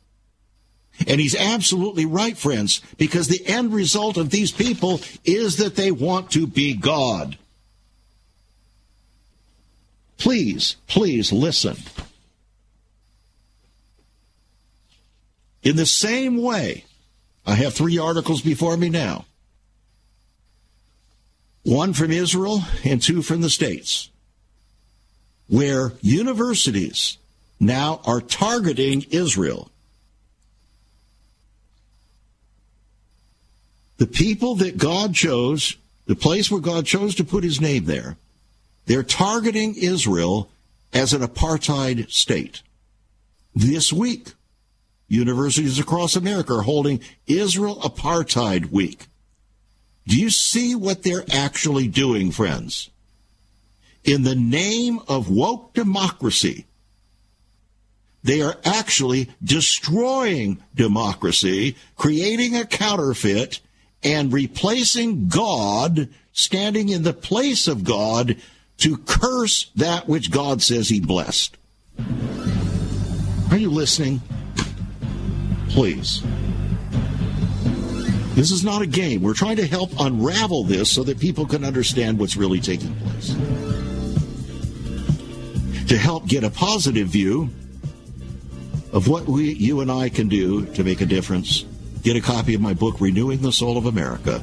And 1.06 1.20
he's 1.20 1.36
absolutely 1.36 2.06
right, 2.06 2.38
friends, 2.38 2.80
because 2.96 3.28
the 3.28 3.46
end 3.46 3.74
result 3.74 4.16
of 4.16 4.30
these 4.30 4.52
people 4.52 5.02
is 5.26 5.58
that 5.58 5.76
they 5.76 5.90
want 5.90 6.30
to 6.30 6.46
be 6.46 6.72
God. 6.72 7.36
Please, 10.16 10.76
please 10.86 11.30
listen. 11.30 11.76
In 15.62 15.76
the 15.76 15.84
same 15.84 16.38
way 16.38 16.86
I 17.46 17.54
have 17.54 17.74
three 17.74 17.98
articles 17.98 18.42
before 18.42 18.76
me 18.76 18.88
now 18.88 19.24
one 21.62 21.92
from 21.92 22.12
Israel 22.12 22.62
and 22.84 23.02
two 23.02 23.22
from 23.22 23.40
the 23.40 23.50
States, 23.50 24.08
where 25.48 25.92
universities 26.00 27.18
now 27.58 28.00
are 28.04 28.20
targeting 28.20 29.04
Israel. 29.10 29.70
The 33.96 34.06
people 34.06 34.54
that 34.56 34.78
God 34.78 35.14
chose, 35.14 35.76
the 36.06 36.14
place 36.14 36.52
where 36.52 36.60
God 36.60 36.86
chose 36.86 37.16
to 37.16 37.24
put 37.24 37.42
his 37.42 37.60
name 37.60 37.86
there, 37.86 38.16
they're 38.84 39.02
targeting 39.02 39.74
Israel 39.74 40.48
as 40.92 41.12
an 41.12 41.22
apartheid 41.22 42.10
state. 42.12 42.62
This 43.56 43.92
week, 43.92 44.34
Universities 45.08 45.78
across 45.78 46.16
America 46.16 46.54
are 46.54 46.62
holding 46.62 47.00
Israel 47.26 47.76
Apartheid 47.76 48.70
Week. 48.70 49.06
Do 50.06 50.18
you 50.18 50.30
see 50.30 50.74
what 50.74 51.02
they're 51.02 51.24
actually 51.32 51.88
doing, 51.88 52.30
friends? 52.30 52.90
In 54.04 54.22
the 54.22 54.36
name 54.36 55.00
of 55.08 55.30
woke 55.30 55.74
democracy, 55.74 56.66
they 58.22 58.40
are 58.40 58.56
actually 58.64 59.30
destroying 59.42 60.62
democracy, 60.74 61.76
creating 61.96 62.56
a 62.56 62.64
counterfeit, 62.64 63.60
and 64.02 64.32
replacing 64.32 65.28
God, 65.28 66.08
standing 66.32 66.88
in 66.88 67.02
the 67.02 67.12
place 67.12 67.68
of 67.68 67.84
God, 67.84 68.36
to 68.78 68.98
curse 68.98 69.70
that 69.76 70.08
which 70.08 70.30
God 70.30 70.62
says 70.62 70.88
he 70.88 71.00
blessed. 71.00 71.56
Are 73.50 73.56
you 73.56 73.70
listening? 73.70 74.20
Please. 75.68 76.22
This 78.34 78.50
is 78.50 78.62
not 78.62 78.82
a 78.82 78.86
game. 78.86 79.22
We're 79.22 79.34
trying 79.34 79.56
to 79.56 79.66
help 79.66 79.90
unravel 79.98 80.64
this 80.64 80.90
so 80.90 81.02
that 81.04 81.18
people 81.18 81.46
can 81.46 81.64
understand 81.64 82.18
what's 82.18 82.36
really 82.36 82.60
taking 82.60 82.94
place. 82.96 83.34
To 85.88 85.96
help 85.96 86.26
get 86.26 86.44
a 86.44 86.50
positive 86.50 87.08
view 87.08 87.48
of 88.92 89.08
what 89.08 89.26
we, 89.26 89.54
you 89.54 89.80
and 89.80 89.90
I 89.90 90.10
can 90.10 90.28
do 90.28 90.66
to 90.74 90.84
make 90.84 91.00
a 91.00 91.06
difference, 91.06 91.64
get 92.02 92.16
a 92.16 92.20
copy 92.20 92.54
of 92.54 92.60
my 92.60 92.74
book, 92.74 93.00
Renewing 93.00 93.40
the 93.40 93.52
Soul 93.52 93.78
of 93.78 93.86
America. 93.86 94.36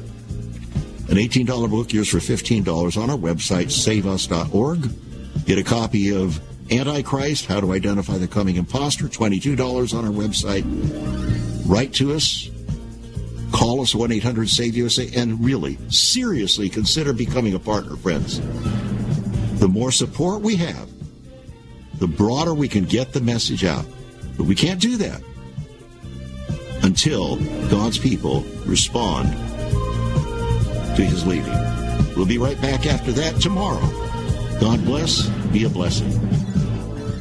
An 1.08 1.16
$18 1.16 1.70
book, 1.70 1.92
yours 1.92 2.08
for 2.08 2.18
$15 2.18 3.00
on 3.00 3.10
our 3.10 3.16
website, 3.16 3.70
saveus.org. 3.70 4.90
Get 5.44 5.58
a 5.58 5.62
copy 5.62 6.14
of 6.14 6.40
Antichrist, 6.78 7.46
How 7.46 7.60
to 7.60 7.72
Identify 7.72 8.18
the 8.18 8.26
Coming 8.26 8.56
Imposter, 8.56 9.04
$22 9.04 9.96
on 9.96 10.04
our 10.04 10.10
website. 10.10 10.64
Write 11.66 11.92
to 11.94 12.14
us. 12.14 12.50
Call 13.52 13.80
us 13.80 13.94
1 13.94 14.10
800 14.10 14.48
SAVE 14.48 14.76
USA 14.76 15.08
and 15.14 15.44
really, 15.44 15.78
seriously 15.88 16.68
consider 16.68 17.12
becoming 17.12 17.54
a 17.54 17.58
partner, 17.58 17.96
friends. 17.96 18.40
The 19.60 19.68
more 19.68 19.92
support 19.92 20.42
we 20.42 20.56
have, 20.56 20.88
the 21.98 22.08
broader 22.08 22.54
we 22.54 22.68
can 22.68 22.84
get 22.84 23.12
the 23.12 23.20
message 23.20 23.64
out. 23.64 23.86
But 24.36 24.44
we 24.44 24.56
can't 24.56 24.80
do 24.80 24.96
that 24.96 25.22
until 26.82 27.36
God's 27.68 27.98
people 27.98 28.40
respond 28.66 29.30
to 30.96 31.02
his 31.02 31.24
leading. 31.26 31.54
We'll 32.16 32.26
be 32.26 32.38
right 32.38 32.60
back 32.60 32.86
after 32.86 33.12
that 33.12 33.40
tomorrow. 33.40 33.80
God 34.60 34.84
bless. 34.84 35.28
Be 35.52 35.64
a 35.64 35.68
blessing. 35.68 36.33